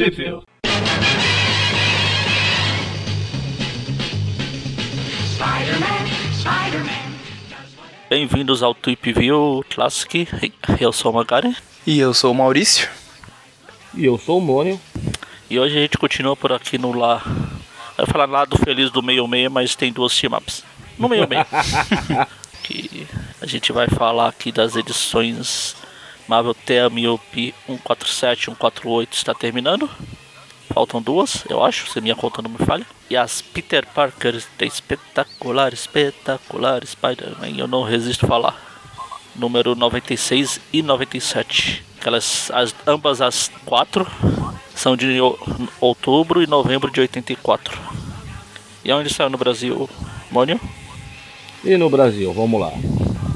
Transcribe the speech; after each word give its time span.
Trip 0.00 0.16
Bem-vindos 8.08 8.62
ao 8.62 8.74
Tweep 8.74 9.12
View 9.12 9.62
Classic. 9.68 10.26
Eu 10.80 10.90
sou 10.90 11.12
o 11.12 11.14
Magari. 11.16 11.54
E 11.86 12.00
eu 12.00 12.14
sou 12.14 12.32
o 12.32 12.34
Maurício. 12.34 12.88
E 13.92 14.06
eu 14.06 14.16
sou 14.16 14.38
o 14.38 14.40
Mônio. 14.40 14.80
E 15.50 15.58
hoje 15.58 15.76
a 15.76 15.82
gente 15.82 15.98
continua 15.98 16.34
por 16.34 16.50
aqui 16.50 16.78
no 16.78 16.94
lá. 16.94 17.22
Eu 17.98 18.06
ia 18.06 18.10
falar 18.10 18.24
lado 18.24 18.56
feliz 18.56 18.90
do 18.90 19.02
meio 19.02 19.28
meio, 19.28 19.50
mas 19.50 19.74
tem 19.74 19.92
duas 19.92 20.18
team-ups. 20.18 20.64
No 20.98 21.10
meio 21.10 21.28
meio. 21.28 21.44
que 22.64 23.06
a 23.38 23.44
gente 23.44 23.70
vai 23.70 23.86
falar 23.86 24.30
aqui 24.30 24.50
das 24.50 24.76
edições 24.76 25.76
Marvel 26.30 26.54
Miope 26.92 27.52
147 27.66 28.44
148 28.44 29.12
está 29.14 29.34
terminando. 29.34 29.90
Faltam 30.72 31.02
duas, 31.02 31.44
eu 31.50 31.64
acho, 31.64 31.90
se 31.90 32.00
minha 32.00 32.14
conta 32.14 32.40
não 32.40 32.48
me 32.48 32.58
falha. 32.58 32.86
E 33.10 33.16
as 33.16 33.42
Peter 33.42 33.84
Parker 33.84 34.40
espetacular, 34.60 35.74
espetacular 35.74 36.86
Spider-Man, 36.86 37.58
eu 37.58 37.66
não 37.66 37.82
resisto 37.82 38.26
a 38.26 38.28
falar. 38.28 38.56
Número 39.34 39.74
96 39.74 40.60
e 40.72 40.82
97. 40.82 41.84
Aquelas, 41.98 42.48
as, 42.54 42.72
ambas 42.86 43.20
as 43.20 43.50
quatro 43.66 44.06
são 44.72 44.96
de 44.96 45.18
outubro 45.80 46.44
e 46.44 46.46
novembro 46.46 46.92
de 46.92 47.00
84. 47.00 47.76
E 48.84 48.92
onde 48.92 49.12
saiu 49.12 49.30
no 49.30 49.36
Brasil, 49.36 49.90
Mônio? 50.30 50.60
E 51.64 51.76
no 51.76 51.90
Brasil, 51.90 52.32
vamos 52.32 52.60
lá. 52.60 52.70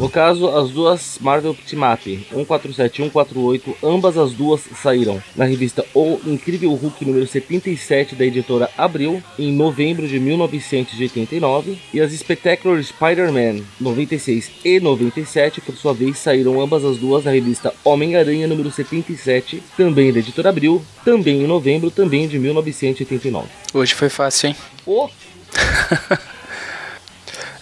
No 0.04 0.10
caso, 0.10 0.50
as 0.50 0.68
duas 0.68 1.18
Marvel 1.18 1.52
Up 1.52 1.62
147 1.66 2.92
e 2.92 3.04
148, 3.04 3.76
ambas 3.82 4.18
as 4.18 4.34
duas 4.34 4.60
saíram 4.82 5.22
na 5.34 5.46
revista 5.46 5.82
O 5.94 6.20
Incrível 6.26 6.74
Hulk 6.74 7.06
número 7.06 7.26
77 7.26 8.14
da 8.14 8.26
editora 8.26 8.68
Abril 8.76 9.22
em 9.38 9.50
novembro 9.50 10.06
de 10.06 10.20
1989 10.20 11.78
e 11.94 12.02
as 12.02 12.12
Spectacular 12.12 12.82
Spider-Man 12.82 13.64
96 13.80 14.50
e 14.62 14.78
97, 14.78 15.62
por 15.62 15.74
sua 15.74 15.94
vez, 15.94 16.18
saíram 16.18 16.60
ambas 16.60 16.84
as 16.84 16.98
duas 16.98 17.24
na 17.24 17.30
revista 17.30 17.72
Homem-Aranha 17.82 18.46
número 18.46 18.70
77, 18.70 19.62
também 19.74 20.12
da 20.12 20.18
editora 20.18 20.50
Abril, 20.50 20.84
também 21.02 21.42
em 21.42 21.46
novembro, 21.46 21.90
também 21.90 22.28
de 22.28 22.38
1989. 22.38 23.48
Hoje 23.72 23.94
foi 23.94 24.10
fácil, 24.10 24.48
hein? 24.48 24.56
Oh. 24.84 25.08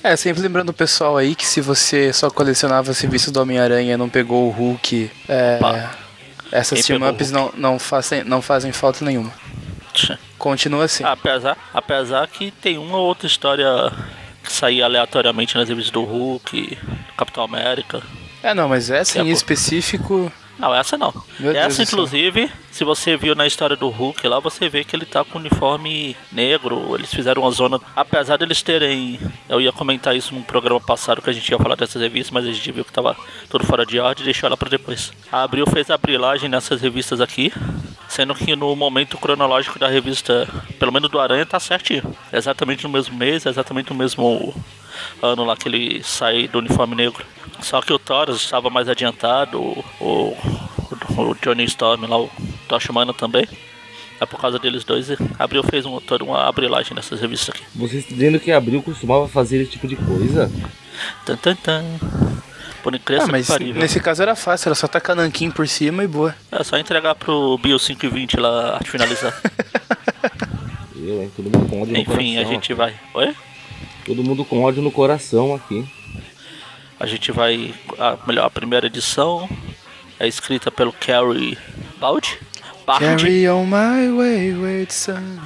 É, 0.03 0.17
sempre 0.17 0.43
lembrando 0.43 0.71
o 0.71 0.73
pessoal 0.73 1.17
aí 1.17 1.35
que 1.35 1.47
se 1.47 1.61
você 1.61 2.13
só 2.13 2.29
colecionava 2.29 2.93
serviço 2.93 3.31
do 3.31 3.41
Homem-Aranha 3.41 3.95
e 3.95 3.97
não 3.97 4.09
pegou 4.09 4.49
o 4.49 4.51
Hulk, 4.51 5.11
é, 5.29 5.61
essas 6.51 6.85
team-ups 6.85 7.31
não, 7.31 7.53
não, 7.57 7.79
fazem, 7.79 8.25
não 8.25 8.43
fazem 8.43 8.73
falta 8.73 9.05
nenhuma. 9.05 9.33
Continua 10.39 10.85
assim. 10.85 11.05
Apesar, 11.05 11.57
apesar 11.73 12.27
que 12.27 12.51
tem 12.51 12.79
uma 12.79 12.99
ou 12.99 13.07
outra 13.07 13.27
história 13.27 13.67
que 14.43 14.53
saía 14.53 14.85
aleatoriamente 14.85 15.57
nas 15.57 15.69
revistas 15.69 15.93
do 15.93 16.03
Hulk, 16.03 16.77
Capitão 17.17 17.45
América. 17.45 18.03
É, 18.43 18.53
não, 18.53 18.69
mas 18.69 18.91
essa 18.91 19.21
em 19.21 19.31
específico 19.31 20.33
não, 20.59 20.75
essa 20.75 20.97
não. 20.97 21.13
Meu 21.39 21.57
essa, 21.57 21.83
inclusive, 21.83 22.51
se 22.71 22.85
você 22.85 23.17
viu 23.17 23.35
na 23.35 23.47
história 23.47 23.77
do 23.77 23.89
Hulk 23.89 24.27
lá, 24.29 24.39
você 24.39 24.69
vê 24.69 24.85
que 24.85 24.95
ele 24.95 25.05
tá 25.05 25.25
com 25.25 25.39
uniforme 25.39 26.17
negro. 26.31 26.95
Eles 26.95 27.13
fizeram 27.13 27.43
uma 27.43 27.51
zona. 27.51 27.81
Apesar 27.97 28.37
deles 28.37 28.63
terem. 28.63 29.19
Eu 29.49 29.61
ia 29.61 29.73
comentar 29.73 30.15
isso 30.15 30.35
num 30.35 30.43
programa 30.43 30.81
passado 30.81 31.23
que 31.23 31.31
a 31.31 31.33
gente 31.33 31.49
ia 31.49 31.59
falar 31.59 31.75
dessas 31.75 32.01
revistas, 32.01 32.31
mas 32.31 32.47
a 32.47 32.53
gente 32.53 32.73
viu 32.73 32.85
que 32.85 32.93
tava 32.93 33.17
tudo 33.49 33.67
fora 33.67 33.85
de 33.85 33.99
ordem 33.99 34.23
e 34.23 34.27
deixou 34.27 34.47
ela 34.47 34.57
pra 34.57 34.69
depois. 34.69 35.13
A 35.31 35.43
Abril 35.43 35.67
fez 35.67 35.91
a 35.91 35.99
brilagem 35.99 36.49
nessas 36.49 36.81
revistas 36.81 37.21
aqui. 37.21 37.53
Sendo 38.09 38.35
que 38.35 38.55
no 38.55 38.77
momento 38.77 39.17
cronológico 39.17 39.79
da 39.79 39.89
revista, 39.89 40.47
pelo 40.79 40.93
menos 40.93 41.11
do 41.11 41.19
Aranha, 41.19 41.47
tá 41.47 41.59
certinho. 41.59 42.15
Exatamente 42.31 42.85
no 42.85 42.91
mesmo 42.91 43.17
mês, 43.17 43.47
exatamente 43.47 43.91
no 43.91 43.97
mesmo 43.97 44.55
ano 45.23 45.45
lá 45.45 45.57
que 45.57 45.69
ele 45.69 46.03
sai 46.03 46.49
do 46.49 46.59
uniforme 46.59 46.95
negro. 46.95 47.25
Só 47.61 47.81
que 47.81 47.93
o 47.93 47.99
Thoros 47.99 48.43
estava 48.43 48.71
mais 48.71 48.89
adiantado, 48.89 49.61
o, 49.61 49.85
o, 50.01 50.37
o 51.17 51.37
Johnny 51.43 51.65
Storm 51.65 52.07
lá, 52.07 52.19
o 52.19 52.31
Tosh 52.69 52.89
Humana 52.89 53.13
também. 53.15 53.47
É 54.21 54.27
por 54.27 54.41
causa 54.41 54.59
deles 54.59 54.85
dois, 54.85 55.09
Abril 55.37 55.65
fez 55.65 55.85
um, 55.85 55.99
toda 56.01 56.23
uma 56.23 56.47
abrilagem 56.47 56.95
nessas 56.95 57.21
revistas 57.21 57.57
aqui. 57.57 57.65
Você 57.75 57.99
está 57.99 58.15
dizendo 58.15 58.39
que 58.39 58.53
Abril 58.53 58.81
costumava 58.81 59.27
fazer 59.27 59.61
esse 59.63 59.73
tipo 59.73 59.89
de 59.89 59.97
coisa? 59.97 60.51
Tan, 61.27 61.37
tan, 61.37 61.57
tan. 61.57 61.85
Por 62.83 62.95
incrível 62.95 63.25
ah, 63.25 63.29
mas 63.31 63.47
parível. 63.47 63.81
nesse 63.81 64.01
caso 64.01 64.23
era 64.23 64.35
fácil, 64.35 64.69
era 64.69 64.75
só 64.75 64.89
tacar 64.89 65.15
nanquim 65.15 65.51
por 65.51 65.67
cima 65.67 66.05
e 66.05 66.07
boa. 66.07 66.35
É 66.51 66.63
só 66.65 66.77
entregar 66.77 67.15
pro 67.15 67.59
Bio 67.59 67.79
520 67.79 68.39
lá 68.39 68.81
finalizar. 68.85 69.33
Eu, 70.97 71.23
hein? 71.23 71.33
Com 71.69 71.83
ódio 71.83 71.97
Enfim, 71.97 72.39
a 72.39 72.45
gente 72.45 72.73
vai. 72.75 72.95
Oi? 73.15 73.35
Todo 74.05 74.25
mundo 74.25 74.45
com 74.45 74.63
ódio 74.63 74.83
no 74.83 74.91
coração 74.91 75.55
aqui. 75.55 75.87
A 76.99 77.07
gente 77.07 77.31
vai. 77.33 77.75
A, 77.99 78.17
melhor, 78.27 78.47
a 78.47 78.51
primeira 78.51 78.87
edição 78.87 79.49
é 80.19 80.27
escrita 80.27 80.71
pelo 80.71 80.93
Carrie 80.93 81.59
Bald. 81.99 82.39
Carry 82.99 83.49
on 83.49 83.67
my 83.67 84.11
wayward 84.11 84.93
son. 84.93 85.39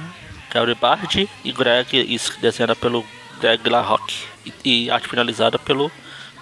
Carrie 0.49 0.75
Bard 0.75 1.29
e 1.43 1.51
Greg 1.51 2.19
desenhada 2.41 2.75
pelo 2.75 3.05
Greg 3.39 3.69
LaRock 3.69 4.13
e, 4.45 4.53
e 4.63 4.91
arte 4.91 5.07
finalizada 5.07 5.59
pelo 5.59 5.91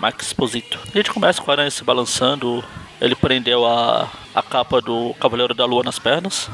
Mike 0.01 0.23
Exposito. 0.23 0.79
A 0.93 0.97
gente 0.97 1.11
começa 1.11 1.41
com 1.41 1.51
a 1.51 1.53
aranha 1.53 1.71
se 1.71 1.83
balançando. 1.83 2.63
Ele 3.01 3.15
prendeu 3.15 3.65
a, 3.65 4.09
a 4.33 4.41
capa 4.41 4.81
do 4.81 5.13
Cavaleiro 5.19 5.53
da 5.53 5.65
Lua 5.65 5.83
nas 5.83 5.99
pernas. 5.99 6.49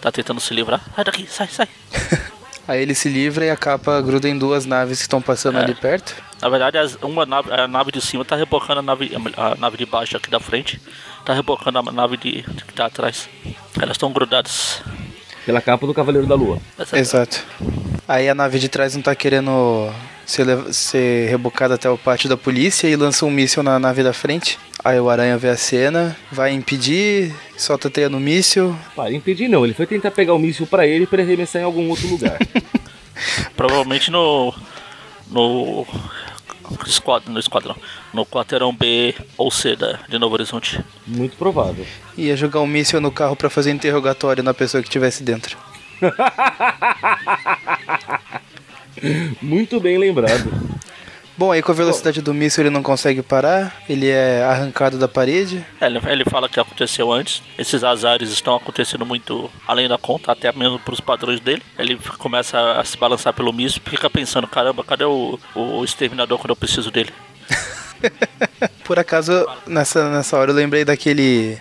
Tá 0.00 0.10
tentando 0.10 0.40
se 0.40 0.54
livrar. 0.54 0.82
Sai 0.94 1.04
daqui, 1.04 1.26
sai, 1.26 1.48
sai. 1.48 1.68
Aí 2.66 2.80
ele 2.80 2.94
se 2.94 3.08
livra 3.08 3.44
e 3.44 3.50
a 3.50 3.56
capa 3.56 4.00
gruda 4.00 4.28
em 4.28 4.38
duas 4.38 4.64
naves 4.64 4.98
que 4.98 5.02
estão 5.02 5.20
passando 5.20 5.58
é. 5.58 5.62
ali 5.62 5.74
perto. 5.74 6.14
Na 6.40 6.48
verdade, 6.48 6.78
uma 7.02 7.26
nave, 7.26 7.52
a 7.52 7.68
nave 7.68 7.92
de 7.92 8.00
cima 8.00 8.24
tá 8.24 8.36
rebocando 8.36 8.80
a 8.80 8.82
nave, 8.82 9.12
a 9.36 9.54
nave 9.54 9.76
de 9.76 9.86
baixo 9.86 10.16
aqui 10.16 10.30
da 10.30 10.40
frente. 10.40 10.80
Tá 11.24 11.34
rebocando 11.34 11.78
a 11.78 11.92
nave 11.92 12.16
de, 12.16 12.42
que 12.42 12.72
tá 12.74 12.86
atrás. 12.86 13.28
Elas 13.80 13.92
estão 13.92 14.12
grudadas. 14.12 14.82
Pela 15.44 15.60
capa 15.60 15.86
do 15.86 15.92
Cavaleiro 15.92 16.26
da 16.26 16.34
Lua. 16.34 16.58
Exato. 16.92 17.44
Aí 18.08 18.28
a 18.28 18.34
nave 18.34 18.58
de 18.58 18.68
trás 18.68 18.94
não 18.94 19.02
tá 19.02 19.14
querendo 19.14 19.92
ser, 20.26 20.46
ser 20.72 21.28
rebocada 21.28 21.74
até 21.74 21.88
o 21.88 21.98
pátio 21.98 22.28
da 22.28 22.36
polícia 22.36 22.88
e 22.88 22.96
lança 22.96 23.26
um 23.26 23.30
míssil 23.30 23.62
na 23.62 23.78
nave 23.78 24.02
da 24.02 24.12
frente. 24.12 24.58
Aí 24.84 25.00
o 25.00 25.08
Aranha 25.08 25.38
vê 25.38 25.48
a 25.48 25.56
cena, 25.56 26.16
vai 26.30 26.52
impedir, 26.52 27.34
solta 27.56 27.88
a 27.88 27.90
teia 27.90 28.08
no 28.08 28.20
míssil. 28.20 28.76
Para 28.94 29.12
impedir 29.12 29.48
não, 29.48 29.64
ele 29.64 29.74
foi 29.74 29.86
tentar 29.86 30.10
pegar 30.10 30.34
o 30.34 30.38
míssil 30.38 30.66
para 30.66 30.86
ele 30.86 31.06
para 31.06 31.22
arremessar 31.22 31.62
em 31.62 31.64
algum 31.64 31.88
outro 31.88 32.06
lugar. 32.08 32.38
Provavelmente 33.56 34.10
no 34.10 34.52
no 35.30 35.86
esquadrão, 36.86 37.32
no 37.32 37.40
esquadrão, 37.40 37.76
no 38.12 38.26
quarteirão 38.26 38.74
B 38.74 39.14
ou 39.36 39.50
C 39.50 39.76
da, 39.76 39.98
de 40.08 40.18
Novo 40.18 40.34
Horizonte. 40.34 40.80
Muito 41.06 41.36
provável. 41.36 41.86
Ia 42.16 42.36
jogar 42.36 42.60
um 42.60 42.66
míssil 42.66 43.00
no 43.00 43.10
carro 43.10 43.36
para 43.36 43.50
fazer 43.50 43.70
interrogatório 43.70 44.42
na 44.42 44.54
pessoa 44.54 44.82
que 44.82 44.88
estivesse 44.88 45.22
dentro. 45.22 45.56
Muito 49.40 49.80
bem 49.80 49.98
lembrado. 49.98 50.50
Bom, 51.36 51.50
aí 51.50 51.60
com 51.60 51.72
a 51.72 51.74
velocidade 51.74 52.22
do 52.22 52.32
míssil 52.32 52.62
ele 52.62 52.70
não 52.70 52.82
consegue 52.82 53.20
parar, 53.20 53.82
ele 53.88 54.08
é 54.08 54.44
arrancado 54.44 54.96
da 54.96 55.08
parede. 55.08 55.66
É, 55.80 55.86
ele, 55.86 55.98
ele 56.06 56.24
fala 56.24 56.48
que 56.48 56.60
aconteceu 56.60 57.12
antes. 57.12 57.42
Esses 57.58 57.82
azares 57.82 58.30
estão 58.30 58.54
acontecendo 58.54 59.04
muito 59.04 59.50
além 59.66 59.88
da 59.88 59.98
conta, 59.98 60.30
até 60.30 60.52
mesmo 60.52 60.78
para 60.78 60.94
os 60.94 61.00
padrões 61.00 61.40
dele. 61.40 61.60
Ele 61.76 61.98
começa 62.18 62.78
a 62.78 62.84
se 62.84 62.96
balançar 62.96 63.32
pelo 63.32 63.52
míssil 63.52 63.82
e 63.84 63.90
fica 63.90 64.08
pensando: 64.08 64.46
caramba, 64.46 64.84
cadê 64.84 65.04
o, 65.04 65.38
o 65.56 65.84
exterminador 65.84 66.38
quando 66.38 66.50
eu 66.50 66.56
preciso 66.56 66.92
dele? 66.92 67.12
Por 68.84 68.98
acaso, 69.00 69.44
nessa, 69.66 70.08
nessa 70.10 70.36
hora 70.36 70.52
eu 70.52 70.54
lembrei 70.54 70.84
daquele. 70.84 71.58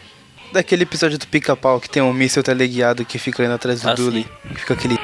Daquele 0.51 0.83
episódio 0.83 1.17
do 1.17 1.25
pica-pau 1.25 1.79
que 1.81 1.89
tem 1.89 2.03
um 2.03 2.13
míssil 2.13 2.43
teleguiado 2.43 3.03
que 3.03 3.17
fica 3.17 3.43
indo 3.43 3.55
atrás 3.55 3.81
do 3.81 3.89
ah, 3.89 3.95
Dully. 3.95 4.27
Fica 4.53 4.75
aquele. 4.75 4.99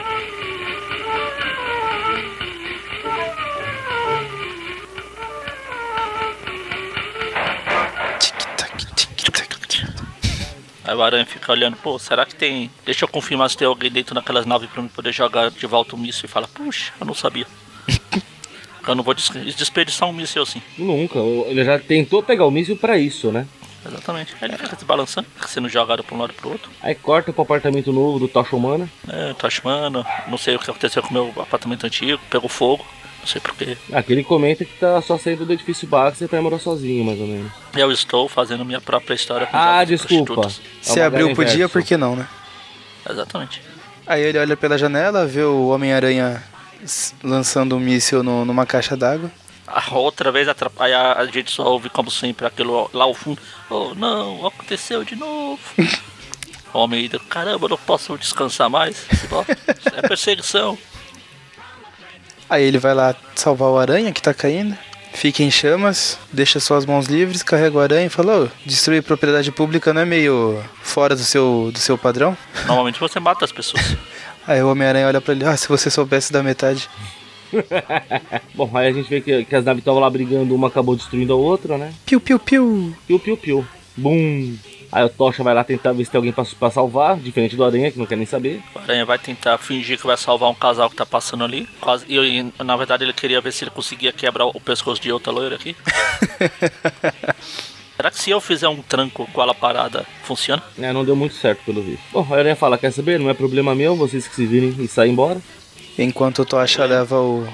O 10.99 11.03
Aranha 11.03 11.25
fica 11.25 11.51
olhando, 11.51 11.77
pô, 11.77 11.97
será 11.97 12.25
que 12.25 12.35
tem. 12.35 12.69
Deixa 12.85 13.05
eu 13.05 13.09
confirmar 13.09 13.49
se 13.49 13.57
tem 13.57 13.67
alguém 13.67 13.91
dentro 13.91 14.13
daquelas 14.13 14.45
naves 14.45 14.69
pra 14.69 14.81
eu 14.81 14.89
poder 14.89 15.11
jogar 15.11 15.49
de 15.49 15.65
volta 15.65 15.95
o 15.95 15.99
um 15.99 16.01
míssil 16.01 16.25
e 16.25 16.27
fala, 16.27 16.47
puxa, 16.47 16.93
eu 16.99 17.05
não 17.05 17.13
sabia. 17.13 17.47
eu 18.87 18.95
não 18.95 19.03
vou 19.03 19.13
desperdiçar 19.13 20.07
um 20.07 20.13
míssil 20.13 20.43
assim. 20.43 20.61
Nunca, 20.77 21.19
ele 21.19 21.63
já 21.63 21.79
tentou 21.79 22.21
pegar 22.21 22.45
o 22.45 22.51
míssil 22.51 22.77
pra 22.77 22.97
isso, 22.97 23.31
né? 23.31 23.47
Exatamente. 23.85 24.35
Aí 24.41 24.49
ele 24.49 24.57
fica 24.57 24.75
se 24.75 24.83
balançando, 24.83 25.27
sendo 25.47 25.69
jogado 25.69 26.03
pra 26.03 26.15
um 26.15 26.19
lado 26.19 26.33
pro 26.33 26.49
outro. 26.49 26.69
Aí 26.81 26.93
corta 26.93 27.31
pro 27.31 27.43
apartamento 27.43 27.93
novo 27.93 28.19
do 28.19 28.27
Tocha 28.27 28.55
Humana. 28.55 28.89
É, 29.07 29.33
Tocha 29.33 29.61
Humana, 29.61 30.05
não 30.27 30.37
sei 30.37 30.55
o 30.55 30.59
que 30.59 30.69
aconteceu 30.69 31.01
com 31.01 31.09
o 31.09 31.13
meu 31.13 31.33
apartamento 31.41 31.85
antigo, 31.85 32.21
pegou 32.29 32.49
fogo. 32.49 32.85
Não 33.21 33.27
sei 33.27 33.41
porquê. 33.41 33.77
Aqui 33.91 34.13
ele 34.13 34.23
comenta 34.23 34.63
que 34.65 34.73
tá 34.79 35.01
só 35.01 35.17
saindo 35.17 35.45
do 35.45 35.53
edifício 35.53 35.87
Baxter 35.87 36.27
pra 36.27 36.41
morar 36.41 36.59
sozinho, 36.59 37.03
mais 37.03 37.19
ou 37.19 37.27
menos. 37.27 37.51
Eu 37.75 37.91
estou 37.91 38.27
fazendo 38.29 38.63
minha 38.65 38.79
própria 38.81 39.13
história 39.13 39.45
com 39.45 39.55
Ah, 39.57 39.83
desculpa. 39.83 40.49
Se 40.81 40.99
abriu 41.01 41.35
podia, 41.35 41.67
por 41.69 41.83
que 41.83 41.97
não, 41.97 42.15
né? 42.15 42.27
Exatamente. 43.09 43.61
Aí 44.07 44.21
ele 44.23 44.39
olha 44.39 44.55
pela 44.57 44.77
janela, 44.77 45.25
vê 45.27 45.43
o 45.43 45.67
Homem-Aranha 45.67 46.41
lançando 47.23 47.75
um 47.75 47.79
míssil 47.79 48.23
no- 48.23 48.45
numa 48.45 48.65
caixa 48.65 48.95
d'água. 48.95 49.29
A 49.67 49.93
outra 49.95 50.31
vez 50.31 50.47
atrapalha, 50.47 51.13
a 51.13 51.25
gente 51.27 51.51
só 51.51 51.63
ouve, 51.63 51.89
como 51.89 52.09
sempre, 52.09 52.45
aquilo 52.47 52.89
lá 52.91 53.03
ao 53.03 53.13
fundo. 53.13 53.39
Oh, 53.69 53.93
não, 53.95 54.47
aconteceu 54.47 55.03
de 55.03 55.15
novo. 55.15 55.59
Homem, 56.73 57.09
caramba, 57.29 57.65
eu 57.65 57.69
não 57.69 57.77
posso 57.77 58.17
descansar 58.17 58.69
mais. 58.69 59.05
É 59.95 60.07
perseguição. 60.07 60.77
Aí 62.49 62.63
ele 62.63 62.77
vai 62.77 62.93
lá 62.93 63.15
salvar 63.35 63.69
o 63.69 63.77
aranha 63.77 64.11
que 64.11 64.21
tá 64.21 64.33
caindo. 64.33 64.75
Fica 65.13 65.43
em 65.43 65.51
chamas, 65.51 66.17
deixa 66.31 66.59
suas 66.59 66.85
mãos 66.85 67.07
livres, 67.07 67.43
carrega 67.43 67.77
o 67.77 67.79
aranha 67.81 68.05
e 68.05 68.09
fala: 68.09 68.43
"Ô, 68.43 68.47
destruir 68.65 69.03
propriedade 69.03 69.51
pública 69.51 69.93
não 69.93 70.01
é 70.01 70.05
meio 70.05 70.63
fora 70.81 71.15
do 71.15 71.23
seu, 71.23 71.71
do 71.73 71.79
seu 71.79 71.97
padrão? 71.97 72.37
Normalmente 72.67 72.99
você 72.99 73.19
mata 73.19 73.43
as 73.43 73.51
pessoas. 73.51 73.97
Aí 74.47 74.61
o 74.63 74.71
Homem-Aranha 74.71 75.07
olha 75.07 75.21
pra 75.21 75.33
ele: 75.33 75.45
Ah, 75.45 75.57
se 75.57 75.67
você 75.67 75.89
soubesse 75.89 76.31
da 76.31 76.41
metade. 76.41 76.89
Bom, 78.53 78.69
aí 78.73 78.87
a 78.87 78.91
gente 78.91 79.09
vê 79.09 79.21
que, 79.21 79.43
que 79.45 79.55
as 79.55 79.65
naves 79.65 79.81
estavam 79.81 79.99
lá 79.99 80.09
brigando, 80.09 80.53
uma 80.53 80.67
acabou 80.67 80.95
destruindo 80.95 81.33
a 81.33 81.35
outra, 81.35 81.77
né? 81.77 81.91
Piu, 82.05 82.19
piu, 82.19 82.39
piu. 82.39 82.95
Piu, 83.07 83.19
piu, 83.19 83.37
piu. 83.37 83.67
Bum. 83.97 84.55
Aí 84.91 85.03
o 85.03 85.09
Tocha 85.09 85.43
vai 85.43 85.53
lá 85.53 85.63
tentar 85.63 85.93
ver 85.93 86.03
se 86.03 86.11
tem 86.11 86.17
alguém 86.17 86.31
pra, 86.31 86.43
pra 86.43 86.71
salvar, 86.71 87.17
diferente 87.17 87.55
do 87.55 87.63
Aranha, 87.63 87.91
que 87.91 87.99
não 87.99 88.05
quer 88.05 88.15
nem 88.15 88.25
saber. 88.25 88.61
O 88.73 88.79
Aranha 88.79 89.05
vai 89.05 89.19
tentar 89.19 89.57
fingir 89.57 89.99
que 89.99 90.07
vai 90.07 90.17
salvar 90.17 90.49
um 90.49 90.55
casal 90.55 90.89
que 90.89 90.95
tá 90.95 91.05
passando 91.05 91.43
ali. 91.43 91.67
Quase, 91.79 92.05
e, 92.07 92.17
e, 92.17 92.63
na 92.63 92.75
verdade 92.75 93.03
ele 93.03 93.13
queria 93.13 93.39
ver 93.39 93.53
se 93.53 93.63
ele 93.63 93.71
conseguia 93.71 94.11
quebrar 94.11 94.45
o 94.45 94.59
pescoço 94.59 95.01
de 95.01 95.11
outra 95.11 95.31
loira 95.31 95.55
aqui. 95.55 95.75
Será 97.95 98.09
que 98.09 98.19
se 98.19 98.29
eu 98.29 98.39
fizer 98.39 98.69
um 98.69 98.81
tranco 98.81 99.27
com 99.33 99.41
ela 99.41 99.53
parada, 99.53 100.05
funciona? 100.23 100.63
É, 100.79 100.93
não 100.93 101.03
deu 101.03 101.17
muito 101.17 101.35
certo, 101.35 101.65
pelo 101.65 101.83
visto. 101.83 102.01
Bom, 102.13 102.25
a 102.31 102.37
Aranha 102.37 102.55
fala, 102.55 102.77
quer 102.77 102.91
saber? 102.91 103.19
Não 103.19 103.29
é 103.29 103.33
problema 103.33 103.75
meu, 103.75 103.93
vocês 103.93 104.25
que 104.25 104.35
se 104.35 104.45
virem 104.45 104.73
e 104.79 104.87
saem 104.87 105.11
embora. 105.11 105.41
Enquanto 105.97 106.43
o 106.43 106.45
Tocha 106.45 106.85
leva 106.85 107.19
o, 107.19 107.45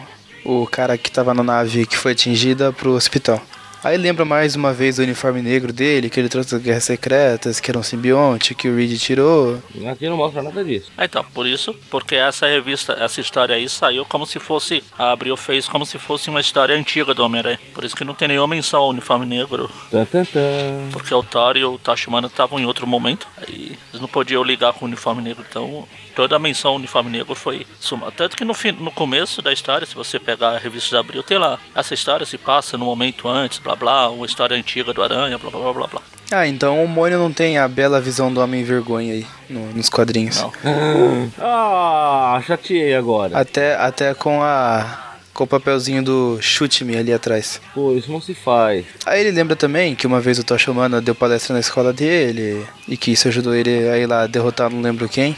o 0.46 0.68
cara 0.68 1.00
que 1.00 1.12
tava 1.12 1.34
na 1.34 1.42
nave 1.42 1.88
que 1.88 1.98
foi 1.98 2.12
atingida 2.12 2.72
pro 2.72 2.92
hospital. 2.92 3.42
Aí 3.86 3.98
lembra 3.98 4.26
mais 4.26 4.56
uma 4.56 4.74
vez 4.74 4.96
do 4.96 5.04
uniforme 5.04 5.44
negro 5.44 5.72
dele, 5.72 6.10
que 6.10 6.20
ele 6.20 6.28
trouxe 6.28 6.56
das 6.56 6.62
Guerras 6.64 6.86
Secretas, 6.86 7.60
que 7.60 7.70
era 7.70 7.78
um 7.78 7.84
simbionte, 7.84 8.56
que 8.56 8.68
o 8.68 8.76
Reed 8.76 8.98
tirou. 9.00 9.62
Aqui 9.92 10.10
não 10.10 10.18
mostra 10.18 10.42
nada 10.42 10.64
disso. 10.64 10.92
Ah, 10.98 11.06
Então, 11.06 11.24
por 11.24 11.46
isso, 11.46 11.72
porque 11.92 12.16
essa 12.16 12.48
revista, 12.48 12.94
essa 13.00 13.22
história 13.22 13.56
aí 13.56 13.70
saiu 13.70 14.04
como 14.04 14.26
se 14.26 14.40
fosse, 14.40 14.84
a 14.98 15.12
Abril 15.12 15.38
fez 15.38 15.68
como 15.68 15.86
se 15.86 16.00
fosse 16.00 16.32
uma 16.32 16.42
história 16.42 16.76
antiga 16.76 17.14
do 17.14 17.24
Homem-Aranha. 17.24 17.60
Por 17.76 17.84
isso 17.84 17.96
que 17.96 18.04
não 18.04 18.16
tem 18.16 18.28
nenhuma 18.28 18.48
menção 18.48 18.82
ao 18.82 18.90
uniforme 18.90 19.24
negro, 19.28 19.70
Tan, 19.92 20.04
tan, 20.06 20.26
tan. 20.26 20.90
porque 20.92 21.14
o 21.14 21.22
Thor 21.22 21.56
e 21.56 21.64
o 21.64 21.78
Tachumana 21.78 22.26
estavam 22.26 22.60
em 22.60 22.66
outro 22.66 22.88
momento, 22.88 23.28
aí 23.38 23.78
eles 23.92 24.02
não 24.02 24.08
podiam 24.08 24.42
ligar 24.42 24.74
com 24.74 24.86
o 24.86 24.88
uniforme 24.88 25.22
negro, 25.22 25.46
então 25.48 25.88
toda 26.16 26.38
a 26.38 26.40
menção 26.40 26.72
ao 26.72 26.78
uniforme 26.78 27.12
negro 27.12 27.36
foi 27.36 27.68
suma. 27.80 28.12
Tanto 28.12 28.36
que 28.36 28.44
no, 28.44 28.56
fim, 28.56 28.72
no 28.72 28.90
começo 28.90 29.44
da 29.44 29.54
história, 29.54 29.86
se 29.86 29.94
você 29.94 30.18
pegar 30.18 30.56
a 30.56 30.58
revista 30.58 30.90
de 30.90 30.98
Abril, 30.98 31.22
tem 31.22 31.38
lá, 31.38 31.60
essa 31.76 31.94
história 31.94 32.26
se 32.26 32.40
passa 32.40 32.80
no 32.80 32.86
momento 32.86 33.28
antes, 33.28 33.60
blá 33.60 33.75
blá, 33.76 34.10
uma 34.10 34.26
história 34.26 34.56
antiga 34.58 34.94
do 34.94 35.02
Aranha, 35.04 35.38
blá 35.38 35.50
blá 35.52 35.74
blá 35.74 35.88
blá. 35.88 36.02
Ah, 36.32 36.48
então 36.48 36.84
o 36.84 36.88
Mônio 36.88 37.20
não 37.20 37.32
tem 37.32 37.58
a 37.60 37.68
bela 37.68 38.02
visão 38.02 38.34
do 38.34 38.42
Homem-Vergonha 38.42 39.14
aí 39.14 39.28
no- 39.50 39.72
nos 39.74 39.90
quadrinhos. 39.90 40.42
Não. 40.42 40.52
Ah, 41.40 42.42
chateei 42.46 42.96
agora. 42.96 43.38
Até, 43.38 43.76
até 43.76 44.14
com 44.14 44.42
a. 44.42 45.02
Com 45.34 45.44
o 45.44 45.48
papelzinho 45.48 46.02
do 46.02 46.38
chute-me 46.42 46.96
ali 46.96 47.12
atrás. 47.12 47.60
Pô, 47.74 47.92
isso 47.94 48.10
não 48.10 48.22
se 48.22 48.34
faz. 48.34 48.86
Aí 49.06 49.20
ele 49.20 49.32
lembra 49.32 49.54
também 49.54 49.94
que 49.94 50.08
uma 50.08 50.22
vez 50.22 50.40
o 50.40 50.46
Tocha 50.46 50.72
Humana 50.72 51.02
deu 51.02 51.14
palestra 51.14 51.54
na 51.54 51.60
escola 51.60 51.92
dele 51.92 52.66
e 52.88 52.96
que 52.96 53.12
isso 53.12 53.28
ajudou 53.28 53.54
ele 53.54 53.90
a 53.90 53.98
ir 53.98 54.06
lá 54.08 54.28
derrotar 54.28 54.70
não 54.70 54.80
lembro 54.82 55.10
quem. 55.10 55.36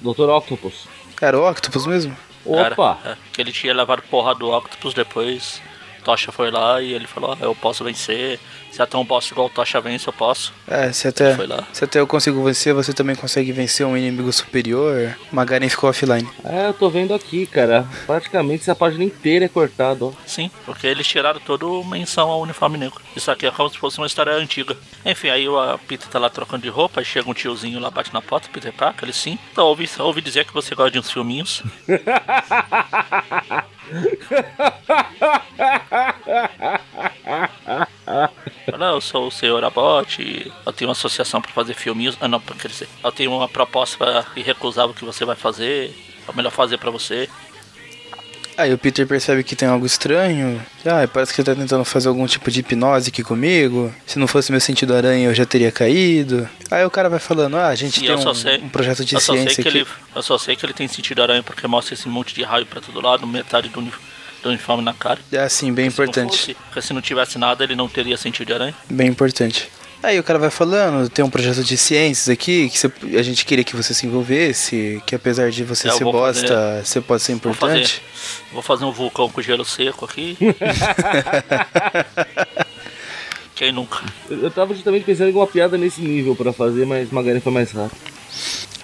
Dr. 0.00 0.28
Octopus. 0.30 0.86
Era 1.20 1.36
o 1.36 1.50
Octopus 1.50 1.86
mesmo? 1.88 2.16
Opa! 2.46 2.98
Era, 3.04 3.14
é, 3.14 3.16
que 3.32 3.40
ele 3.40 3.50
tinha 3.50 3.74
levado 3.74 4.00
porra 4.08 4.32
do 4.32 4.48
Octopus 4.48 4.94
depois. 4.94 5.60
Tocha 6.02 6.32
foi 6.32 6.50
lá 6.50 6.80
e 6.82 6.92
ele 6.92 7.06
falou: 7.06 7.32
"Ah, 7.32 7.38
Eu 7.40 7.54
posso 7.54 7.84
vencer. 7.84 8.38
Se 8.72 8.80
é 8.80 8.86
tão 8.86 9.04
bosta 9.04 9.34
igual 9.34 9.48
o 9.48 9.50
Tocha 9.50 9.78
vence, 9.82 10.08
eu 10.08 10.14
posso. 10.14 10.50
É, 10.66 10.90
se 10.92 11.06
até, 11.06 11.36
Foi 11.36 11.46
lá. 11.46 11.62
se 11.74 11.84
até 11.84 12.00
eu 12.00 12.06
consigo 12.06 12.42
vencer, 12.42 12.72
você 12.72 12.94
também 12.94 13.14
consegue 13.14 13.52
vencer 13.52 13.86
um 13.86 13.94
inimigo 13.94 14.32
superior. 14.32 15.14
Magaren 15.30 15.68
ficou 15.68 15.90
offline. 15.90 16.26
É, 16.42 16.68
eu 16.68 16.72
tô 16.72 16.88
vendo 16.88 17.12
aqui, 17.12 17.44
cara. 17.44 17.86
Praticamente 18.06 18.62
essa 18.62 18.74
página 18.74 19.04
inteira 19.04 19.44
é 19.44 19.48
cortada, 19.48 20.06
ó. 20.06 20.12
Sim, 20.26 20.50
porque 20.64 20.86
eles 20.86 21.06
tiraram 21.06 21.38
toda 21.38 21.66
menção 21.86 22.30
ao 22.30 22.40
uniforme 22.40 22.78
negro. 22.78 22.98
Isso 23.14 23.30
aqui 23.30 23.46
é 23.46 23.50
como 23.50 23.68
se 23.68 23.76
fosse 23.76 23.98
uma 23.98 24.06
história 24.06 24.32
antiga. 24.32 24.74
Enfim, 25.04 25.28
aí 25.28 25.46
o 25.46 25.78
Peter 25.86 26.08
tá 26.08 26.18
lá 26.18 26.30
trocando 26.30 26.62
de 26.62 26.70
roupa, 26.70 27.00
aí 27.00 27.04
chega 27.04 27.28
um 27.28 27.34
tiozinho 27.34 27.78
lá, 27.78 27.90
bate 27.90 28.10
na 28.14 28.22
porta, 28.22 28.48
Peter 28.50 28.72
Parker, 28.72 29.04
ele 29.04 29.12
sim. 29.12 29.38
Então, 29.52 29.66
ouvi, 29.66 29.86
ouvi 29.98 30.22
dizer 30.22 30.46
que 30.46 30.54
você 30.54 30.74
gosta 30.74 30.92
de 30.92 30.98
uns 30.98 31.10
filminhos. 31.10 31.62
Fala, 38.70 38.86
eu 38.92 39.00
sou 39.00 39.26
o 39.26 39.30
senhor 39.30 39.62
Abbott, 39.64 40.52
eu 40.64 40.72
tenho 40.72 40.88
uma 40.88 40.92
associação 40.92 41.40
para 41.42 41.50
fazer 41.52 41.74
filminhos. 41.74 42.16
Ah, 42.20 42.28
não, 42.28 42.38
quer 42.40 42.68
dizer, 42.68 42.88
eu 43.02 43.10
tenho 43.12 43.32
uma 43.34 43.48
proposta 43.48 44.24
irrecusável 44.36 44.94
que 44.94 45.04
você 45.04 45.24
vai 45.24 45.34
fazer, 45.36 45.92
é 46.26 46.30
o 46.30 46.36
melhor 46.36 46.50
fazer 46.52 46.78
para 46.78 46.90
você. 46.90 47.28
Aí 48.54 48.72
o 48.72 48.76
Peter 48.76 49.06
percebe 49.06 49.42
que 49.42 49.56
tem 49.56 49.66
algo 49.66 49.86
estranho. 49.86 50.60
Ah, 50.84 51.08
parece 51.10 51.32
que 51.34 51.40
ele 51.40 51.46
tá 51.46 51.54
tentando 51.54 51.84
fazer 51.86 52.08
algum 52.08 52.26
tipo 52.26 52.50
de 52.50 52.60
hipnose 52.60 53.08
aqui 53.08 53.22
comigo. 53.24 53.92
Se 54.06 54.18
não 54.18 54.26
fosse 54.26 54.52
meu 54.52 54.60
sentido 54.60 54.94
aranha, 54.94 55.26
eu 55.28 55.34
já 55.34 55.46
teria 55.46 55.72
caído. 55.72 56.46
Aí 56.70 56.84
o 56.84 56.90
cara 56.90 57.08
vai 57.08 57.18
falando, 57.18 57.56
ah, 57.56 57.68
a 57.68 57.74
gente 57.74 57.98
tem 58.00 58.14
um, 58.14 58.34
sei. 58.34 58.58
um 58.58 58.68
projeto 58.68 59.06
de 59.06 59.18
ciência 59.18 59.62
que 59.62 59.68
aqui. 59.68 59.78
ele, 59.78 59.86
eu 60.14 60.22
só 60.22 60.36
sei 60.36 60.54
que 60.54 60.66
ele 60.66 60.74
tem 60.74 60.86
sentido 60.86 61.22
aranha 61.22 61.42
porque 61.42 61.66
mostra 61.66 61.94
esse 61.94 62.06
monte 62.08 62.34
de 62.34 62.42
raio 62.42 62.66
pra 62.66 62.82
todo 62.82 63.00
lado, 63.00 63.26
metade 63.26 63.70
do, 63.70 63.80
uni- 63.80 63.90
do 63.90 63.96
uniforme 64.48 64.82
na 64.82 64.92
cara. 64.94 65.18
É 65.32 65.38
assim, 65.38 65.72
bem 65.72 65.90
Se 65.90 65.98
não 65.98 66.04
importante. 66.04 66.36
fosse- 66.38 66.54
porque 66.54 66.82
se 66.82 66.92
não 66.92 67.00
tivesse 67.00 67.38
nada, 67.38 67.62
ele 67.64 67.74
não 67.76 67.88
teria 67.88 68.16
sentido 68.16 68.46
de 68.46 68.52
aranha. 68.52 68.74
Bem 68.90 69.08
importante. 69.08 69.68
Aí 70.02 70.18
o 70.18 70.22
cara 70.24 70.36
vai 70.36 70.50
falando, 70.50 71.08
tem 71.08 71.24
um 71.24 71.30
projeto 71.30 71.62
de 71.62 71.76
ciências 71.76 72.28
aqui, 72.28 72.68
que 72.68 72.76
você- 72.76 72.90
a 73.16 73.22
gente 73.22 73.44
queria 73.44 73.62
que 73.62 73.76
você 73.76 73.94
se 73.94 74.04
envolvesse, 74.04 75.00
que 75.06 75.14
apesar 75.14 75.48
de 75.50 75.62
você 75.62 75.86
É, 75.88 75.92
ser 75.92 76.02
bosta, 76.04 76.48
fazer- 76.48 76.84
você 76.84 77.00
pode 77.00 77.22
ser 77.22 77.34
Vou 77.36 77.54
fazer, 77.54 77.72
importante. 77.78 78.02
vou 78.52 78.62
fazer 78.62 78.84
um 78.84 78.90
vulcão 78.90 79.28
com 79.28 79.40
gelo 79.40 79.64
seco 79.64 80.04
aqui. 80.04 80.36
Quem 83.54 83.70
nunca? 83.70 84.00
Eu, 84.28 84.44
eu 84.44 84.50
tava 84.50 84.74
justamente 84.74 85.04
pensando 85.04 85.26
em 85.26 85.28
alguma 85.28 85.46
piada 85.46 85.76
nesse 85.78 86.00
nível 86.00 86.34
pra 86.34 86.52
fazer, 86.52 86.84
mas 86.86 87.10
Magaren 87.12 87.38
foi 87.40 87.52
mais 87.52 87.70
rápido. 87.70 88.00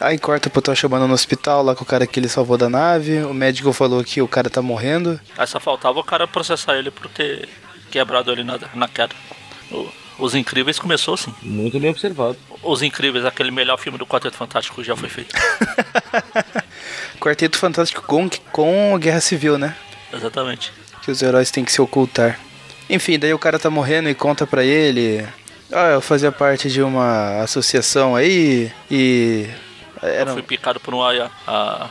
Aí 0.01 0.19
corta 0.19 0.49
pro 0.49 0.63
Tocha 0.63 0.87
Humana 0.87 1.07
no 1.09 1.15
hospital, 1.15 1.63
lá 1.63 1.75
com 1.75 1.83
o 1.83 1.87
cara 1.87 2.07
que 2.07 2.21
ele 2.21 2.29
salvou 2.29 2.57
da 2.57 2.69
nave. 2.69 3.23
O 3.25 3.35
médico 3.35 3.73
falou 3.73 4.03
que 4.05 4.23
o 4.23 4.29
cara 4.29 4.49
tá 4.49 4.63
morrendo. 4.63 5.21
Aí 5.37 5.47
só 5.47 5.59
faltava 5.59 5.99
o 5.99 6.05
cara 6.05 6.27
processar 6.29 6.77
ele 6.77 6.91
por 6.91 7.09
ter 7.09 7.49
quebrado 7.91 8.31
ele 8.31 8.45
na, 8.45 8.59
na 8.75 8.87
queda. 8.89 9.15
O- 9.73 9.89
Os 10.19 10.35
Incríveis 10.35 10.79
começou 10.79 11.15
assim. 11.15 11.35
Muito 11.43 11.79
bem 11.81 11.91
observado. 11.91 12.37
Os 12.63 12.83
Incríveis, 12.83 13.25
aquele 13.25 13.51
melhor 13.51 13.77
filme 13.79 13.99
do 13.99 14.07
Quarteto 14.07 14.37
Fantástico 14.37 14.83
já 14.85 14.97
foi 14.97 15.09
feito. 15.09 15.35
Quarteto 17.21 17.59
Fantástico 17.59 18.03
com, 18.03 18.29
com 18.53 18.95
a 18.95 18.99
Guerra 18.99 19.21
Civil, 19.21 19.59
né? 19.59 19.75
Exatamente. 20.13 20.73
Que 21.03 21.11
os 21.11 21.23
heróis 21.23 21.51
têm 21.51 21.65
que 21.65 21.73
se 21.73 21.81
ocultar. 21.81 22.39
Enfim, 22.89 23.19
daí 23.19 23.35
o 23.35 23.39
cara 23.39 23.59
tá 23.59 23.69
morrendo 23.71 24.09
e 24.09 24.15
conta 24.15 24.47
pra 24.47 24.65
ele. 24.65 25.27
Ah, 25.73 25.89
eu 25.91 26.01
fazia 26.01 26.33
parte 26.33 26.71
de 26.71 26.81
uma 26.83 27.43
associação 27.43 28.17
aí 28.17 28.73
e. 28.91 29.47
Eu 30.03 30.09
Era, 30.09 30.33
fui 30.33 30.43
picado 30.43 30.79
por 30.81 30.95
uma, 30.95 31.11
a- 31.13 31.31
a- 31.47 31.91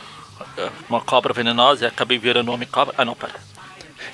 uma 0.88 1.00
cobra 1.00 1.32
venenosa 1.32 1.84
e 1.84 1.88
acabei 1.88 2.18
virando 2.18 2.52
homem 2.52 2.66
cobra. 2.68 2.94
Ah 2.98 3.04
não, 3.04 3.14
pera. 3.14 3.34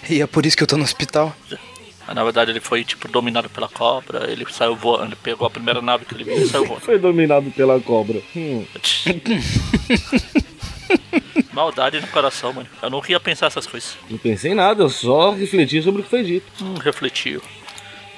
e 0.09 0.21
é 0.23 0.27
por 0.27 0.45
isso 0.47 0.57
que 0.57 0.63
eu 0.63 0.67
tô 0.67 0.77
no 0.77 0.85
hospital. 0.85 1.35
Na 2.13 2.23
verdade 2.23 2.51
ele 2.51 2.61
foi 2.61 2.85
tipo 2.85 3.09
dominado 3.09 3.49
pela 3.49 3.67
cobra, 3.69 4.31
ele 4.31 4.45
saiu 4.51 4.77
voando, 4.77 5.07
ele 5.07 5.17
pegou 5.17 5.47
a 5.47 5.51
primeira 5.51 5.81
nave 5.81 6.05
que 6.05 6.15
ele 6.15 6.25
viu 6.25 6.37
e 6.37 6.47
saiu 6.47 6.67
voando. 6.67 6.83
Foi 6.83 6.99
dominado 6.99 7.51
pela 7.53 7.81
cobra. 7.81 8.21
Hum. 8.37 8.65
Maldade 11.53 12.01
no 12.01 12.07
coração, 12.09 12.53
mano. 12.53 12.69
Eu 12.83 12.91
não 12.91 13.03
ia 13.09 13.19
pensar 13.21 13.47
essas 13.47 13.67
coisas. 13.67 13.97
Não 14.11 14.19
pensei 14.19 14.53
em 14.53 14.55
nada, 14.55 14.83
eu 14.83 14.89
só 14.91 15.31
refleti 15.33 15.81
sobre 15.83 16.01
o 16.01 16.05
que 16.05 16.11
foi 16.11 16.23
dito. 16.25 16.45
Hum, 16.63 16.75
refletiu. 16.75 17.41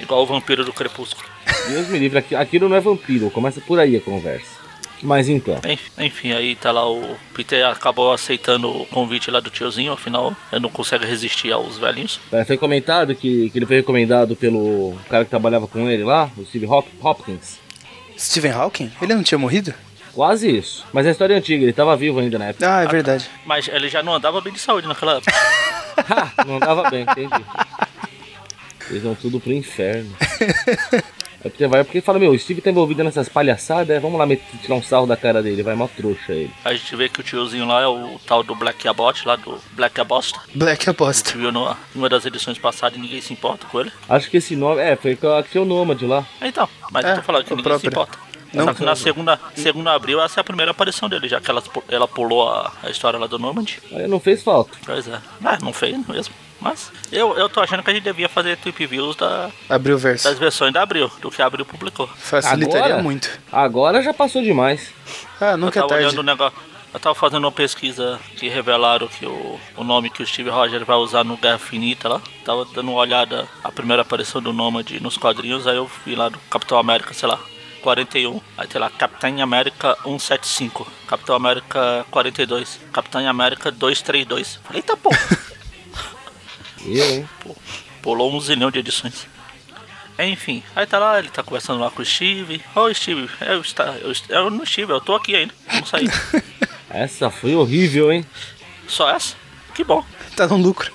Igual 0.00 0.22
o 0.22 0.26
vampiro 0.26 0.64
do 0.64 0.72
crepúsculo. 0.72 1.28
Deus 1.68 1.88
me 1.88 1.98
livre, 1.98 2.18
aqui- 2.18 2.34
aquilo 2.34 2.68
não 2.68 2.76
é 2.76 2.80
vampiro, 2.80 3.30
começa 3.30 3.60
por 3.60 3.78
aí 3.78 3.96
a 3.96 4.00
conversa. 4.00 4.55
Mas 5.02 5.28
então, 5.28 5.60
Enf- 5.64 5.90
Enfim, 5.98 6.32
aí 6.32 6.56
tá 6.56 6.72
lá 6.72 6.88
o 6.90 7.16
Peter 7.34 7.66
acabou 7.66 8.12
aceitando 8.12 8.68
o 8.70 8.86
convite 8.86 9.30
lá 9.30 9.40
do 9.40 9.50
tiozinho, 9.50 9.92
afinal 9.92 10.34
ele 10.50 10.60
não 10.62 10.70
consegue 10.70 11.04
resistir 11.04 11.52
aos 11.52 11.76
velhinhos. 11.78 12.18
é, 12.32 12.44
foi 12.44 12.56
comentado 12.56 13.14
que, 13.14 13.50
que 13.50 13.58
ele 13.58 13.66
foi 13.66 13.76
recomendado 13.76 14.34
pelo 14.34 14.96
cara 15.10 15.24
que 15.24 15.30
trabalhava 15.30 15.66
com 15.68 15.88
ele 15.88 16.02
lá, 16.04 16.30
o 16.36 16.44
Steve 16.46 16.66
Hop- 16.66 16.88
Hopkins. 17.02 17.58
Stephen 18.18 18.52
Hawking? 18.52 18.90
Ele 19.02 19.14
não 19.14 19.22
tinha 19.22 19.38
morrido? 19.38 19.74
Quase 20.14 20.48
isso. 20.56 20.86
Mas 20.94 21.06
a 21.06 21.10
história 21.10 21.34
é 21.34 21.36
antiga, 21.36 21.62
ele 21.62 21.74
tava 21.74 21.94
vivo 21.94 22.18
ainda 22.18 22.38
na 22.38 22.46
época. 22.46 22.66
Ah, 22.78 22.82
é 22.82 22.86
verdade. 22.86 23.28
Mas 23.44 23.68
ele 23.68 23.90
já 23.90 24.02
não 24.02 24.14
andava 24.14 24.40
bem 24.40 24.52
de 24.54 24.58
saúde 24.58 24.88
naquela 24.88 25.16
época. 25.18 25.32
Ha, 25.98 26.44
não 26.46 26.58
dava 26.58 26.90
bem, 26.90 27.02
entendi. 27.02 27.42
Eles 28.90 29.02
vão 29.02 29.14
tudo 29.14 29.40
pro 29.40 29.50
inferno. 29.50 30.14
É 31.46 31.48
porque 31.48 31.66
vai 31.66 31.84
porque 31.84 32.00
fala, 32.00 32.18
meu, 32.18 32.32
o 32.32 32.38
Steve 32.38 32.60
tá 32.60 32.70
envolvido 32.70 33.04
nessas 33.04 33.28
palhaçadas, 33.28 33.90
é, 33.96 34.00
vamos 34.00 34.18
lá 34.18 34.26
meter, 34.26 34.44
tirar 34.60 34.74
um 34.74 34.82
sarro 34.82 35.06
da 35.06 35.16
cara 35.16 35.42
dele, 35.42 35.62
vai 35.62 35.74
mó 35.74 35.86
trouxa 35.88 36.32
ele. 36.32 36.50
A 36.64 36.74
gente 36.74 36.94
vê 36.96 37.08
que 37.08 37.20
o 37.20 37.22
tiozinho 37.22 37.66
lá 37.66 37.80
é 37.82 37.86
o 37.86 38.18
tal 38.26 38.42
do 38.42 38.54
Black 38.54 38.86
Abbott, 38.88 39.26
lá 39.26 39.36
do 39.36 39.58
Black 39.72 40.00
Abosta. 40.00 40.40
Black 40.54 40.88
A 40.90 41.12
gente 41.12 41.36
viu 41.38 41.52
no- 41.52 41.76
numa 41.94 42.08
das 42.08 42.26
edições 42.26 42.58
passadas 42.58 42.98
e 42.98 43.00
ninguém 43.00 43.20
se 43.20 43.32
importa 43.32 43.66
com 43.68 43.80
ele. 43.80 43.92
Acho 44.08 44.28
que 44.30 44.38
esse 44.38 44.56
nome, 44.56 44.80
é, 44.80 44.96
foi 44.96 45.12
a- 45.12 45.42
foi 45.44 45.60
o 45.60 45.64
Nômade 45.64 46.04
lá. 46.04 46.26
Então, 46.42 46.68
mas 46.90 47.04
É, 47.04 47.12
eu 47.12 47.16
tô 47.16 47.22
falando 47.22 47.44
que 47.44 47.54
ninguém 47.54 47.78
se 47.78 47.88
próprio. 47.88 47.88
importa. 47.90 48.18
Não, 48.52 48.64
Só 48.64 48.74
que 48.74 48.84
na 48.84 48.96
segunda, 48.96 49.38
segunda 49.54 49.92
abril 49.92 50.20
essa 50.22 50.40
é 50.40 50.42
a 50.42 50.44
primeira 50.44 50.70
aparição 50.70 51.08
dele, 51.08 51.28
já 51.28 51.40
que 51.40 51.50
ela, 51.50 51.62
ela 51.88 52.08
pulou 52.08 52.48
a, 52.48 52.72
a 52.82 52.88
história 52.90 53.18
lá 53.18 53.26
do 53.26 53.38
Nomad. 53.38 53.70
Aí 53.92 54.06
não 54.08 54.18
fez 54.20 54.42
falta. 54.42 54.78
Pois 54.84 55.06
é. 55.06 55.18
Ah, 55.44 55.58
não 55.62 55.72
fez 55.72 55.94
mesmo. 56.06 56.32
Mas 56.60 56.90
eu, 57.12 57.36
eu 57.36 57.48
tô 57.48 57.60
achando 57.60 57.82
que 57.82 57.90
a 57.90 57.94
gente 57.94 58.04
devia 58.04 58.28
fazer 58.28 58.56
trip 58.56 58.86
views 58.86 59.14
da, 59.16 59.50
verso. 59.98 60.24
das 60.28 60.38
versões 60.38 60.72
da 60.72 60.82
Abril, 60.82 61.10
do 61.20 61.30
que 61.30 61.40
a 61.42 61.46
Abril 61.46 61.64
publicou. 61.66 62.08
Facilitaria 62.16 62.86
Agora? 62.86 63.02
muito. 63.02 63.30
Agora 63.52 64.02
já 64.02 64.14
passou 64.14 64.42
demais. 64.42 64.92
Ah, 65.40 65.52
Eu 65.52 65.58
nunca 65.58 65.78
é 65.78 65.82
tava 65.82 65.88
tarde. 65.90 66.06
olhando 66.06 66.18
o 66.18 66.22
negócio. 66.22 66.58
Eu 66.94 67.00
tava 67.00 67.14
fazendo 67.14 67.44
uma 67.44 67.52
pesquisa 67.52 68.18
que 68.36 68.48
revelaram 68.48 69.06
que 69.06 69.26
o, 69.26 69.60
o 69.76 69.84
nome 69.84 70.08
que 70.08 70.22
o 70.22 70.26
Steve 70.26 70.48
Rogers 70.48 70.86
vai 70.86 70.96
usar 70.96 71.24
no 71.24 71.36
Guerra 71.36 71.58
Finita 71.58 72.08
lá. 72.08 72.22
Tava 72.42 72.64
dando 72.64 72.90
uma 72.90 72.98
olhada 73.00 73.46
a 73.62 73.70
primeira 73.70 74.00
aparição 74.00 74.40
do 74.40 74.50
Nomad 74.52 74.90
nos 75.00 75.18
quadrinhos, 75.18 75.66
aí 75.66 75.76
eu 75.76 75.90
vi 76.06 76.14
lá 76.14 76.30
do 76.30 76.38
Capitão 76.50 76.78
América, 76.78 77.12
sei 77.12 77.28
lá, 77.28 77.38
41. 77.82 78.40
Aí 78.56 78.66
tem 78.66 78.80
lá 78.80 78.88
Capitão 78.88 79.42
América 79.42 79.94
175, 80.04 80.90
Capitão 81.06 81.36
América 81.36 82.06
42, 82.10 82.80
Capitão 82.90 83.28
América 83.28 83.70
232. 83.70 84.58
Falei, 84.64 84.80
tá 84.80 84.96
bom. 84.96 85.10
Eu, 86.86 87.04
hein? 87.04 87.28
Pulou 88.02 88.32
um 88.34 88.40
zilhão 88.40 88.70
de 88.70 88.78
edições. 88.78 89.26
Enfim, 90.18 90.62
aí 90.74 90.86
tá 90.86 90.98
lá, 90.98 91.18
ele 91.18 91.28
tá 91.28 91.42
conversando 91.42 91.80
lá 91.80 91.90
com 91.90 92.00
o 92.00 92.04
Steve. 92.04 92.62
Ô 92.74 92.92
Steve, 92.94 93.28
eu, 93.40 93.60
está, 93.60 93.84
eu, 94.00 94.12
eu 94.28 94.50
não 94.50 94.64
Steve, 94.64 94.92
eu 94.92 95.00
tô 95.00 95.14
aqui 95.14 95.34
ainda, 95.36 95.52
não 95.72 95.84
saí. 95.84 96.08
Essa 96.88 97.30
foi 97.30 97.54
horrível, 97.54 98.10
hein? 98.10 98.24
Só 98.88 99.10
essa? 99.10 99.34
Que 99.74 99.84
bom. 99.84 100.04
Tá 100.34 100.46
no 100.46 100.56
lucro. 100.56 100.90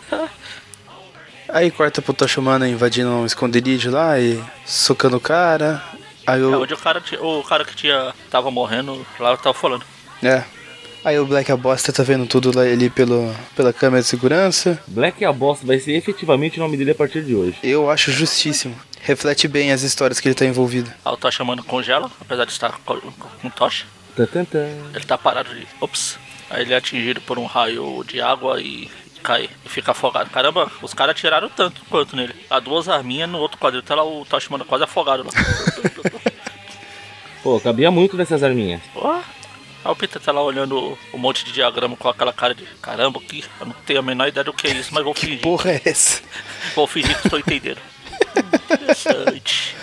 Aí 1.48 1.70
corta 1.70 2.02
pro 2.02 2.14
Toshimana 2.14 2.68
invadindo 2.68 3.10
um 3.10 3.26
esconderijo 3.26 3.92
lá 3.92 4.18
e 4.18 4.42
socando 4.66 5.18
o 5.18 5.20
cara. 5.20 5.84
Aí 6.26 6.42
É 6.42 6.44
o. 6.44 6.62
onde 6.62 6.74
o 6.74 6.78
cara, 6.78 7.04
o 7.20 7.44
cara 7.44 7.66
que 7.66 7.76
tinha 7.76 8.14
tava 8.30 8.50
morrendo 8.50 9.06
lá 9.20 9.36
tava 9.38 9.54
falando. 9.54 9.84
É. 10.24 10.44
Aí 11.04 11.18
o 11.18 11.26
Black 11.26 11.52
Abosta 11.52 11.92
tá 11.92 12.04
vendo 12.04 12.28
tudo 12.28 12.56
lá 12.56 12.62
ali 12.62 12.88
pelo, 12.90 13.34
pela 13.56 13.74
câmera 13.74 14.04
de 14.04 14.08
segurança. 14.08 14.80
Black 14.88 15.26
a 15.26 15.34
bosta 15.34 15.66
vai 15.66 15.80
ser 15.80 15.94
efetivamente 15.94 16.60
o 16.60 16.64
nome 16.64 16.78
dele 16.78 16.92
a 16.92 16.96
partir 16.96 17.24
de 17.24 17.36
hoje. 17.36 17.58
Eu 17.64 17.90
acho 17.90 18.12
justíssimo. 18.12 18.76
Reflete 19.02 19.48
bem 19.48 19.72
as 19.72 19.82
histórias 19.82 20.20
que 20.20 20.28
ele 20.28 20.36
tá 20.36 20.46
envolvido. 20.46 20.92
Aí 21.04 21.12
o 21.12 21.18
Tocha 21.18 21.40
chamando 21.40 21.64
congela, 21.64 22.12
apesar 22.22 22.46
de 22.46 22.52
estar 22.52 22.80
com, 22.86 23.50
tocha. 23.50 23.86
Tan, 24.16 24.28
tan, 24.28 24.46
tan. 24.46 24.68
Ele 24.94 25.04
tá 25.04 25.18
parado 25.18 25.56
de. 25.56 25.68
Ops. 25.80 26.20
Aí 26.52 26.62
ele 26.62 26.74
é 26.74 26.78
atingido 26.78 27.20
por 27.22 27.40
um 27.40 27.46
raio 27.46 28.04
de 28.08 28.22
água 28.22 28.62
e 28.62 28.88
cai 29.24 29.50
e 29.66 29.70
fica 29.70 29.92
afogado. 29.92 30.30
Caramba, 30.30 30.72
os 30.84 30.94
caras 30.94 31.20
tiraram 31.20 31.50
tanto 31.50 31.82
quanto 31.90 32.16
nele. 32.16 32.36
Há 32.48 32.60
duas 32.60 32.88
arminhas 32.88 33.28
no 33.28 33.40
outro 33.40 33.58
quadril. 33.58 33.82
Tá 33.82 33.96
lá 33.96 34.04
o 34.04 34.24
Tocha 34.24 34.46
chamando 34.46 34.66
quase 34.66 34.84
afogado 34.84 35.24
lá. 35.24 35.32
Pô, 37.42 37.60
cabia 37.60 37.90
muito 37.90 38.16
nessas 38.16 38.44
arminhas. 38.44 38.82
Ó. 38.96 39.20
Aí 39.84 39.92
o 39.92 39.96
Peter 39.96 40.22
tá 40.22 40.32
lá 40.32 40.42
olhando 40.44 40.98
o 41.12 41.18
monte 41.18 41.44
de 41.44 41.52
diagrama 41.52 41.96
com 41.98 42.08
aquela 42.08 42.32
cara 42.32 42.54
de 42.54 42.64
caramba, 42.82 43.20
que 43.20 43.44
eu 43.60 43.66
não 43.66 43.74
tenho 43.86 44.00
a 44.00 44.04
menor 44.04 44.28
ideia 44.28 44.44
do 44.44 44.54
que 44.54 44.68
é 44.68 44.72
isso, 44.72 44.94
mas 44.94 45.04
vou 45.04 45.14
fingir. 45.14 45.42
Porra 45.42 45.72
é 45.72 45.82
essa? 45.86 46.22
Vou 46.76 46.86
fingir 46.88 47.18
que 47.20 47.28
estou 47.28 47.40
entendendo. 47.40 47.80
Hum, 47.80 48.74
Interessante. 48.74 49.76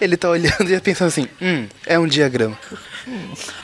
Ele 0.00 0.16
tá 0.16 0.28
olhando 0.30 0.68
e 0.72 0.80
pensando 0.80 1.08
assim: 1.08 1.28
hum, 1.40 1.66
é 1.86 1.98
um 1.98 2.06
diagrama. 2.06 2.58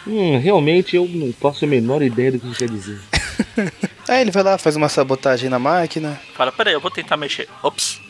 Hum, 0.06 0.38
realmente 0.38 0.96
eu 0.96 1.06
não 1.08 1.32
faço 1.32 1.64
a 1.64 1.68
menor 1.68 2.02
ideia 2.02 2.32
do 2.32 2.38
que 2.40 2.46
isso 2.48 2.58
quer 2.58 2.68
dizer. 2.68 3.00
Aí 4.08 4.20
ele 4.20 4.30
vai 4.30 4.42
lá, 4.42 4.58
faz 4.58 4.76
uma 4.76 4.88
sabotagem 4.88 5.48
na 5.50 5.58
máquina. 5.58 6.20
Fala, 6.34 6.52
peraí, 6.52 6.74
eu 6.74 6.80
vou 6.80 6.90
tentar 6.90 7.16
mexer. 7.16 7.48
Ops. 7.62 8.00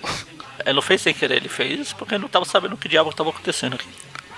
Ele 0.64 0.74
não 0.74 0.82
fez 0.82 1.00
sem 1.02 1.12
querer, 1.14 1.36
ele 1.36 1.48
fez 1.48 1.92
porque 1.92 2.14
ele 2.14 2.22
não 2.22 2.28
tava 2.28 2.44
sabendo 2.44 2.74
o 2.74 2.78
que 2.78 2.88
diabo 2.88 3.12
tava 3.12 3.30
acontecendo 3.30 3.74
aqui. 3.74 3.86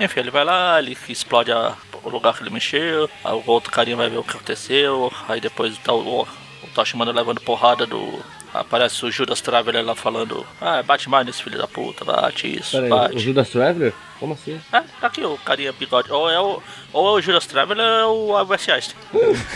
Enfim, 0.01 0.21
ele 0.21 0.31
vai 0.31 0.45
lá, 0.45 0.79
ele 0.81 0.97
explode 1.09 1.53
a- 1.53 1.75
o 2.07 2.11
lugar 2.11 2.35
que 2.35 2.43
ele 2.43 2.51
mexeu, 2.51 3.11
aí 3.25 3.33
o 3.33 3.43
outro 3.47 3.73
carinha 3.73 3.97
vai 3.97 4.09
ver 4.09 4.19
o 4.19 4.23
que 4.23 4.31
aconteceu, 4.31 5.13
aí 5.29 5.41
depois 5.41 5.77
tá 5.79 5.93
o, 5.93 6.23
o 6.23 6.29
Toshimano 6.75 7.11
levando 7.13 7.41
porrada 7.41 7.85
do. 7.85 8.21
Aparece 8.55 9.05
o 9.05 9.11
Judas 9.11 9.43
Traveler 9.43 9.85
lá 9.85 9.95
falando, 9.95 10.47
ah, 10.63 10.83
bate 10.83 11.11
mais 11.11 11.27
nesse 11.27 11.43
filho 11.43 11.59
da 11.59 11.67
puta, 11.69 12.07
bate 12.07 12.59
isso, 12.59 12.71
Pera 12.71 12.85
aí, 12.87 12.91
o 12.91 12.95
bate. 12.97 13.19
Judas 13.19 13.51
Traveler? 13.51 13.93
Como 14.19 14.33
assim? 14.33 14.59
É, 14.73 14.81
tá 14.99 15.09
aqui 15.09 15.23
o 15.23 15.37
carinha 15.37 15.73
bigode. 15.73 16.11
Ou 16.11 16.31
é 16.31 16.41
o, 16.41 16.63
ou 16.91 17.09
é 17.09 17.19
o 17.19 17.21
Judas 17.21 17.45
Traveler 17.45 17.85
ou 17.85 18.31
é 18.31 18.33
o 18.33 18.37
Albert 18.37 18.63
Einstein. 18.71 18.97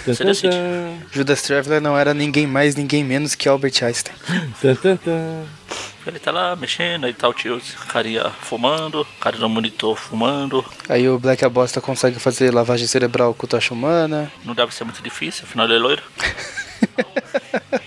Você 0.04 0.22
decide. 0.22 0.50
tan. 0.54 0.98
Judas 1.10 1.40
Traveler 1.40 1.80
não 1.80 1.96
era 1.96 2.12
ninguém 2.12 2.46
mais, 2.46 2.74
ninguém 2.74 3.02
menos 3.02 3.34
que 3.34 3.48
Albert 3.48 3.82
Einstein. 3.82 4.14
Ele 6.06 6.18
tá 6.18 6.30
lá 6.30 6.56
mexendo, 6.56 7.04
aí 7.04 7.12
tá 7.12 7.28
o 7.28 7.34
tio, 7.34 7.60
carinha 7.88 8.30
fumando, 8.40 9.06
cara 9.20 9.36
no 9.38 9.48
monitor 9.48 9.96
fumando. 9.96 10.64
Aí 10.88 11.08
o 11.08 11.18
Black 11.18 11.44
Abosta 11.44 11.80
consegue 11.80 12.18
fazer 12.18 12.52
lavagem 12.52 12.86
cerebral 12.86 13.34
com 13.34 13.44
o 13.44 13.48
Tocha 13.48 13.74
Humana. 13.74 14.32
Não 14.44 14.54
deve 14.54 14.74
ser 14.74 14.84
muito 14.84 15.02
difícil, 15.02 15.44
afinal 15.44 15.66
ele 15.66 15.76
é 15.76 15.78
loiro. 15.78 16.02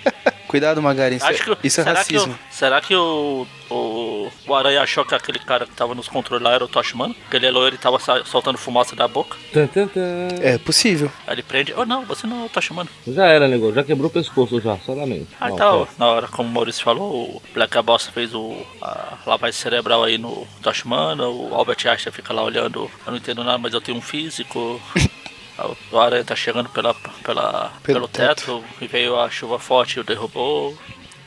Cuidado, 0.53 0.83
Magari, 0.83 1.15
isso, 1.15 1.25
Acho 1.25 1.51
é, 1.51 1.55
que, 1.55 1.67
isso 1.67 1.81
é 1.81 1.83
será 1.83 1.97
racismo. 1.97 2.31
Que 2.35 2.39
o, 2.39 2.53
será 2.53 2.79
que 2.79 2.95
o, 2.95 3.47
o, 3.71 4.31
o 4.45 4.53
Aranha 4.53 4.83
achou 4.83 5.03
que 5.03 5.15
aquele 5.15 5.39
cara 5.39 5.65
que 5.65 5.71
tava 5.71 5.95
nos 5.95 6.07
controles 6.07 6.43
lá 6.43 6.53
era 6.53 6.63
o 6.63 6.67
Toshimano? 6.67 7.15
Que 7.27 7.37
ele 7.37 7.47
é 7.47 7.49
loiro 7.49 7.73
e 7.73 7.79
tava 7.79 7.97
soltando 8.23 8.59
fumaça 8.59 8.95
da 8.95 9.07
boca? 9.07 9.35
Tan, 9.51 9.65
tan, 9.65 9.87
tan. 9.87 10.27
É 10.43 10.59
possível. 10.59 11.11
Aí 11.25 11.33
ele 11.33 11.41
prende, 11.41 11.73
oh 11.75 11.85
não, 11.87 12.05
você 12.05 12.27
não 12.27 12.43
é 12.43 12.45
o 12.45 12.49
Toshimano. 12.49 12.87
Já 13.07 13.25
era, 13.25 13.47
negócio. 13.47 13.73
Já 13.73 13.83
quebrou 13.83 14.11
o 14.11 14.13
pescoço 14.13 14.61
já, 14.61 14.77
só 14.77 14.93
lamento. 14.93 15.25
Ah, 15.41 15.47
Não, 15.47 15.55
então, 15.55 15.85
tá. 15.87 15.91
na 15.97 16.07
hora, 16.07 16.27
como 16.27 16.47
o 16.47 16.51
Maurício 16.51 16.83
falou, 16.83 17.11
o 17.37 17.41
Black 17.51 17.81
Bossa 17.81 18.11
fez 18.11 18.35
o, 18.35 18.55
a 18.79 19.17
lavagem 19.25 19.59
cerebral 19.59 20.03
aí 20.03 20.19
no 20.19 20.45
Toshimano, 20.61 21.31
o 21.31 21.55
Albert 21.55 21.79
Einstein 21.87 22.13
fica 22.13 22.31
lá 22.31 22.43
olhando, 22.43 22.91
eu 23.07 23.11
não 23.11 23.17
entendo 23.17 23.43
nada, 23.43 23.57
mas 23.57 23.73
eu 23.73 23.81
tenho 23.81 23.97
um 23.97 24.01
físico. 24.01 24.79
O 25.91 25.97
aranha 25.99 26.23
tá 26.23 26.35
chegando 26.35 26.69
pela, 26.69 26.93
pela, 27.23 27.71
Pelo 27.83 28.07
pelo, 28.07 28.07
teto. 28.07 28.63
e 28.81 28.87
veio 28.87 29.19
a 29.19 29.29
chuva 29.29 29.57
forte 29.59 29.97
e 29.97 29.99
o 29.99 30.03
derrubou. 30.03 30.77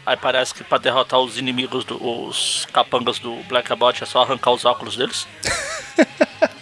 Aí 0.05 0.17
parece 0.17 0.55
que 0.55 0.63
pra 0.63 0.79
derrotar 0.79 1.19
os 1.21 1.37
inimigos, 1.37 1.85
do, 1.85 1.97
os 2.03 2.67
capangas 2.73 3.19
do 3.19 3.35
Black 3.49 3.75
Bot 3.75 4.03
é 4.03 4.07
só 4.07 4.23
arrancar 4.23 4.53
os 4.53 4.65
óculos 4.65 4.97
deles. 4.97 5.27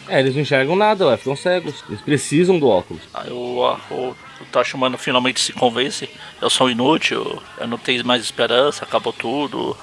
É, 0.07 0.21
eles 0.21 0.35
não 0.35 0.43
enxergam 0.43 0.77
nada, 0.77 1.07
ué, 1.07 1.17
ficam 1.17 1.35
cegos. 1.35 1.83
Eles 1.89 2.01
precisam 2.03 2.59
do 2.59 2.69
óculos. 2.69 3.03
Aí 3.15 3.31
o, 3.31 3.75
o, 3.91 3.95
o 4.11 4.45
Toshimano 4.53 4.99
finalmente 4.99 5.41
se 5.41 5.53
convence, 5.55 6.11
eu 6.43 6.51
sou 6.51 6.71
inútil, 6.71 7.43
eu 7.57 7.67
não 7.67 7.79
tenho 7.79 8.05
mais 8.07 8.23
esperança, 8.23 8.85
acabou 8.85 9.15
tudo. 9.15 9.75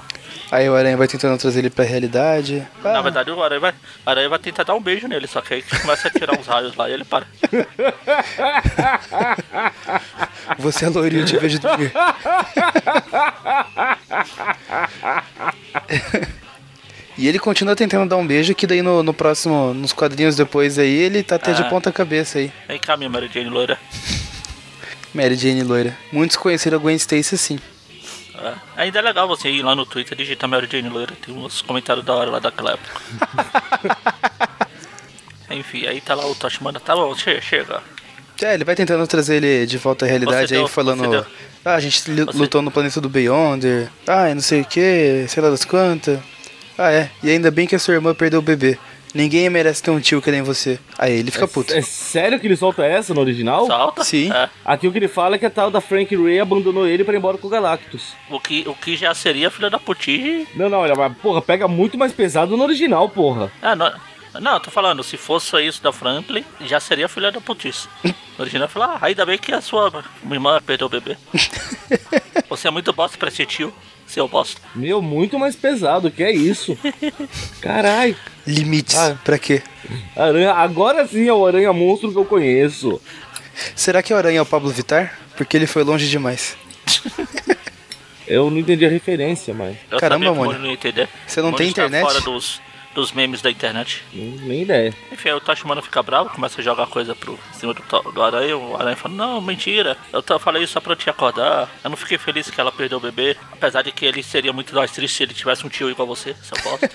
Aí 0.52 0.68
o 0.68 0.74
Aranha 0.76 0.98
vai 0.98 1.08
tentando 1.08 1.38
trazer 1.38 1.60
ele 1.60 1.70
pra 1.70 1.82
realidade. 1.82 2.62
Na 2.84 2.98
Ah, 2.98 3.02
verdade, 3.02 3.30
o 3.30 3.42
Aranha 3.42 3.58
vai, 3.60 3.70
o 3.70 3.74
Aranha 4.10 4.28
vai 4.28 4.38
tentar 4.38 4.64
dar 4.64 4.74
um 4.74 4.82
beijo 4.82 5.08
nele, 5.08 5.26
só 5.26 5.40
que 5.40 5.54
aí 5.54 5.62
começa 5.62 6.08
a 6.08 6.10
tirar 6.10 6.38
uns 6.38 6.46
raios 6.46 6.76
lá 6.76 6.90
e 6.90 6.92
ele 6.92 7.04
para. 7.06 7.24
você 10.58 10.84
é 10.84 10.88
loirinho, 10.90 11.22
eu 11.22 11.26
te 11.26 11.38
vejo 11.38 11.58
dormir. 11.58 11.90
E 17.16 17.28
ele 17.28 17.38
continua 17.38 17.76
tentando 17.76 18.08
dar 18.08 18.16
um 18.16 18.26
beijo, 18.26 18.54
que 18.54 18.66
daí 18.66 18.82
no, 18.82 19.02
no 19.02 19.12
próximo, 19.14 19.72
nos 19.74 19.92
quadrinhos 19.92 20.36
depois 20.36 20.78
aí, 20.78 20.92
ele 20.94 21.22
tá 21.22 21.36
até 21.36 21.52
de 21.52 21.62
Ah. 21.62 21.68
ponta 21.68 21.92
cabeça 21.92 22.38
aí. 22.38 22.50
Vem 22.68 22.78
cá, 22.78 22.96
minha 22.96 23.10
Mary 23.10 23.30
Jane 23.32 23.50
loira. 23.50 23.78
Mary 25.14 25.34
Jane 25.36 25.62
loira. 25.62 25.96
Muitos 26.10 26.36
conheceram 26.36 26.78
a 26.78 26.80
Gwen 26.80 26.96
Stacy 26.96 27.34
assim. 27.34 27.58
É. 28.34 28.54
Ainda 28.76 28.98
é 28.98 29.02
legal 29.02 29.28
você 29.28 29.50
ir 29.50 29.62
lá 29.62 29.74
no 29.74 29.84
Twitter 29.86 30.16
digitar 30.16 30.48
Mary 30.48 30.68
Jane 30.70 30.88
loira. 30.88 31.12
Tem 31.24 31.34
uns 31.36 31.60
comentários 31.62 32.04
da 32.04 32.14
hora 32.14 32.30
lá 32.30 32.38
daquela 32.38 32.72
época. 32.72 33.00
Enfim, 35.50 35.86
aí 35.86 36.00
tá 36.00 36.14
lá 36.14 36.26
o 36.26 36.34
Toshimano. 36.34 36.80
Tá 36.80 36.94
bom, 36.94 37.14
chega, 37.14 37.40
chega. 37.40 37.82
É, 38.40 38.54
ele 38.54 38.64
vai 38.64 38.74
tentando 38.74 39.06
trazer 39.06 39.36
ele 39.42 39.66
de 39.66 39.78
volta 39.78 40.04
à 40.04 40.08
realidade 40.08 40.48
Você 40.48 40.54
aí, 40.54 40.60
deu- 40.60 40.68
falando. 40.68 41.26
Ah, 41.64 41.74
a 41.74 41.80
gente 41.80 42.10
lu- 42.10 42.26
você- 42.26 42.38
lutou 42.38 42.60
no 42.62 42.70
planeta 42.72 43.00
do 43.00 43.08
Beyonder. 43.08 43.88
Ah, 44.06 44.30
e 44.30 44.34
não 44.34 44.40
sei 44.42 44.62
o 44.62 44.64
que, 44.64 45.26
sei 45.28 45.40
lá 45.42 45.48
das 45.50 45.64
quantas. 45.64 46.18
Ah, 46.76 46.90
é. 46.90 47.08
E 47.22 47.30
ainda 47.30 47.50
bem 47.52 47.66
que 47.68 47.76
a 47.76 47.78
sua 47.78 47.94
irmã 47.94 48.12
perdeu 48.14 48.40
o 48.40 48.42
bebê. 48.42 48.78
Ninguém 49.14 49.48
merece 49.50 49.82
ter 49.82 49.90
um 49.90 50.00
tio 50.00 50.22
que 50.22 50.30
nem 50.30 50.42
você. 50.42 50.78
Aí 50.98 51.12
ele 51.18 51.30
fica 51.30 51.46
puto. 51.46 51.72
É 51.74 51.82
sério 51.82 52.40
que 52.40 52.46
ele 52.46 52.56
solta 52.56 52.84
essa 52.84 53.12
no 53.12 53.20
original? 53.20 53.66
Salta. 53.66 54.04
Sim. 54.04 54.32
É. 54.32 54.48
Aqui 54.64 54.88
o 54.88 54.92
que 54.92 54.98
ele 54.98 55.08
fala 55.08 55.36
é 55.36 55.38
que 55.38 55.46
a 55.46 55.50
tal 55.50 55.70
da 55.70 55.80
Frank 55.80 56.14
Ray 56.16 56.40
abandonou 56.40 56.86
ele 56.86 57.04
pra 57.04 57.14
ir 57.14 57.18
embora 57.18 57.36
com 57.36 57.46
o 57.46 57.50
Galactus. 57.50 58.14
O 58.30 58.40
que, 58.40 58.64
o 58.66 58.74
que 58.74 58.96
já 58.96 59.14
seria 59.14 59.50
filha 59.50 59.68
da 59.68 59.78
putinha. 59.78 60.46
Não, 60.54 60.68
não, 60.68 60.78
olha, 60.78 60.94
mas 60.94 61.16
porra, 61.18 61.42
pega 61.42 61.68
muito 61.68 61.98
mais 61.98 62.12
pesado 62.12 62.56
no 62.56 62.62
original, 62.62 63.08
porra. 63.08 63.52
Ah, 63.60 63.76
no, 63.76 63.90
Não, 64.40 64.54
eu 64.54 64.60
tô 64.60 64.70
falando, 64.70 65.02
se 65.02 65.16
fosse 65.18 65.60
isso 65.60 65.82
da 65.82 65.92
Franklin, 65.92 66.44
já 66.62 66.80
seria 66.80 67.08
filha 67.08 67.30
da 67.30 67.40
putice. 67.40 67.88
Original 68.38 68.66
falar, 68.68 68.96
ah, 68.96 69.06
ainda 69.06 69.26
bem 69.26 69.36
que 69.38 69.52
a 69.52 69.60
sua 69.60 69.92
irmã 70.30 70.58
perdeu 70.64 70.86
o 70.86 70.90
bebê. 70.90 71.18
Você 72.48 72.68
é 72.68 72.70
muito 72.70 72.92
bosta 72.92 73.18
pra 73.18 73.28
esse 73.28 73.44
tio, 73.44 73.72
seu 74.12 74.28
bosta. 74.28 74.60
Meu, 74.74 75.00
muito 75.00 75.38
mais 75.38 75.56
pesado, 75.56 76.10
que 76.10 76.22
é 76.22 76.30
isso? 76.30 76.76
Carai. 77.60 78.16
Limites. 78.46 78.96
Ah. 78.96 79.18
Pra 79.24 79.38
quê? 79.38 79.62
Aranha, 80.16 80.52
agora 80.52 81.06
sim 81.06 81.28
é 81.28 81.32
o 81.32 81.46
aranha 81.46 81.72
monstro 81.72 82.12
que 82.12 82.18
eu 82.18 82.24
conheço. 82.24 83.00
Será 83.74 84.02
que 84.02 84.12
o 84.12 84.16
Aranha 84.16 84.38
é 84.38 84.42
o 84.42 84.46
Pablo 84.46 84.70
Vittar? 84.70 85.18
Porque 85.36 85.56
ele 85.56 85.66
foi 85.66 85.82
longe 85.82 86.08
demais. 86.08 86.56
Eu 88.26 88.50
não 88.50 88.58
entendi 88.58 88.86
a 88.86 88.88
referência, 88.88 89.52
mas. 89.52 89.76
Eu 89.90 89.98
Caramba, 89.98 90.24
sabia 90.24 90.32
que 90.32 90.32
o 90.32 90.34
Mônio. 90.34 90.52
Mônio 90.52 90.62
não 90.62 90.68
ia 90.68 90.74
entender. 90.74 91.08
Você 91.26 91.42
não 91.42 91.52
tem 91.52 91.66
tá 91.66 91.84
internet? 91.84 92.02
fora 92.02 92.20
dos, 92.20 92.62
dos 92.94 93.12
memes 93.12 93.40
da 93.40 93.50
internet. 93.50 94.02
hum, 94.14 94.36
Nem 94.42 94.62
ideia. 94.62 94.94
Enfim, 95.10 95.28
aí 95.30 95.34
o 95.34 95.40
Tachimano 95.40 95.82
fica 95.82 96.02
bravo, 96.02 96.30
começa 96.30 96.60
a 96.60 96.64
jogar 96.64 96.86
coisa 96.86 97.14
pro 97.14 97.34
em 97.34 97.58
cima 97.58 97.74
do, 97.74 97.82
do 98.12 98.22
aranha. 98.22 98.56
O 98.56 98.76
aranha 98.76 98.96
fala: 98.96 99.14
Não, 99.14 99.40
mentira, 99.40 99.96
eu 100.12 100.22
falei 100.38 100.62
isso 100.62 100.74
só 100.74 100.80
pra 100.80 100.96
te 100.96 101.08
acordar. 101.08 101.68
Eu 101.82 101.90
não 101.90 101.96
fiquei 101.96 102.18
feliz 102.18 102.50
que 102.50 102.60
ela 102.60 102.72
perdeu 102.72 102.98
o 102.98 103.00
bebê. 103.00 103.36
Apesar 103.52 103.82
de 103.82 103.92
que 103.92 104.04
ele 104.04 104.22
seria 104.22 104.52
muito 104.52 104.74
mais 104.74 104.90
triste 104.90 105.16
se 105.16 105.22
ele 105.22 105.34
tivesse 105.34 105.64
um 105.66 105.68
tio 105.68 105.90
igual 105.90 106.06
você, 106.06 106.34
seu 106.42 106.56
bosta. 106.62 106.90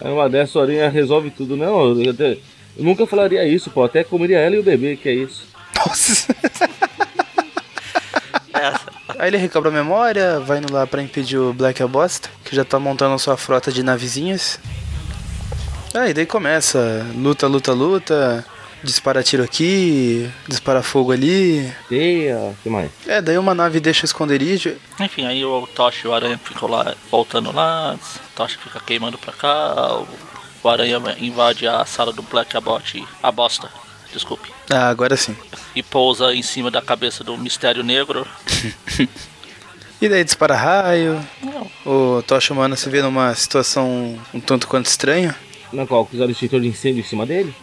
Aí 0.00 0.10
uma 0.12 0.28
dessa, 0.28 0.58
o 0.58 0.62
aranha 0.62 0.88
resolve 0.88 1.30
tudo. 1.30 1.56
Não, 1.56 2.00
eu, 2.02 2.10
até- 2.10 2.38
eu 2.76 2.84
nunca 2.84 3.06
falaria 3.06 3.46
isso, 3.46 3.70
pô. 3.70 3.84
Até 3.84 4.04
comeria 4.04 4.38
ela 4.38 4.56
e 4.56 4.58
o 4.58 4.62
bebê, 4.62 4.96
que 4.96 5.08
é 5.08 5.14
isso. 5.14 5.46
Nossa. 5.76 6.34
é, 8.54 8.94
Aí 9.18 9.28
ele 9.28 9.36
recobra 9.36 9.70
a 9.70 9.72
memória, 9.72 10.40
vai 10.40 10.58
indo 10.58 10.72
lá 10.72 10.86
pra 10.86 11.02
impedir 11.02 11.38
o 11.38 11.52
Black 11.52 11.82
a 11.82 11.86
bosta, 11.86 12.28
que 12.44 12.54
já 12.54 12.64
tá 12.64 12.78
montando 12.78 13.14
a 13.14 13.18
sua 13.18 13.36
frota 13.36 13.70
de 13.72 13.82
navezinhas. 13.82 14.58
Aí 15.94 16.12
daí 16.12 16.26
começa, 16.26 17.06
luta, 17.14 17.46
luta, 17.46 17.72
luta, 17.72 18.44
dispara 18.82 19.22
tiro 19.22 19.44
aqui, 19.44 20.28
dispara 20.48 20.82
fogo 20.82 21.12
ali. 21.12 21.72
Teia, 21.88 22.36
o 22.36 22.56
que 22.62 22.68
mais? 22.68 22.90
É, 23.06 23.22
daí 23.22 23.38
uma 23.38 23.54
nave 23.54 23.78
deixa 23.78 24.02
o 24.02 24.04
esconderijo. 24.04 24.74
enfim, 24.98 25.24
aí 25.24 25.44
o 25.44 25.66
Tocha 25.68 26.06
e 26.06 26.10
o 26.10 26.14
aranha 26.14 26.36
ficam 26.42 26.68
lá 26.68 26.94
voltando 27.10 27.52
lá. 27.52 27.94
O 27.94 28.36
Tocha 28.36 28.58
fica 28.58 28.80
queimando 28.80 29.16
pra 29.16 29.32
cá. 29.32 29.94
O, 29.94 30.08
o 30.64 30.68
aranha 30.68 31.00
invade 31.20 31.66
a 31.68 31.84
sala 31.84 32.12
do 32.12 32.22
Black 32.22 32.56
Abot, 32.56 33.04
a 33.22 33.30
bosta, 33.30 33.68
desculpe. 34.12 34.50
Ah, 34.70 34.88
agora 34.88 35.16
sim. 35.16 35.36
E 35.76 35.82
pousa 35.82 36.34
em 36.34 36.42
cima 36.42 36.72
da 36.72 36.82
cabeça 36.82 37.22
do 37.22 37.38
Mistério 37.38 37.82
Negro. 37.84 38.26
E 40.02 40.08
daí 40.08 40.22
dispara 40.22 40.54
raio. 40.54 41.18
Não, 41.40 41.70
O 41.86 42.22
Tocha 42.22 42.52
Humano 42.52 42.76
se 42.76 42.90
vê 42.90 43.00
numa 43.00 43.34
situação 43.34 44.18
um 44.34 44.40
tanto 44.40 44.66
quanto 44.68 44.84
estranha. 44.84 45.34
Na 45.74 45.86
qual? 45.86 46.06
Fizeram 46.06 46.28
o 46.28 46.32
extintor 46.32 46.60
de 46.60 46.68
incêndio 46.68 47.00
em 47.00 47.04
cima 47.04 47.26
dele? 47.26 47.54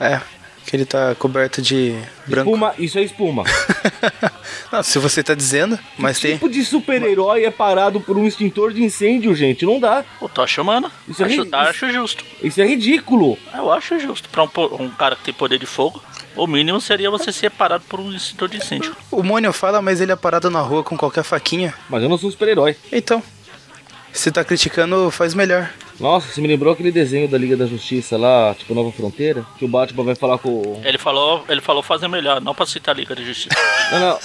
É, 0.00 0.20
que 0.66 0.74
ele 0.76 0.84
tá 0.84 1.14
coberto 1.14 1.62
de 1.62 1.96
branco. 2.26 2.50
Espuma, 2.50 2.74
isso 2.78 2.98
é 2.98 3.02
espuma. 3.02 3.44
Não, 4.72 4.82
se 4.82 4.98
você 4.98 5.22
tá 5.22 5.34
dizendo, 5.34 5.78
mas 5.96 6.16
que 6.18 6.22
tem. 6.22 6.32
tipo 6.32 6.48
de 6.48 6.64
super-herói 6.64 7.44
é 7.44 7.50
parado 7.50 8.00
por 8.00 8.16
um 8.18 8.26
extintor 8.26 8.72
de 8.72 8.82
incêndio, 8.82 9.34
gente? 9.34 9.64
Não 9.64 9.78
dá. 9.78 10.04
o 10.20 10.28
Tocha 10.28 10.60
humana. 10.60 10.90
Isso 11.08 11.22
é 11.22 11.26
acho, 11.26 11.42
ri- 11.42 11.48
acho 11.52 11.90
justo. 11.92 12.24
Isso 12.42 12.60
é 12.60 12.66
ridículo. 12.66 13.38
Eu 13.54 13.72
acho 13.72 13.98
justo. 14.00 14.28
Pra 14.28 14.42
um, 14.44 14.48
um 14.80 14.90
cara 14.90 15.14
que 15.16 15.22
tem 15.24 15.34
poder 15.34 15.58
de 15.58 15.66
fogo, 15.66 16.02
o 16.34 16.46
mínimo 16.46 16.80
seria 16.80 17.10
você 17.10 17.32
ser 17.32 17.50
parado 17.50 17.84
por 17.88 18.00
um 18.00 18.12
extintor 18.12 18.48
de 18.48 18.56
incêndio. 18.58 18.94
O 19.10 19.22
Mônio 19.22 19.52
fala, 19.52 19.80
mas 19.80 20.00
ele 20.00 20.12
é 20.12 20.16
parado 20.16 20.50
na 20.50 20.60
rua 20.60 20.82
com 20.82 20.96
qualquer 20.96 21.22
faquinha. 21.24 21.72
Mas 21.88 22.02
eu 22.02 22.08
não 22.08 22.18
sou 22.18 22.28
um 22.28 22.32
super-herói. 22.32 22.76
Então, 22.92 23.22
se 24.12 24.30
tá 24.32 24.42
criticando, 24.44 25.10
faz 25.10 25.32
melhor. 25.32 25.70
Nossa, 25.98 26.30
você 26.30 26.40
me 26.40 26.48
lembrou 26.48 26.72
aquele 26.72 26.92
desenho 26.92 27.26
da 27.26 27.38
Liga 27.38 27.56
da 27.56 27.66
Justiça 27.66 28.18
lá, 28.18 28.54
tipo 28.54 28.74
Nova 28.74 28.92
Fronteira? 28.92 29.46
Que 29.58 29.64
o 29.64 29.68
Batman 29.68 30.04
vai 30.04 30.14
falar 30.14 30.38
com 30.38 30.50
o. 30.50 30.80
Ele 30.84 30.98
falou, 30.98 31.42
ele 31.48 31.60
falou 31.60 31.82
fazer 31.82 32.06
melhor, 32.06 32.40
não 32.40 32.54
pra 32.54 32.66
citar 32.66 32.94
a 32.94 32.98
Liga 32.98 33.16
de 33.16 33.24
Justiça. 33.24 33.56
Não, 33.92 34.00
não. 34.00 34.18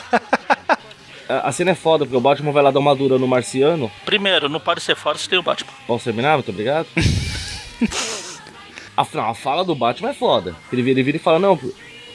A 1.30 1.52
cena 1.52 1.72
é 1.72 1.76
foda, 1.76 2.04
porque 2.04 2.18
o 2.18 2.22
Batman 2.22 2.52
vai 2.52 2.64
lá 2.64 2.72
dar 2.72 2.80
uma 2.80 2.96
dura 2.96 3.18
no 3.18 3.28
marciano. 3.28 3.90
Primeiro, 4.04 4.50
não 4.50 4.60
pode 4.60 4.82
ser 4.82 4.98
fora 4.98 5.18
se 5.18 5.30
tem 5.30 5.40
o 5.40 5.44
Batman. 5.44 5.72
Posso 5.88 6.04
terminar? 6.04 6.34
Muito 6.34 6.50
obrigado. 6.50 6.88
a, 8.98 9.06
não, 9.14 9.30
a 9.30 9.34
fala 9.34 9.64
do 9.64 9.74
Batman 9.74 10.10
é 10.10 10.14
foda. 10.14 10.54
Ele 10.74 10.82
vira, 10.82 11.00
ele 11.00 11.04
vira 11.04 11.18
e 11.18 11.22
fala, 11.22 11.40
não. 11.40 11.58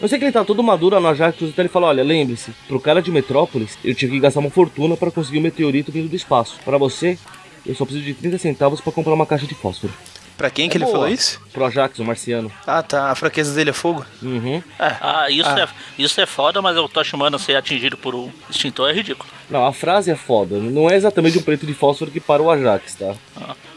Eu 0.03 0.09
sei 0.09 0.19
que 0.19 0.25
ele 0.27 0.33
tá 0.33 0.45
todo 0.45 0.63
maduro 0.63 1.01
no 1.01 1.09
Ajax, 1.09 1.41
então 1.41 1.63
ele 1.63 1.71
fala, 1.71 1.87
olha, 1.87 2.05
lembre-se, 2.05 2.51
pro 2.69 2.79
cara 2.79 3.01
de 3.01 3.11
Metrópolis, 3.11 3.79
eu 3.83 3.95
tive 3.95 4.13
que 4.13 4.21
gastar 4.21 4.41
uma 4.41 4.51
fortuna 4.51 4.97
pra 4.97 5.11
conseguir 5.11 5.39
o 5.39 5.43
meteorito 5.43 5.91
vindo 5.91 6.11
do 6.11 6.17
espaço. 6.17 6.59
Pra 6.63 6.77
você, 6.77 7.19
eu 7.67 7.75
só 7.75 7.85
preciso 7.85 8.05
de 8.05 8.15
30 8.15 8.39
centavos 8.39 8.81
pra 8.81 8.93
comprar 8.93 9.13
uma 9.15 9.27
caixa 9.27 9.47
de 9.47 9.55
fósforo. 9.55 9.93
Pra 10.37 10.51
quem 10.51 10.69
que 10.69 10.77
É 10.77 10.79
ele 10.79 10.85
boa. 10.85 10.97
falou 10.99 11.09
isso? 11.09 11.41
Pro 11.51 11.65
Ajax, 11.65 11.99
o 11.99 12.05
marciano. 12.05 12.53
Ah, 12.67 12.83
tá. 12.83 13.11
A 13.11 13.15
fraqueza 13.15 13.55
dele 13.55 13.71
é 13.71 13.73
fogo? 13.73 14.05
Uhum. 14.23 14.63
Ah, 14.79 15.31
isso, 15.31 15.49
Ah. 15.49 15.61
É, 15.61 15.69
isso 16.03 16.21
é 16.21 16.27
foda, 16.27 16.61
mas 16.61 16.77
o 16.77 16.87
Tocha 16.89 17.17
Humana 17.17 17.39
ser 17.39 17.57
atingido 17.57 17.97
por 17.97 18.15
um 18.15 18.31
extintor 18.51 18.91
é 18.91 18.93
ridículo. 18.93 19.29
Não, 19.49 19.65
a 19.67 19.73
frase 19.73 20.11
é 20.11 20.15
foda. 20.15 20.59
Não 20.59 20.91
é 20.91 20.95
exatamente 20.97 21.39
um 21.39 21.43
preto 21.43 21.65
de 21.65 21.73
fósforo 21.73 22.11
que 22.11 22.21
para 22.21 22.43
o 22.43 22.51
Ajax, 22.51 22.97
tá? 22.97 23.15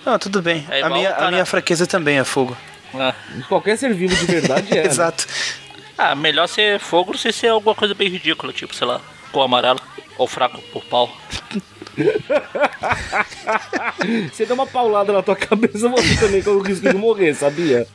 Não, 0.06 0.20
tudo 0.20 0.42
bem. 0.42 0.66
É 0.70 0.82
a, 0.82 0.90
minha, 0.90 1.16
a 1.16 1.32
minha 1.32 1.46
fraqueza 1.46 1.88
também 1.88 2.20
é 2.20 2.26
fogo. 2.26 2.56
Ah, 2.94 3.14
Qualquer 3.48 3.78
ser 3.78 3.94
vivo 3.94 4.14
de 4.14 4.26
verdade 4.26 4.68
é. 4.78 4.82
né? 4.84 4.86
Exato. 4.86 5.26
Ah, 5.98 6.14
melhor 6.14 6.48
ser 6.48 6.78
fogo, 6.80 7.18
se 7.18 7.46
é 7.46 7.50
alguma 7.50 7.74
coisa 7.76 7.94
bem 7.94 8.10
ridícula, 8.10 8.52
tipo, 8.52 8.76
sei 8.76 8.86
lá, 8.88 9.00
cor 9.32 9.44
amarela 9.44 9.80
ou 10.18 10.28
fraco 10.28 10.60
por 10.74 10.84
pau. 10.84 11.10
Você 14.32 14.46
dá 14.46 14.54
uma 14.54 14.68
paulada 14.68 15.12
na 15.12 15.22
tua 15.22 15.36
cabeça, 15.36 15.90
você 15.90 16.18
também 16.18 16.42
corre 16.42 16.58
o 16.58 16.62
risco 16.62 16.90
de 16.90 16.98
morrer, 16.98 17.34
sabia? 17.34 17.86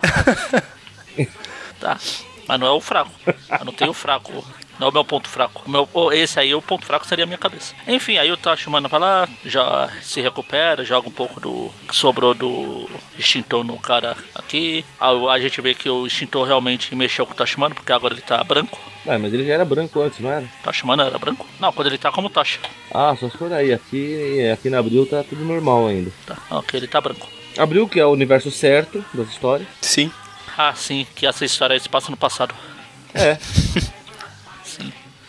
Tá. 1.80 1.98
Mas 2.46 2.60
não 2.60 2.66
é 2.66 2.70
o 2.70 2.80
fraco. 2.80 3.10
Eu 3.26 3.64
não 3.64 3.72
tenho 3.72 3.90
o 3.90 3.94
fraco. 3.94 4.44
É 4.84 4.86
o 4.86 4.92
meu 4.92 5.02
ponto 5.02 5.30
fraco. 5.30 5.62
O 5.66 5.70
meu, 5.70 5.88
esse 6.12 6.38
aí, 6.38 6.54
o 6.54 6.60
ponto 6.60 6.84
fraco 6.84 7.06
seria 7.06 7.24
a 7.24 7.26
minha 7.26 7.38
cabeça. 7.38 7.74
Enfim, 7.88 8.18
aí 8.18 8.30
o 8.30 8.36
Tocha 8.36 8.68
Humana 8.68 8.86
vai 8.86 9.00
lá, 9.00 9.26
já 9.42 9.90
se 10.02 10.20
recupera, 10.20 10.84
joga 10.84 11.08
um 11.08 11.10
pouco 11.10 11.40
do 11.40 11.70
que 11.88 11.96
sobrou 11.96 12.34
do 12.34 12.86
extintor 13.18 13.64
no 13.64 13.78
cara 13.78 14.14
aqui. 14.34 14.84
Aí 15.00 15.26
a 15.26 15.38
gente 15.38 15.58
vê 15.62 15.74
que 15.74 15.88
o 15.88 16.06
extintor 16.06 16.46
realmente 16.46 16.94
mexeu 16.94 17.24
com 17.24 17.32
o 17.32 17.34
Tocha 17.34 17.56
Humana, 17.56 17.74
porque 17.74 17.90
agora 17.94 18.12
ele 18.12 18.20
tá 18.20 18.44
branco. 18.44 18.78
Ué, 19.06 19.16
mas 19.16 19.32
ele 19.32 19.46
já 19.46 19.54
era 19.54 19.64
branco 19.64 20.02
antes, 20.02 20.20
não 20.20 20.30
era? 20.30 20.44
Humana 20.82 21.04
era 21.04 21.18
branco? 21.18 21.46
Não, 21.58 21.72
quando 21.72 21.86
ele 21.86 21.96
tá 21.96 22.12
como 22.12 22.28
Tocha. 22.28 22.60
Ah, 22.92 23.16
só 23.18 23.30
se 23.30 23.38
for 23.38 23.50
aí. 23.54 23.72
Aqui, 23.72 24.50
aqui 24.52 24.68
na 24.68 24.80
Abril 24.80 25.06
tá 25.06 25.24
tudo 25.24 25.46
normal 25.46 25.86
ainda. 25.86 26.12
Tá, 26.26 26.36
ok, 26.50 26.78
ele 26.78 26.88
tá 26.88 27.00
branco. 27.00 27.26
Abril, 27.56 27.88
que 27.88 27.98
é 27.98 28.04
o 28.04 28.10
universo 28.10 28.50
certo 28.50 29.02
das 29.14 29.28
histórias. 29.28 29.66
Sim. 29.80 30.12
Ah, 30.58 30.74
sim, 30.74 31.06
que 31.14 31.26
essa 31.26 31.42
história 31.42 31.80
se 31.80 31.88
passa 31.88 32.10
no 32.10 32.18
passado. 32.18 32.54
É. 33.14 33.38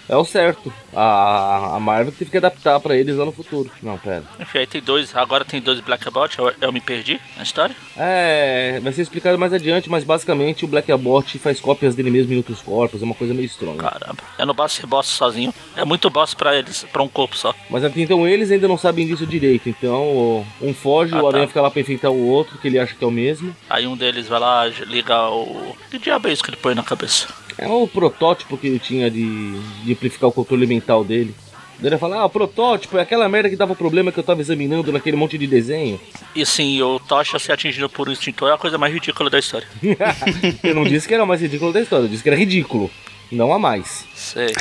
é 0.08 0.16
o 0.16 0.26
certo. 0.26 0.72
A, 0.94 1.76
a 1.76 1.80
Marvel 1.80 2.14
teve 2.18 2.32
que 2.32 2.38
adaptar 2.38 2.80
pra 2.80 2.96
eles 2.96 3.16
lá 3.18 3.26
no 3.26 3.32
futuro. 3.32 3.70
Não, 3.84 3.98
pera. 3.98 4.24
Enfim, 4.40 4.60
aí 4.60 4.68
tem 4.68 4.82
dois, 4.82 5.16
agora 5.16 5.44
tem 5.44 5.62
dois 5.62 5.80
Blackabout, 5.82 6.38
eu, 6.40 6.54
eu 6.62 6.72
me 6.72 6.80
perdi 6.80 7.20
na 7.36 7.44
história. 7.44 7.76
É, 7.98 8.80
vai 8.82 8.94
ser 8.94 9.02
explicado 9.02 9.38
mais 9.38 9.52
adiante, 9.54 9.90
mas 9.90 10.04
basicamente 10.04 10.64
o 10.64 10.68
Black 10.68 10.92
Abort 10.92 11.38
faz 11.38 11.60
cópias 11.60 11.96
dele 11.96 12.10
mesmo 12.12 12.34
em 12.34 12.38
outros 12.38 12.62
corpos, 12.62 13.02
é 13.02 13.06
uma 13.06 13.16
coisa 13.16 13.34
meio 13.34 13.46
estranha. 13.46 13.78
Caramba, 13.78 14.18
eu 14.38 14.46
não 14.46 14.54
basta 14.54 14.80
ser 14.82 14.88
boss 14.88 15.08
sozinho. 15.08 15.54
É 15.76 15.84
muito 15.84 16.10
boss 16.10 16.34
pra 16.34 16.56
eles, 16.56 16.86
pra 16.92 17.04
um 17.04 17.08
corpo 17.08 17.36
só. 17.38 17.54
Mas 17.70 17.84
até 17.84 18.00
então 18.02 18.28
eles 18.28 18.52
ainda 18.52 18.68
não 18.68 18.78
sabem 18.78 19.06
disso 19.06 19.26
direito, 19.26 19.68
então 19.70 20.46
um 20.62 20.74
foge, 20.74 21.14
Ah, 21.14 21.22
o 21.22 21.28
Aranha 21.28 21.44
tá. 21.44 21.48
fica 21.50 21.62
lá 21.62 21.70
pra 21.72 21.82
enfrentar 21.82 22.10
o 22.10 22.28
outro, 22.28 22.58
que 22.58 22.68
ele 22.68 22.80
acha 22.80 22.96
que 22.96 23.04
é 23.04 23.08
o 23.08 23.12
mesmo. 23.12 23.56
Aí 23.70 23.86
um 23.88 23.98
deles 23.98 24.28
vai 24.28 24.40
lá 24.40 24.66
ligar 24.68 25.30
o. 25.30 25.76
Que 25.92 25.98
diabo 26.00 26.28
é 26.28 26.32
isso 26.34 26.44
que 26.44 26.50
ele 26.50 26.58
põe 26.58 26.74
na 26.76 26.84
cabeça? 26.84 27.28
É 27.58 27.68
o 27.68 27.88
protótipo 27.88 28.58
que 28.58 28.68
ele 28.68 28.80
tinha 28.80 29.10
de, 29.10 29.60
de 29.84 29.92
amplificar 29.92 30.30
o 30.30 30.34
controle 30.34 30.68
mental 30.68 31.04
dele. 31.04 31.34
Ele 31.82 31.98
fala, 31.98 32.18
ah, 32.18 32.26
o 32.26 32.30
protótipo 32.30 32.98
é 32.98 33.02
aquela 33.02 33.28
merda 33.28 33.50
que 33.50 33.56
dava 33.56 33.76
problema 33.76 34.12
que 34.12 34.20
eu 34.20 34.24
tava 34.24 34.40
examinando 34.40 34.92
naquele 34.92 35.18
monte 35.18 35.38
de 35.38 35.46
desenho. 35.46 36.00
E 36.34 36.46
sim, 36.46 36.82
o 36.82 37.00
Tocha 37.00 37.38
ser 37.38 37.52
atingido 37.52 37.90
por 37.90 38.08
um 38.08 38.12
extintor 38.12 38.50
é 38.50 38.54
a 38.54 38.58
coisa 38.58 38.78
mais 38.78 38.94
ridícula 38.94 39.30
da 39.30 39.40
história. 39.40 39.68
eu 40.64 40.74
não 40.74 40.86
disse 40.86 41.08
que 41.08 41.14
era 41.14 41.24
o 41.24 41.28
mais 41.28 41.42
ridículo 41.42 41.74
da 41.74 41.82
história, 41.82 42.06
eu 42.06 42.10
disse 42.10 42.24
que 42.24 42.30
era 42.30 42.38
ridículo. 42.38 42.90
Não 43.32 43.52
há 43.52 43.60
mais. 43.60 44.06
Sei. 44.16 44.54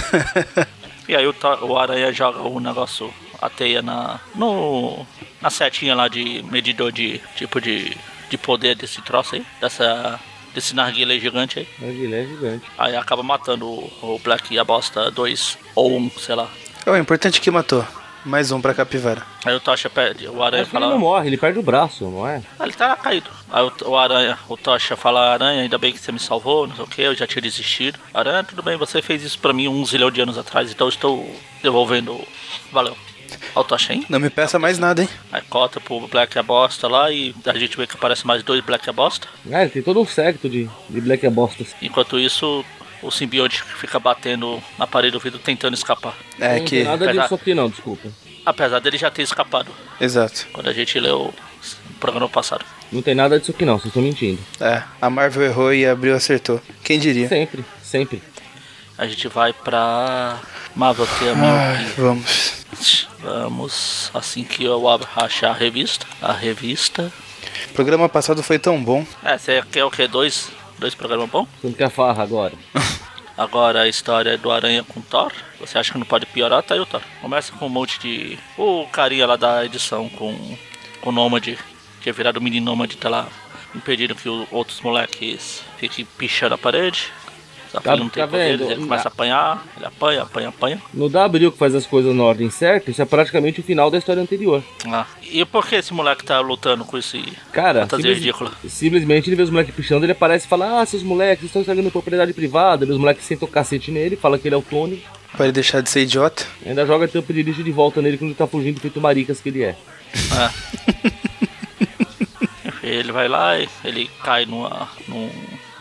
e 1.08 1.14
aí 1.14 1.26
o, 1.26 1.34
o 1.62 1.78
Aranha 1.78 2.12
joga 2.12 2.40
o 2.40 2.58
negócio, 2.58 3.12
a 3.40 3.48
teia 3.48 3.82
na. 3.82 4.20
no. 4.34 5.06
na 5.40 5.50
setinha 5.50 5.94
lá 5.94 6.08
de 6.08 6.42
medidor 6.50 6.90
de 6.90 7.20
tipo 7.36 7.60
de. 7.60 7.96
de 8.28 8.38
poder 8.38 8.74
desse 8.74 9.02
troço 9.02 9.36
aí. 9.36 9.46
Dessa. 9.60 10.18
Desse 10.54 10.74
narguilé 10.74 11.18
gigante 11.18 11.58
aí. 11.58 11.68
Mas 11.78 11.90
ele 11.90 12.14
é 12.14 12.24
gigante. 12.24 12.64
Aí 12.78 12.96
acaba 12.96 13.22
matando 13.22 13.66
o, 13.66 13.90
o 14.02 14.20
Black 14.22 14.54
e 14.54 14.58
a 14.58 14.64
bosta 14.64 15.10
2 15.10 15.58
ou 15.74 15.92
1, 15.92 15.96
um, 15.96 16.10
sei 16.18 16.34
lá. 16.34 16.48
É 16.86 16.90
o 16.90 16.96
importante 16.96 17.40
que 17.40 17.50
matou. 17.50 17.84
Mais 18.24 18.50
um 18.50 18.58
pra 18.58 18.72
capivara. 18.72 19.22
Aí 19.44 19.54
o 19.54 19.60
Tocha 19.60 19.90
pede, 19.90 20.26
o 20.26 20.42
Aranha 20.42 20.62
Acho 20.62 20.70
que 20.70 20.76
ele 20.76 20.82
fala. 20.82 20.94
não 20.94 20.98
morre, 20.98 21.26
ele 21.28 21.36
perde 21.36 21.58
o 21.58 21.62
braço, 21.62 22.04
não 22.06 22.26
é? 22.26 22.42
Ah, 22.58 22.64
ele 22.64 22.72
tá 22.72 22.96
caído. 22.96 23.28
Aí 23.52 23.62
o, 23.62 23.72
o 23.90 23.98
Aranha, 23.98 24.38
o 24.48 24.56
Tocha 24.56 24.96
fala, 24.96 25.34
Aranha, 25.34 25.60
ainda 25.60 25.76
bem 25.76 25.92
que 25.92 25.98
você 25.98 26.10
me 26.10 26.18
salvou, 26.18 26.66
não 26.66 26.74
sei 26.74 26.84
o 26.84 26.88
que, 26.88 27.02
eu 27.02 27.14
já 27.14 27.26
tinha 27.26 27.42
desistido. 27.42 27.98
Aranha, 28.14 28.42
tudo 28.42 28.62
bem, 28.62 28.78
você 28.78 29.02
fez 29.02 29.22
isso 29.22 29.38
pra 29.38 29.52
mim 29.52 29.68
um 29.68 29.84
zilhão 29.84 30.10
de 30.10 30.22
anos 30.22 30.38
atrás, 30.38 30.70
então 30.70 30.86
eu 30.86 30.88
estou 30.88 31.36
devolvendo. 31.62 32.18
Valeu. 32.72 32.96
Auto 33.54 33.76
Shen. 33.78 34.04
Não 34.08 34.18
me 34.20 34.30
peça 34.30 34.58
mais 34.58 34.78
nada, 34.78 35.02
hein? 35.02 35.08
Aí 35.32 35.42
cota 35.48 35.80
pro 35.80 36.06
Black 36.08 36.38
a 36.38 36.42
bosta 36.42 36.88
lá 36.88 37.10
e 37.10 37.34
a 37.44 37.58
gente 37.58 37.76
vê 37.76 37.86
que 37.86 37.94
aparece 37.94 38.26
mais 38.26 38.42
dois 38.42 38.60
Black 38.64 38.88
a 38.88 38.92
bosta. 38.92 39.28
Ah, 39.52 39.62
ele 39.62 39.70
tem 39.70 39.82
todo 39.82 40.00
um 40.00 40.06
secto 40.06 40.48
de, 40.48 40.68
de 40.90 41.00
Black 41.00 41.28
Bostas. 41.28 41.74
Enquanto 41.82 42.18
isso, 42.18 42.64
o 43.02 43.10
simbionte 43.10 43.62
fica 43.62 43.98
batendo 43.98 44.62
na 44.78 44.86
parede 44.86 45.12
do 45.12 45.20
vidro 45.20 45.38
tentando 45.38 45.74
escapar. 45.74 46.14
É 46.40 46.58
não 46.58 46.64
que. 46.64 46.76
tem 46.76 46.84
nada 46.84 47.04
Apesar- 47.04 47.22
disso 47.22 47.34
aqui 47.34 47.54
não, 47.54 47.68
desculpa. 47.68 48.08
Apesar 48.46 48.78
dele 48.78 48.98
já 48.98 49.10
ter 49.10 49.22
escapado 49.22 49.70
Exato. 50.00 50.46
quando 50.52 50.68
a 50.68 50.72
gente 50.72 50.98
leu 51.00 51.32
o 51.32 51.34
programa 51.98 52.28
passado. 52.28 52.64
Não 52.92 53.00
tem 53.00 53.14
nada 53.14 53.38
disso 53.40 53.52
aqui 53.52 53.64
não, 53.64 53.74
vocês 53.78 53.86
estão 53.86 54.02
mentindo. 54.02 54.38
É, 54.60 54.82
a 55.00 55.08
Marvel 55.08 55.42
errou 55.44 55.72
e 55.72 55.86
abriu 55.86 56.14
acertou. 56.14 56.60
Quem 56.82 56.98
diria? 56.98 57.26
Sempre, 57.28 57.64
sempre. 57.82 58.22
A 58.96 59.06
gente 59.06 59.26
vai 59.28 59.52
pra 59.52 60.38
Marvel 60.74 61.06
Theme. 61.18 61.40
Ai, 61.44 61.84
vamos. 61.96 62.64
Vamos, 63.20 64.10
assim 64.12 64.44
que 64.44 64.64
eu 64.64 64.88
abro- 64.88 65.08
achar 65.16 65.50
a 65.50 65.54
revista. 65.54 66.06
A 66.20 66.32
revista. 66.32 67.12
O 67.70 67.72
programa 67.74 68.08
passado 68.08 68.42
foi 68.42 68.58
tão 68.58 68.82
bom. 68.82 69.06
É, 69.22 69.36
você 69.38 69.62
quer 69.72 69.84
o 69.84 69.90
que? 69.90 70.06
Dois, 70.06 70.50
dois 70.78 70.94
programas 70.94 71.28
bom? 71.30 71.46
Você 71.60 71.66
não 71.68 71.74
quer 71.74 71.90
farra 71.90 72.22
agora? 72.22 72.52
Agora 73.36 73.80
a 73.82 73.88
história 73.88 74.38
do 74.38 74.48
Aranha 74.52 74.84
com 74.84 75.00
Thor. 75.00 75.32
Você 75.58 75.76
acha 75.76 75.90
que 75.90 75.98
não 75.98 76.06
pode 76.06 76.24
piorar? 76.26 76.62
Tá 76.62 76.74
aí 76.74 76.78
o 76.80 76.86
Thor. 76.86 77.00
Começa 77.20 77.50
com 77.52 77.66
um 77.66 77.68
monte 77.68 77.98
de. 77.98 78.38
O 78.56 78.86
carinha 78.92 79.26
lá 79.26 79.34
da 79.34 79.64
edição 79.64 80.08
com, 80.08 80.56
com 81.00 81.08
o 81.08 81.12
Nômade. 81.12 81.58
Que 82.00 82.10
é 82.10 82.12
virado 82.12 82.40
mini 82.40 82.60
Nômade, 82.60 82.96
tá 82.96 83.08
lá. 83.08 83.26
Impedindo 83.74 84.14
que 84.14 84.28
os 84.28 84.46
outros 84.52 84.80
moleques 84.82 85.62
fiquem 85.78 86.04
pichando 86.16 86.54
a 86.54 86.58
parede. 86.58 87.12
Só 87.74 87.80
que 87.80 87.84
Tá- 87.86 87.92
ele 87.94 88.02
não 88.04 88.08
tem 88.08 88.22
tá 88.22 88.28
poderes, 88.28 88.60
vendo? 88.60 88.70
ele 88.70 88.80
começa 88.82 89.08
a 89.08 89.10
apanhar, 89.10 89.66
ele 89.76 89.86
apanha, 89.86 90.22
apanha, 90.22 90.48
apanha. 90.48 90.82
No 90.94 91.08
W 91.08 91.50
que 91.50 91.58
faz 91.58 91.74
as 91.74 91.84
coisas 91.84 92.14
na 92.14 92.22
ordem 92.22 92.48
certa, 92.48 92.88
isso 92.88 93.02
é 93.02 93.04
praticamente 93.04 93.58
o 93.58 93.64
final 93.64 93.90
da 93.90 93.98
história 93.98 94.22
anterior. 94.22 94.62
Ah, 94.86 95.04
e 95.22 95.44
por 95.44 95.66
que 95.66 95.74
esse 95.74 95.92
moleque 95.92 96.24
tá 96.24 96.38
lutando 96.38 96.84
com 96.84 96.96
esse 96.96 97.20
Cara, 97.50 97.80
fantasia 97.80 98.04
simples- 98.14 98.18
ridícula? 98.20 98.52
simplesmente 98.68 99.28
ele 99.28 99.34
vê 99.34 99.42
os 99.42 99.50
moleques 99.50 99.74
pichando, 99.74 100.04
ele 100.04 100.12
aparece 100.12 100.46
e 100.46 100.48
fala: 100.48 100.80
Ah, 100.80 100.86
seus 100.86 101.02
moleques 101.02 101.46
estão 101.46 101.62
estragando 101.62 101.90
propriedade 101.90 102.32
privada. 102.32 102.86
Os 102.86 102.96
moleques 102.96 103.24
sentam 103.24 103.48
o 103.48 103.50
cacete 103.50 103.90
nele, 103.90 104.14
fala 104.14 104.38
que 104.38 104.46
ele 104.46 104.54
é 104.54 104.58
o 104.58 104.62
Tony. 104.62 105.02
Pra 105.36 105.46
ele 105.46 105.52
deixar 105.52 105.80
de 105.80 105.90
ser 105.90 106.02
idiota. 106.02 106.46
Ainda 106.64 106.86
joga 106.86 107.08
tampa 107.08 107.32
de 107.32 107.42
lixo 107.42 107.64
de 107.64 107.72
volta 107.72 108.00
nele 108.00 108.16
quando 108.16 108.30
ele 108.30 108.38
tá 108.38 108.46
fugindo 108.46 108.78
feito 108.78 109.00
maricas 109.00 109.40
que 109.40 109.48
ele 109.48 109.64
é. 109.64 109.74
Ele 112.82 113.12
vai 113.12 113.28
lá, 113.28 113.58
e 113.58 113.66
ele 113.84 114.10
cai 114.22 114.44
numa. 114.44 114.88
Num, 115.08 115.30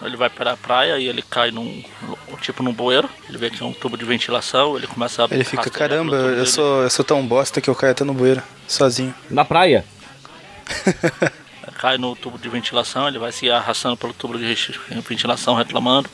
ele 0.06 0.18
vai 0.18 0.30
para 0.30 0.54
a 0.54 0.58
praia 0.58 0.98
e 0.98 1.08
ele 1.08 1.22
cai 1.22 1.52
num. 1.52 1.84
Tipo 2.42 2.62
num 2.62 2.74
bueiro. 2.74 3.10
Ele 3.30 3.38
vê 3.38 3.50
que 3.50 3.64
é 3.64 3.66
um 3.66 3.72
tubo 3.72 3.98
de 3.98 4.04
ventilação, 4.04 4.76
ele 4.76 4.88
começa 4.88 5.24
a. 5.24 5.28
Ele 5.32 5.44
fica, 5.44 5.70
caramba, 5.70 6.16
eu 6.16 6.36
dele. 6.36 6.46
sou, 6.46 6.84
eu 6.84 6.90
sou 6.90 7.06
tão 7.06 7.26
bosta 7.26 7.62
que 7.62 7.70
eu 7.70 7.76
caio 7.76 7.92
até 7.92 8.04
no 8.04 8.14
bueiro, 8.14 8.42
sozinho. 8.68 9.14
Na 9.30 9.46
praia. 9.46 9.86
Cai 11.80 11.98
no 11.98 12.16
tubo 12.16 12.38
de 12.38 12.48
ventilação, 12.48 13.10
ele 13.10 13.20
vai 13.20 13.34
se 13.34 13.52
arrastando 13.52 13.98
pelo 13.98 14.14
tubo 14.14 14.38
de 14.38 14.56
ventilação, 15.08 15.54
reclamando. 15.54 16.10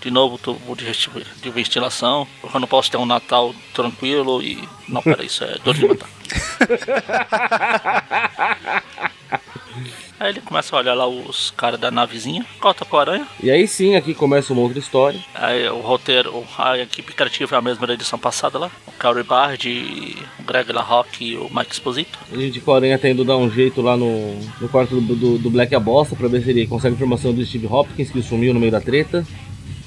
De 0.00 0.12
novo 0.12 0.36
o 0.36 0.38
tubo 0.38 0.76
de, 0.76 0.84
de 0.84 1.50
ventilação. 1.50 2.24
Porque 2.40 2.56
eu 2.56 2.60
não 2.60 2.68
posso 2.68 2.88
ter 2.88 2.98
um 2.98 3.06
Natal 3.06 3.52
tranquilo 3.74 4.40
e. 4.42 4.68
Não, 4.88 5.02
peraí, 5.02 5.26
isso 5.26 5.42
é 5.42 5.58
dor 5.58 5.74
de 5.74 5.88
matar. 5.88 6.08
Aí 10.20 10.30
ele 10.30 10.40
começa 10.40 10.74
a 10.74 10.78
olhar 10.78 10.94
lá 10.94 11.06
os 11.06 11.50
caras 11.50 11.78
da 11.78 11.90
navezinha, 11.90 12.44
corta 12.58 12.84
com 12.84 12.96
a 12.96 13.00
aranha. 13.00 13.26
E 13.40 13.50
aí 13.50 13.68
sim, 13.68 13.94
aqui 13.94 14.14
começa 14.14 14.52
uma 14.52 14.62
outra 14.62 14.78
história. 14.78 15.20
Aí 15.34 15.68
o 15.68 15.80
roteiro, 15.80 16.44
a 16.58 16.78
equipe 16.78 17.12
criativa 17.12 17.54
é 17.54 17.58
a 17.58 17.62
mesma 17.62 17.86
da 17.86 17.94
edição 17.94 18.18
passada 18.18 18.58
lá. 18.58 18.70
O 18.86 18.92
Cary 18.92 19.22
Bard, 19.22 20.16
o 20.40 20.42
Greg 20.42 20.72
LaRocque 20.72 21.24
e 21.24 21.36
o 21.36 21.48
Mike 21.54 21.72
Exposito. 21.72 22.18
A 22.32 22.36
gente 22.36 22.60
com 22.60 22.72
a 22.72 22.76
aranha 22.76 22.98
tá 22.98 23.08
indo 23.08 23.24
dar 23.24 23.36
um 23.36 23.48
jeito 23.48 23.80
lá 23.80 23.96
no, 23.96 24.34
no 24.60 24.68
quarto 24.68 25.00
do, 25.00 25.14
do, 25.14 25.38
do 25.38 25.50
Black 25.50 25.72
a 25.74 25.80
Bosta 25.80 26.16
pra 26.16 26.26
ver 26.26 26.42
se 26.42 26.50
ele 26.50 26.66
consegue 26.66 26.96
informação 26.96 27.32
do 27.32 27.44
Steve 27.46 27.66
Hopkins 27.66 28.10
que 28.10 28.20
sumiu 28.20 28.52
no 28.52 28.58
meio 28.58 28.72
da 28.72 28.80
treta. 28.80 29.24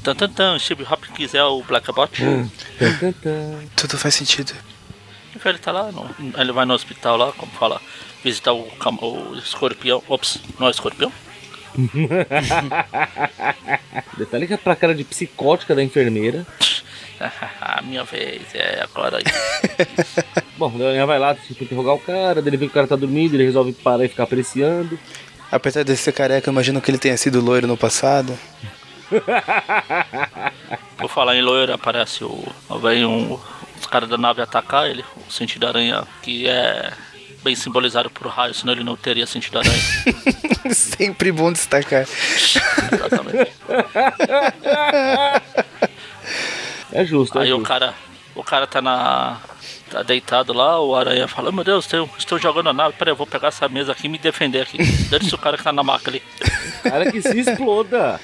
Tan, 0.01 0.15
tan, 0.15 0.29
tan, 0.29 0.59
Steve 0.59 0.83
Hopkins 0.89 1.35
é 1.35 1.43
o 1.43 1.61
Black 1.61 1.91
Bot. 1.91 2.11
Tan, 2.17 2.97
tan, 2.99 3.11
tan. 3.11 3.59
Tudo 3.75 3.97
faz 3.97 4.15
sentido. 4.15 4.53
Ele 5.43 5.57
tá 5.57 5.71
lá, 5.71 5.91
no, 5.91 6.09
ele 6.37 6.51
vai 6.51 6.65
no 6.65 6.73
hospital 6.73 7.17
lá, 7.17 7.31
como 7.31 7.51
fala, 7.53 7.81
visitar 8.23 8.53
o, 8.53 8.61
o 8.61 9.35
escorpião. 9.35 10.03
Ops, 10.07 10.39
não 10.59 10.67
é 10.67 10.69
o 10.69 10.71
escorpião? 10.71 11.11
Detalhe 14.17 14.47
que 14.47 14.53
é 14.53 14.57
pra 14.57 14.75
cara 14.75 14.93
de 14.93 15.03
psicótica 15.03 15.73
da 15.73 15.83
enfermeira. 15.83 16.45
a 17.61 17.81
minha 17.81 18.03
vez, 18.03 18.41
é 18.53 18.81
agora. 18.83 19.19
Bom, 20.57 20.71
a 20.79 20.87
aranha 20.87 21.05
vai 21.05 21.19
lá, 21.19 21.35
tipo, 21.35 21.63
interrogar 21.63 21.95
o 21.95 21.99
cara, 21.99 22.41
daí 22.41 22.49
ele 22.49 22.57
vê 22.57 22.65
que 22.65 22.71
o 22.71 22.73
cara 22.73 22.87
tá 22.87 22.95
dormindo, 22.95 23.35
ele 23.35 23.45
resolve 23.45 23.73
parar 23.73 24.05
e 24.05 24.09
ficar 24.09 24.23
apreciando. 24.23 24.97
Apesar 25.51 25.83
de 25.83 25.95
ser 25.97 26.13
careca, 26.13 26.49
eu 26.49 26.51
imagino 26.51 26.81
que 26.81 26.89
ele 26.89 26.97
tenha 26.97 27.17
sido 27.17 27.41
loiro 27.41 27.67
no 27.67 27.77
passado. 27.77 28.37
Por 30.97 31.09
falar 31.09 31.35
em 31.35 31.41
loiro, 31.41 31.73
aparece 31.73 32.23
o. 32.23 32.43
Vem 32.81 33.05
um, 33.05 33.37
os 33.79 33.87
caras 33.87 34.07
da 34.07 34.17
nave 34.17 34.41
atacar 34.41 34.89
ele, 34.89 35.03
o 35.27 35.31
sentido 35.31 35.67
aranha, 35.67 36.07
que 36.21 36.47
é 36.47 36.93
bem 37.43 37.55
simbolizado 37.55 38.09
por 38.09 38.27
raio, 38.27 38.53
senão 38.53 38.73
ele 38.73 38.83
não 38.83 38.95
teria 38.95 39.25
sentido 39.25 39.59
aranha. 39.59 39.81
Sempre 40.73 41.31
bom 41.31 41.51
destacar. 41.51 42.05
Exatamente. 42.91 43.51
É 46.93 47.05
justo, 47.05 47.39
é 47.39 47.43
Aí 47.43 47.53
o 47.53 47.57
justo. 47.57 47.67
cara, 47.67 47.93
o 48.35 48.43
cara 48.43 48.67
tá 48.67 48.81
na. 48.81 49.39
tá 49.89 50.03
deitado 50.03 50.51
lá, 50.51 50.79
o 50.81 50.93
aranha 50.95 51.25
fala, 51.27 51.51
meu 51.51 51.63
Deus, 51.63 51.87
tem, 51.87 52.03
estou 52.17 52.37
jogando 52.37 52.69
a 52.69 52.73
nave, 52.73 52.95
peraí, 52.97 53.13
eu 53.13 53.15
vou 53.15 53.25
pegar 53.25 53.47
essa 53.47 53.69
mesa 53.69 53.93
aqui 53.93 54.07
e 54.07 54.09
me 54.09 54.17
defender 54.17 54.61
aqui. 54.61 54.77
Dane-se 55.09 55.33
o 55.33 55.37
cara 55.37 55.57
que 55.57 55.63
tá 55.63 55.71
na 55.71 55.83
maca 55.83 56.09
ali. 56.09 56.21
Cara 56.83 57.09
que 57.09 57.21
se 57.21 57.39
exploda. 57.39 58.19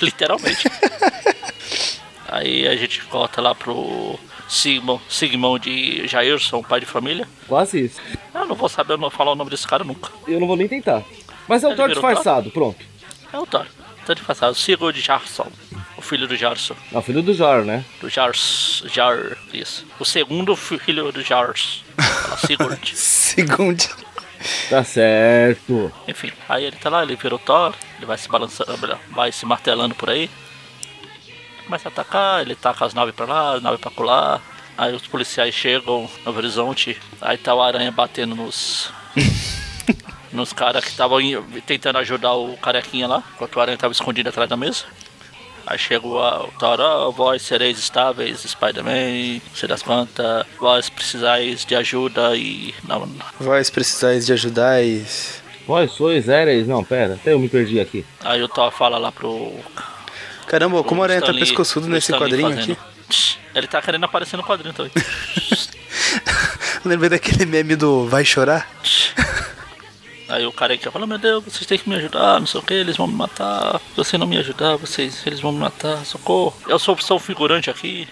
Literalmente. 0.00 0.68
Aí 2.28 2.66
a 2.66 2.74
gente 2.74 3.00
volta 3.02 3.40
lá 3.40 3.54
pro 3.54 4.18
Sigmund, 4.50 5.00
Sigmund 5.08 5.64
de 5.64 6.08
Jairson, 6.08 6.60
pai 6.60 6.80
de 6.80 6.86
família. 6.86 7.28
Quase 7.46 7.84
isso. 7.84 8.00
Eu 8.34 8.46
não 8.46 8.56
vou 8.56 8.68
saber 8.68 8.94
eu 8.94 8.98
não 8.98 9.08
falar 9.08 9.30
o 9.30 9.36
nome 9.36 9.48
desse 9.48 9.66
cara 9.66 9.84
nunca. 9.84 10.10
Eu 10.26 10.40
não 10.40 10.46
vou 10.48 10.56
nem 10.56 10.66
tentar. 10.66 11.04
Mas 11.46 11.62
é 11.62 11.68
o 11.68 11.76
Thor 11.76 11.86
virou 11.86 12.02
disfarçado, 12.02 12.50
pronto. 12.50 12.84
É 13.32 13.38
o 13.38 13.46
Thor. 13.46 13.64
Tá 14.04 14.14
de 14.14 14.22
passado. 14.22 14.54
Sigurd 14.56 15.00
Jarsson. 15.00 15.46
O 15.96 16.02
filho 16.02 16.26
do 16.26 16.34
Jarson. 16.36 16.74
É 16.92 16.98
o 16.98 17.02
filho 17.02 17.22
do 17.22 17.32
Jor, 17.32 17.64
né? 17.64 17.84
Do 18.00 18.08
Jars. 18.08 18.82
Jar. 18.92 19.36
Isso. 19.52 19.86
O 20.00 20.04
segundo 20.04 20.56
filho 20.56 21.12
do 21.12 21.22
Jars. 21.22 21.84
Sigurd. 22.44 22.90
Segundo. 22.96 23.84
Tá 24.68 24.82
certo. 24.82 25.92
Enfim, 26.08 26.32
aí 26.48 26.64
ele 26.64 26.76
tá 26.76 26.88
lá, 26.88 27.02
ele 27.02 27.14
vira 27.14 27.34
o 27.34 27.38
Thor, 27.38 27.74
ele 27.98 28.06
vai 28.06 28.16
se 28.16 28.28
balançando, 28.28 28.98
vai 29.10 29.30
se 29.30 29.44
martelando 29.44 29.94
por 29.94 30.08
aí. 30.10 30.30
Começa 31.70 31.88
a 31.88 31.92
atacar, 31.92 32.40
ele 32.42 32.56
taca 32.56 32.84
as 32.84 32.94
naves 32.94 33.14
pra 33.14 33.26
lá, 33.26 33.54
as 33.54 33.62
naves 33.62 33.80
pra 33.80 33.92
colar. 33.92 34.42
Aí 34.76 34.92
os 34.92 35.06
policiais 35.06 35.54
chegam 35.54 36.10
no 36.26 36.36
horizonte, 36.36 36.98
aí 37.20 37.38
tá 37.38 37.54
o 37.54 37.62
aranha 37.62 37.92
batendo 37.92 38.34
nos. 38.34 38.90
nos 40.32 40.52
caras 40.52 40.82
que 40.82 40.90
estavam 40.90 41.20
tentando 41.64 41.98
ajudar 41.98 42.34
o 42.34 42.56
carequinha 42.56 43.06
lá, 43.06 43.22
enquanto 43.36 43.54
o 43.54 43.60
aranha 43.60 43.78
tava 43.78 43.92
escondido 43.92 44.28
atrás 44.30 44.50
da 44.50 44.56
mesa. 44.56 44.82
Aí 45.64 45.78
chegou 45.78 46.20
a- 46.20 46.42
o 46.42 46.48
Thor, 46.58 46.80
ó, 46.80 47.10
vós 47.12 47.42
sereis 47.42 47.78
estáveis, 47.78 48.40
Spider-Man, 48.40 49.40
sei 49.54 49.68
das 49.68 49.80
quantas, 49.80 50.44
vós 50.58 50.90
precisais 50.90 51.64
de 51.64 51.76
ajuda 51.76 52.34
e. 52.36 52.74
Não, 52.82 53.08
Vós 53.38 53.70
precisais 53.70 54.26
de 54.26 54.32
ajudais. 54.32 55.40
Vós 55.68 55.92
sois 55.92 56.28
éreis. 56.28 56.66
Não, 56.66 56.82
pera, 56.82 57.14
até 57.14 57.32
eu 57.32 57.38
me 57.38 57.48
perdi 57.48 57.78
aqui. 57.78 58.04
Aí 58.24 58.42
o 58.42 58.48
Thor 58.48 58.72
fala 58.72 58.98
lá 58.98 59.12
pro 59.12 59.54
Caramba, 60.50 60.82
como 60.82 61.00
o 61.00 61.04
Aranha 61.04 61.22
tá 61.22 61.32
pescoçudo 61.32 61.86
nesse 61.86 62.12
quadrinho 62.12 62.48
fazendo. 62.48 62.72
aqui. 62.72 63.38
Ele 63.54 63.68
tá 63.68 63.80
querendo 63.80 64.02
aparecer 64.02 64.36
no 64.36 64.42
quadrinho 64.42 64.74
também. 64.74 64.90
Lembrei 66.84 67.08
daquele 67.08 67.46
meme 67.46 67.76
do 67.76 68.08
Vai 68.08 68.24
Chorar? 68.24 68.68
Aí 70.28 70.44
o 70.44 70.50
cara 70.50 70.76
que 70.76 70.90
fala, 70.90 71.06
meu 71.06 71.18
Deus, 71.18 71.44
vocês 71.44 71.66
têm 71.66 71.78
que 71.78 71.88
me 71.88 71.94
ajudar, 71.94 72.40
não 72.40 72.48
sei 72.48 72.58
o 72.60 72.64
que, 72.64 72.74
eles 72.74 72.96
vão 72.96 73.06
me 73.06 73.14
matar. 73.14 73.78
Se 73.78 73.96
você 73.96 74.18
não 74.18 74.26
me 74.26 74.38
ajudar, 74.38 74.74
vocês, 74.74 75.24
eles 75.24 75.38
vão 75.38 75.52
me 75.52 75.60
matar, 75.60 76.04
socorro. 76.04 76.52
Eu 76.66 76.80
sou 76.80 76.98
só 76.98 77.14
um 77.14 77.20
figurante 77.20 77.70
aqui. 77.70 78.08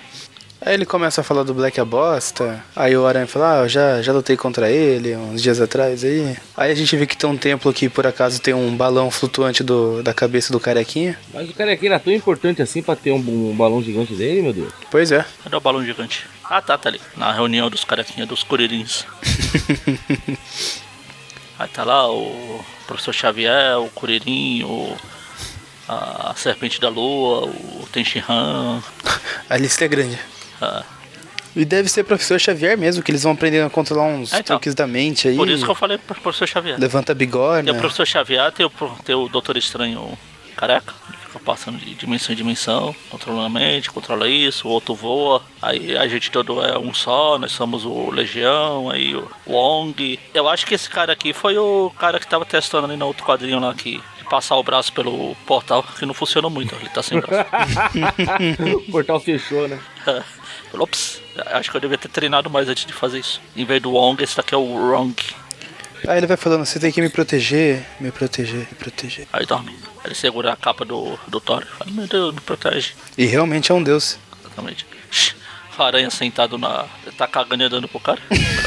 Aí 0.60 0.74
ele 0.74 0.84
começa 0.84 1.20
a 1.20 1.24
falar 1.24 1.44
do 1.44 1.54
Black 1.54 1.80
a 1.80 1.84
bosta. 1.84 2.64
Aí 2.74 2.96
o 2.96 3.06
Aranha 3.06 3.26
fala, 3.26 3.60
ah, 3.60 3.62
eu 3.62 3.68
já, 3.68 4.02
já 4.02 4.12
lutei 4.12 4.36
contra 4.36 4.70
ele 4.70 5.14
uns 5.16 5.40
dias 5.40 5.60
atrás 5.60 6.02
aí. 6.02 6.36
Aí 6.56 6.72
a 6.72 6.74
gente 6.74 6.96
vê 6.96 7.06
que 7.06 7.16
tem 7.16 7.30
um 7.30 7.36
templo 7.36 7.72
que 7.72 7.88
por 7.88 8.06
acaso 8.06 8.40
tem 8.40 8.52
um 8.54 8.76
balão 8.76 9.10
flutuante 9.10 9.62
do, 9.62 10.02
da 10.02 10.12
cabeça 10.12 10.52
do 10.52 10.58
carequinha. 10.58 11.18
Mas 11.32 11.48
o 11.48 11.54
cara 11.54 11.72
aqui 11.72 11.86
era 11.86 12.00
tão 12.00 12.12
importante 12.12 12.60
assim 12.60 12.82
pra 12.82 12.96
ter 12.96 13.12
um, 13.12 13.50
um 13.50 13.56
balão 13.56 13.82
gigante 13.82 14.14
dele, 14.14 14.42
meu 14.42 14.52
Deus. 14.52 14.72
Pois 14.90 15.12
é. 15.12 15.24
Cadê 15.44 15.56
o 15.56 15.60
balão 15.60 15.84
gigante? 15.84 16.26
Ah, 16.44 16.60
tá, 16.60 16.76
tá 16.76 16.88
ali. 16.88 17.00
Na 17.16 17.32
reunião 17.32 17.70
dos 17.70 17.84
carequinhas, 17.84 18.28
dos 18.28 18.42
curirins. 18.42 19.06
Aí 21.58 21.68
tá 21.68 21.82
lá 21.82 22.10
o 22.10 22.64
professor 22.86 23.12
Xavier, 23.12 23.78
o 23.80 23.88
Curirim, 23.90 24.62
o, 24.62 24.96
a 25.88 26.32
Serpente 26.36 26.80
da 26.80 26.88
Lua, 26.88 27.46
o 27.46 27.88
Tenshinhan. 27.92 28.80
A 29.50 29.56
lista 29.56 29.84
é 29.84 29.88
grande. 29.88 30.18
Ah, 30.60 30.82
E 31.56 31.64
deve 31.64 31.88
ser 31.88 32.04
professor 32.04 32.38
Xavier 32.38 32.76
mesmo, 32.78 33.02
que 33.02 33.10
eles 33.10 33.22
vão 33.22 33.32
aprendendo 33.32 33.66
a 33.66 33.70
controlar 33.70 34.04
uns 34.04 34.32
É, 34.32 34.38
então. 34.40 34.56
truques 34.56 34.74
da 34.74 34.86
mente 34.86 35.28
aí. 35.28 35.36
Por 35.36 35.48
isso 35.48 35.64
que 35.64 35.70
eu 35.70 35.74
falei 35.74 35.98
pro 35.98 36.20
professor 36.20 36.46
Xavier. 36.46 36.78
Levanta 36.78 37.14
bigorna. 37.14 37.64
Tem 37.64 37.72
o 37.74 37.78
professor 37.78 38.06
Xavier, 38.06 38.52
tem 38.52 38.64
o, 38.66 38.70
tem 39.04 39.14
o 39.14 39.28
Doutor 39.28 39.56
Estranho 39.56 40.16
careca, 40.56 40.92
ele 41.08 41.16
fica 41.18 41.38
passando 41.38 41.78
de 41.78 41.94
dimensão 41.94 42.32
em 42.32 42.36
dimensão, 42.36 42.94
controlando 43.10 43.46
a 43.46 43.48
mente, 43.48 43.90
controla 43.90 44.28
isso, 44.28 44.66
o 44.66 44.70
outro 44.72 44.92
voa, 44.92 45.40
aí 45.62 45.96
a 45.96 46.06
gente 46.08 46.32
todo 46.32 46.60
é 46.64 46.76
um 46.76 46.92
só, 46.92 47.38
nós 47.38 47.52
somos 47.52 47.84
o 47.84 48.10
Legião, 48.10 48.90
aí 48.90 49.14
o 49.14 49.28
Wong. 49.46 50.18
Eu 50.34 50.48
acho 50.48 50.66
que 50.66 50.74
esse 50.74 50.90
cara 50.90 51.12
aqui 51.12 51.32
foi 51.32 51.56
o 51.56 51.92
cara 51.96 52.18
que 52.18 52.26
tava 52.26 52.44
testando 52.44 52.86
ali 52.88 52.96
no 52.96 53.06
outro 53.06 53.24
quadrinho 53.24 53.60
lá 53.60 53.72
que 53.72 54.00
de 54.18 54.24
passar 54.28 54.56
o 54.56 54.62
braço 54.64 54.92
pelo 54.92 55.36
portal, 55.46 55.84
que 55.96 56.04
não 56.04 56.12
funcionou 56.14 56.50
muito, 56.50 56.74
ele 56.74 56.88
tá 56.88 57.04
sem 57.04 57.20
braço. 57.20 57.48
o 58.88 58.90
portal 58.90 59.20
fechou, 59.20 59.68
né? 59.68 59.78
Ops, 60.74 61.20
acho 61.46 61.70
que 61.70 61.76
eu 61.76 61.80
devia 61.80 61.98
ter 61.98 62.08
treinado 62.08 62.50
mais 62.50 62.68
antes 62.68 62.84
de 62.84 62.92
fazer 62.92 63.18
isso. 63.18 63.40
Em 63.56 63.64
vez 63.64 63.82
do 63.82 63.92
Wong, 63.92 64.22
esse 64.22 64.36
daqui 64.36 64.54
é 64.54 64.58
o 64.58 64.74
Wrong. 64.74 65.14
Aí 66.06 66.18
ele 66.18 66.26
vai 66.26 66.36
falando, 66.36 66.64
você 66.64 66.78
tem 66.78 66.92
que 66.92 67.00
me 67.00 67.08
proteger, 67.08 67.84
me 67.98 68.12
proteger, 68.12 68.60
me 68.60 68.76
proteger. 68.78 69.26
Aí 69.32 69.44
dorme. 69.44 69.70
Aí 69.70 70.06
ele 70.06 70.14
segura 70.14 70.52
a 70.52 70.56
capa 70.56 70.84
do, 70.84 71.18
do 71.26 71.40
Thor. 71.40 71.66
Fala, 71.78 71.90
meu 71.90 72.06
Deus, 72.06 72.34
me 72.34 72.40
protege. 72.40 72.92
E 73.16 73.26
realmente 73.26 73.72
é 73.72 73.74
um 73.74 73.82
deus. 73.82 74.18
Exatamente. 74.40 74.86
A 75.76 75.84
aranha 75.84 76.10
sentado 76.10 76.58
na. 76.58 76.86
Ele 77.06 77.14
tá 77.14 77.28
cagando 77.28 77.62
e 77.62 77.66
andando 77.66 77.86
pro 77.86 78.00
cara. 78.00 78.20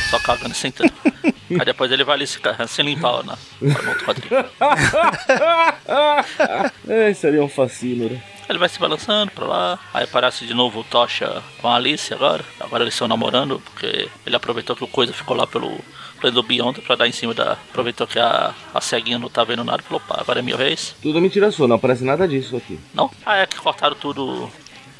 Só 0.09 0.17
cagando 0.19 0.53
e 0.53 0.57
sentando. 0.57 0.93
Aí 1.59 1.65
depois 1.65 1.91
ele 1.91 2.05
vai 2.05 2.15
ali 2.15 2.25
se, 2.25 2.39
se 2.69 2.81
limpar 2.81 3.21
na, 3.25 3.37
no 3.61 3.89
outro 3.89 4.05
quadrinho. 4.05 4.45
É, 6.87 7.13
seria 7.13 7.43
um 7.43 7.49
fascínio, 7.49 8.09
né? 8.09 8.23
Ele 8.51 8.59
vai 8.59 8.67
se 8.67 8.77
balançando 8.77 9.31
pra 9.31 9.45
lá. 9.45 9.79
Aí 9.93 10.03
aparece 10.03 10.45
de 10.45 10.53
novo 10.53 10.81
o 10.81 10.83
Tocha 10.83 11.41
com 11.61 11.69
a 11.69 11.75
Alice 11.75 12.13
agora. 12.13 12.43
Agora 12.59 12.83
eles 12.83 12.93
estão 12.93 13.07
namorando, 13.07 13.61
porque 13.61 14.09
ele 14.25 14.35
aproveitou 14.35 14.75
que 14.75 14.83
o 14.83 14.87
Coisa 14.87 15.13
ficou 15.13 15.37
lá 15.37 15.47
pelo 15.47 15.79
plano 16.19 16.35
do 16.35 16.43
Beyond 16.43 16.81
pra 16.81 16.97
dar 16.97 17.07
em 17.07 17.13
cima 17.13 17.33
da. 17.33 17.53
Aproveitou 17.53 18.05
que 18.05 18.19
a, 18.19 18.53
a 18.73 18.81
ceguinha 18.81 19.17
não 19.17 19.29
tá 19.29 19.45
vendo 19.45 19.63
nada. 19.63 19.81
Falou, 19.81 20.01
opa, 20.05 20.19
agora 20.19 20.39
é 20.39 20.41
minha 20.41 20.57
vez. 20.57 20.93
Tudo 21.01 21.17
é 21.17 21.21
mentira 21.21 21.49
sua, 21.49 21.65
não 21.65 21.77
aparece 21.77 22.03
nada 22.03 22.27
disso 22.27 22.57
aqui. 22.57 22.77
Não? 22.93 23.09
Ah, 23.25 23.37
é 23.37 23.47
que 23.47 23.55
cortaram 23.57 23.95
tudo. 23.95 24.51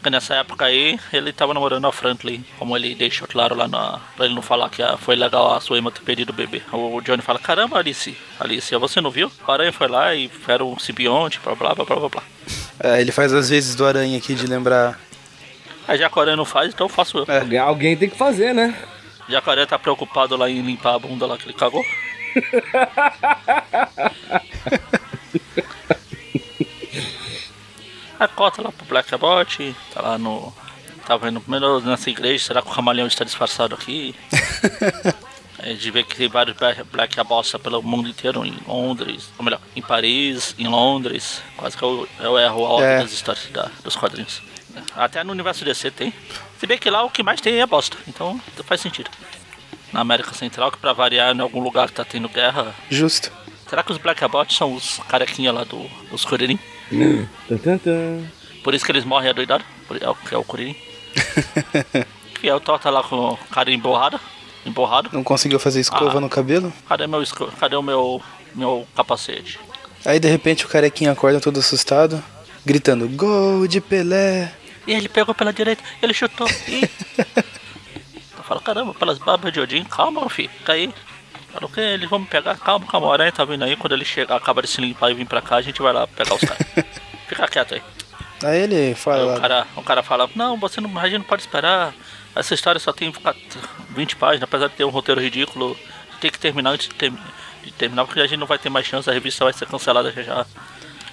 Porque 0.02 0.10
nessa 0.10 0.34
época 0.34 0.66
aí, 0.66 1.00
ele 1.14 1.32
tava 1.32 1.54
namorando 1.54 1.86
a 1.86 1.92
Franklin, 1.92 2.44
como 2.58 2.76
ele 2.76 2.96
deixou 2.96 3.28
claro 3.28 3.56
lá 3.56 3.68
na. 3.68 4.00
Pra 4.16 4.26
ele 4.26 4.34
não 4.34 4.42
falar 4.42 4.68
que 4.68 4.82
ah, 4.82 4.98
foi 4.98 5.16
legal 5.16 5.54
a 5.54 5.62
sua 5.62 5.76
irmã 5.76 5.92
ter 5.92 6.02
perdido 6.02 6.32
o 6.32 6.34
bebê. 6.34 6.64
O 6.74 7.00
Johnny 7.02 7.22
fala: 7.22 7.38
Caramba, 7.38 7.78
Alice, 7.78 8.18
Alice, 8.40 8.76
você 8.76 9.00
não 9.00 9.12
viu? 9.12 9.32
A 9.48 9.54
aranha 9.54 9.72
foi 9.72 9.88
lá 9.88 10.16
e 10.16 10.28
era 10.48 10.66
um 10.66 10.80
simbionte, 10.80 11.40
blá 11.44 11.54
blá 11.54 11.76
blá 11.76 11.86
blá 11.86 11.96
blá 11.98 12.10
blá. 12.10 12.24
É, 12.80 13.00
ele 13.00 13.12
faz 13.12 13.32
às 13.32 13.50
vezes 13.50 13.76
do 13.76 13.86
aranha 13.86 14.18
aqui 14.18 14.34
de 14.34 14.48
lembrar. 14.48 15.00
Aí 15.88 16.00
já 16.00 16.10
que 16.10 16.18
a 16.18 16.22
aranha 16.24 16.38
não 16.38 16.46
faz, 16.46 16.74
então 16.74 16.86
eu 16.86 16.90
faço 16.90 17.20
eu. 17.20 17.26
É. 17.28 17.58
Alguém, 17.60 17.96
tem 17.96 18.10
que 18.10 18.18
fazer, 18.18 18.56
né? 18.56 18.76
Já 19.30 19.40
que 19.40 19.50
a 19.50 19.52
aranha 19.54 19.68
tá 19.68 19.78
preocupado 19.78 20.36
lá 20.36 20.50
em 20.50 20.64
limpar 20.64 20.96
a 20.96 21.00
bunda 21.00 21.28
lá 21.28 21.38
que 21.38 21.46
ele 21.46 21.54
cagou. 21.54 21.86
Aí 28.22 28.28
corta 28.28 28.62
lá 28.62 28.72
pro 28.72 28.86
Black 28.86 29.16
Bot, 29.18 29.76
tá 29.94 30.02
lá 30.02 30.18
no. 30.18 30.54
Tá 31.08 31.18
vendo 31.18 31.42
primeiro 31.42 31.80
nessa 31.82 32.10
igreja, 32.12 32.46
será 32.46 32.62
que 32.62 32.70
o 32.70 32.72
camaleão 32.72 33.08
está 33.08 33.24
disfarçado 33.26 33.74
aqui? 33.74 34.14
A 35.58 35.66
gente 35.68 35.92
vê 35.92 36.04
que 36.04 36.16
tem 36.16 36.28
vários 36.28 36.56
Black- 36.92 37.20
Abossa 37.20 37.60
pelo 37.60 37.82
mundo 37.84 38.08
inteiro, 38.10 38.44
em 38.46 38.56
Londres, 38.68 39.30
ou 39.38 39.44
melhor, 39.46 39.60
em 39.76 39.82
Paris, 39.82 40.56
em 40.58 40.68
Londres. 40.68 41.42
Quase 41.58 41.78
que 41.78 41.84
eu, 41.84 42.08
eu 42.20 42.38
erro 42.40 42.66
a 42.66 42.70
ordem 42.70 42.90
É. 42.90 43.00
das 43.02 43.12
histórias 43.12 43.46
da- 43.52 43.70
dos 43.84 43.96
quadrinhos. 43.96 44.42
Até 44.96 45.24
no 45.24 45.32
universo 45.32 45.64
DC 45.66 45.92
tem. 45.92 46.14
Se 46.60 46.66
bem 46.66 46.78
que 46.80 46.90
lá 46.90 47.04
o 47.04 47.10
que 47.12 47.22
mais 47.24 47.42
tem 47.42 47.60
é 47.60 47.66
bosta, 47.68 47.98
então 48.08 48.40
faz 48.64 48.82
sentido. 48.82 49.10
Na 49.92 50.00
América 50.02 50.34
Central, 50.34 50.72
que 50.72 50.78
pra 50.78 50.94
variar 50.94 51.36
em 51.36 51.40
algum 51.42 51.60
lugar 51.62 51.88
que 51.90 51.94
tá 51.96 52.06
tendo 52.06 52.30
guerra. 52.30 52.74
Justo. 52.90 53.32
Será 53.68 53.84
que 53.84 53.92
os 53.92 53.98
Black 53.98 54.24
Abots 54.24 54.56
são 54.58 54.74
os 54.74 55.00
carequinha 55.08 55.52
lá 55.52 55.64
do, 55.64 55.84
dos 56.10 56.26
Kuririn? 56.26 56.60
Por 58.64 58.74
isso 58.74 58.86
que 58.86 58.92
eles 58.92 59.04
morrem 59.06 59.30
adoidados? 59.30 59.66
Por- 59.88 60.02
É 60.02 60.10
o 60.10 60.16
que 60.16 60.34
é 60.36 60.38
o 60.38 60.44
Kuririn? 60.44 60.76
que 62.40 62.48
é 62.50 62.56
o 62.56 62.60
Thor 62.60 62.80
tá 62.80 62.90
lá 62.90 63.04
com 63.04 63.16
o 63.16 63.38
cara 63.52 63.72
emborrado. 63.72 64.20
Emborrado. 64.66 65.10
Não 65.12 65.24
conseguiu 65.24 65.60
fazer 65.60 65.80
escova 65.80 66.18
Ah. 66.18 66.22
no 66.22 66.30
cabelo. 66.30 66.72
Cadê 66.88 67.08
meu, 67.08 67.22
esco- 67.24 67.52
cadê 67.60 67.76
o 67.76 67.82
meu, 67.82 68.22
meu 68.54 68.88
capacete? 68.96 69.60
Aí 70.06 70.20
de 70.20 70.28
repente 70.28 70.66
o 70.66 70.70
carequinha 70.70 71.12
acorda 71.12 71.40
todo 71.40 71.60
assustado, 71.60 72.24
gritando: 72.66 73.08
Gol 73.10 73.68
de 73.68 73.82
Pelé! 73.82 74.52
E 74.88 74.94
ele 74.94 75.08
pegou 75.10 75.34
pela 75.34 75.52
direita, 75.54 75.84
ele 76.02 76.14
chutou. 76.14 76.48
Ih. 76.68 76.90
Eu 78.38 78.44
falo, 78.44 78.62
caramba, 78.62 78.94
pelas 78.94 79.18
barbas 79.20 79.54
de 79.54 79.60
Odin, 79.60 79.84
calma, 79.84 80.22
meu 80.22 80.30
filho, 80.30 80.50
fica 80.58 80.74
aí. 81.52 81.60
Fala 81.60 81.66
o 81.66 81.70
que? 81.70 81.82
Eles 81.82 82.10
vão 82.10 82.20
me 82.20 82.26
pegar, 82.26 82.56
calma, 82.58 82.86
calma, 82.88 83.08
o 83.08 83.14
aranha 83.14 83.32
tá 83.32 83.46
vindo 83.46 83.64
aí. 83.64 83.76
Quando 83.76 83.94
ele 83.94 84.06
chegar, 84.06 84.36
acaba 84.36 84.62
de 84.62 84.68
se 84.68 84.80
limpar 84.82 85.12
e 85.12 85.14
vir 85.14 85.26
pra 85.28 85.42
cá, 85.42 85.58
a 85.58 85.62
gente 85.62 85.82
vai 85.82 85.94
lá 85.94 86.08
pegar 86.08 86.36
os 86.36 86.42
caras. 86.46 86.66
Fica 87.28 87.48
quieto 87.48 87.76
aí. 87.76 87.82
Aí 88.44 88.60
ele 88.62 88.76
Aí 88.76 88.96
fala 88.96 89.24
o 89.24 89.28
lá, 89.28 89.40
cara, 89.40 89.68
o 89.76 89.82
cara 89.84 90.04
fala, 90.04 90.30
não, 90.36 90.58
você 90.58 90.82
não, 90.82 90.98
a 91.00 91.04
gente 91.08 91.20
não 91.20 91.26
pode 91.26 91.42
esperar. 91.44 91.94
Essa 92.36 92.54
história 92.54 92.80
só 92.80 92.92
tem 92.94 93.14
20 93.90 94.16
páginas, 94.16 94.44
apesar 94.44 94.68
de 94.68 94.74
ter 94.76 94.86
um 94.86 94.90
roteiro 94.90 95.20
ridículo, 95.22 95.78
tem 96.20 96.32
que 96.32 96.40
terminar 96.40 96.72
antes 96.72 96.88
de, 96.88 96.96
ter- 96.96 97.12
de 97.64 97.72
terminar, 97.74 98.06
porque 98.06 98.20
a 98.22 98.26
gente 98.26 98.40
não 98.40 98.48
vai 98.48 98.58
ter 98.58 98.70
mais 98.70 98.86
chance, 98.88 99.10
a 99.10 99.14
revista 99.14 99.44
vai 99.44 99.54
ser 99.54 99.68
cancelada 99.68 100.12
já 100.12 100.22
já. 100.24 100.46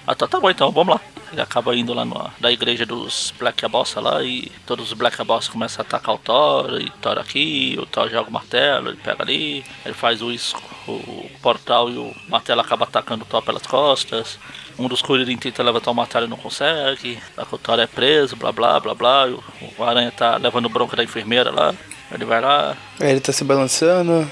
Ah, 0.09 0.15
tá, 0.15 0.27
tá 0.27 0.39
bom 0.39 0.49
então, 0.49 0.71
vamos 0.71 0.95
lá. 0.95 1.01
Ele 1.31 1.39
acaba 1.39 1.75
indo 1.75 1.93
lá 1.93 2.03
na 2.03 2.31
da 2.39 2.51
igreja 2.51 2.83
dos 2.83 3.31
Black 3.37 3.63
Abossa 3.63 4.01
lá 4.01 4.23
e 4.23 4.51
todos 4.65 4.87
os 4.87 4.93
Black 4.93 5.21
Abossa 5.21 5.51
começam 5.51 5.83
a 5.83 5.85
atacar 5.85 6.15
o 6.15 6.17
Thor, 6.17 6.81
e 6.81 6.89
Thor 6.99 7.19
aqui, 7.19 7.77
o 7.79 7.85
Thor 7.85 8.09
joga 8.09 8.27
o 8.27 8.33
martelo, 8.33 8.89
ele 8.89 8.97
pega 8.97 9.21
ali, 9.21 9.63
ele 9.85 9.93
faz 9.93 10.23
o, 10.23 10.31
isco, 10.31 10.59
o 10.87 11.29
portal 11.43 11.91
e 11.91 11.97
o 11.99 12.11
martelo 12.27 12.59
acaba 12.59 12.85
atacando 12.85 13.21
o 13.23 13.27
Thor 13.27 13.43
pelas 13.43 13.61
costas. 13.67 14.39
Um 14.79 14.87
dos 14.87 15.03
Kuririn 15.03 15.37
tenta 15.37 15.61
levantar 15.61 15.91
o 15.91 15.93
martelo 15.93 16.25
e 16.25 16.29
não 16.29 16.37
consegue. 16.37 17.19
Que 17.47 17.55
o 17.55 17.59
Thor 17.59 17.77
é 17.77 17.85
preso, 17.85 18.35
blá 18.35 18.51
blá 18.51 18.79
blá 18.79 18.95
blá. 18.95 19.27
o, 19.27 19.43
o 19.77 19.83
Aranha 19.83 20.11
tá 20.11 20.37
levando 20.37 20.67
bronca 20.69 20.97
da 20.97 21.03
enfermeira 21.03 21.51
lá. 21.51 21.75
Ele 22.11 22.25
vai 22.25 22.41
lá, 22.41 22.75
aí 22.99 23.11
ele 23.11 23.19
tá 23.19 23.31
se 23.31 23.43
balançando. 23.43 24.27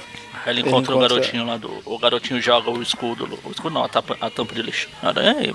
Ele 0.48 0.62
Ele 0.62 0.70
encontra 0.70 0.94
o 0.94 0.98
encontra- 0.98 1.16
garotinho 1.18 1.46
lá 1.46 1.58
do. 1.58 1.70
O 1.86 2.00
garotinho 2.00 2.42
joga 2.42 2.72
o 2.72 2.82
escudo. 2.82 3.28
O 3.44 3.52
escudo 3.52 3.70
não, 3.74 3.84
a 3.84 3.90
tampa, 3.90 4.18
a 4.22 4.30
tampa 4.30 4.56
de 4.56 4.62
lixo. 4.62 4.88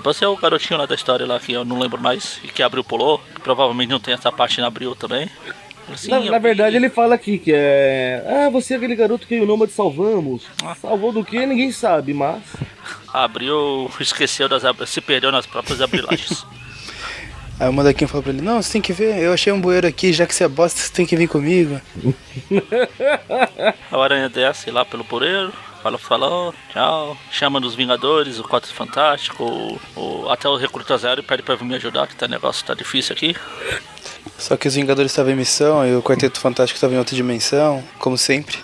Você 0.03 0.23
é 0.23 0.27
o 0.27 0.37
garotinho 0.37 0.79
lá 0.79 0.85
da 0.85 0.93
história 0.95 1.25
lá 1.25 1.39
que 1.39 1.51
eu 1.53 1.65
não 1.65 1.79
lembro 1.79 1.99
mais. 1.99 2.39
E 2.43 2.47
que 2.47 2.61
abriu 2.61 2.83
pulou. 2.83 3.19
Provavelmente 3.43 3.89
não 3.89 3.99
tem 3.99 4.13
essa 4.13 4.31
parte 4.31 4.61
na 4.61 4.67
abril 4.67 4.95
também. 4.95 5.29
Sim, 5.97 6.11
na, 6.11 6.19
na 6.21 6.39
verdade, 6.39 6.75
ele 6.77 6.89
fala 6.89 7.15
aqui 7.15 7.37
que 7.37 7.51
é. 7.53 8.23
Ah, 8.45 8.49
você 8.49 8.73
é 8.73 8.77
aquele 8.77 8.95
garoto 8.95 9.27
que 9.27 9.39
o 9.39 9.45
nome 9.45 9.67
de 9.67 9.73
salvamos. 9.73 10.43
Ah. 10.63 10.75
Salvou 10.75 11.11
do 11.11 11.25
que? 11.25 11.45
Ninguém 11.45 11.71
sabe, 11.71 12.13
mas. 12.13 12.41
Abriu, 13.11 13.91
esqueceu 13.99 14.47
das 14.47 14.63
se 14.89 15.01
perdeu 15.01 15.31
nas 15.31 15.45
próprias 15.45 15.81
abrilagens. 15.81 16.45
Aí 17.59 17.69
o 17.69 17.73
Mandaquinho 17.73 18.07
fala 18.09 18.23
pra 18.23 18.31
ele: 18.33 18.41
Não, 18.41 18.61
você 18.61 18.73
tem 18.73 18.81
que 18.81 18.93
ver, 18.93 19.17
eu 19.19 19.33
achei 19.33 19.51
um 19.53 19.61
bueiro 19.61 19.87
aqui, 19.87 20.11
já 20.11 20.25
que 20.25 20.33
você 20.35 20.43
é 20.43 20.47
bosta, 20.47 20.79
você 20.79 20.91
tem 20.91 21.05
que 21.05 21.15
vir 21.15 21.27
comigo. 21.27 21.79
A 23.91 24.03
aranha 24.03 24.29
desce 24.29 24.71
lá 24.71 24.83
pelo 24.83 25.03
poreiro. 25.05 25.51
Fala, 25.81 25.97
falou, 25.97 26.53
tchau. 26.71 27.17
Chama 27.29 27.59
dos 27.59 27.75
Vingadores, 27.75 28.39
o 28.39 28.43
Quatro 28.43 28.73
Fantástico, 28.73 29.43
o, 29.43 29.99
o- 29.99 30.29
até 30.29 30.47
o 30.47 30.55
Recruta 30.55 30.97
Zero 30.97 31.19
e 31.19 31.23
pede 31.23 31.43
pra 31.43 31.55
vir 31.55 31.65
me 31.65 31.75
ajudar, 31.75 32.07
que 32.07 32.15
tá 32.15 32.25
negócio 32.25 32.65
tá 32.65 32.73
difícil 32.73 33.13
aqui. 33.13 33.35
Só 34.37 34.55
que 34.55 34.65
os 34.67 34.75
Vingadores 34.75 35.11
estavam 35.11 35.33
em 35.33 35.35
missão 35.35 35.85
e 35.85 35.93
o 35.93 36.01
Quarteto 36.01 36.39
Fantástico 36.39 36.77
estava 36.77 36.93
em 36.93 36.97
outra 36.97 37.13
dimensão, 37.15 37.83
como 37.99 38.17
sempre. 38.17 38.57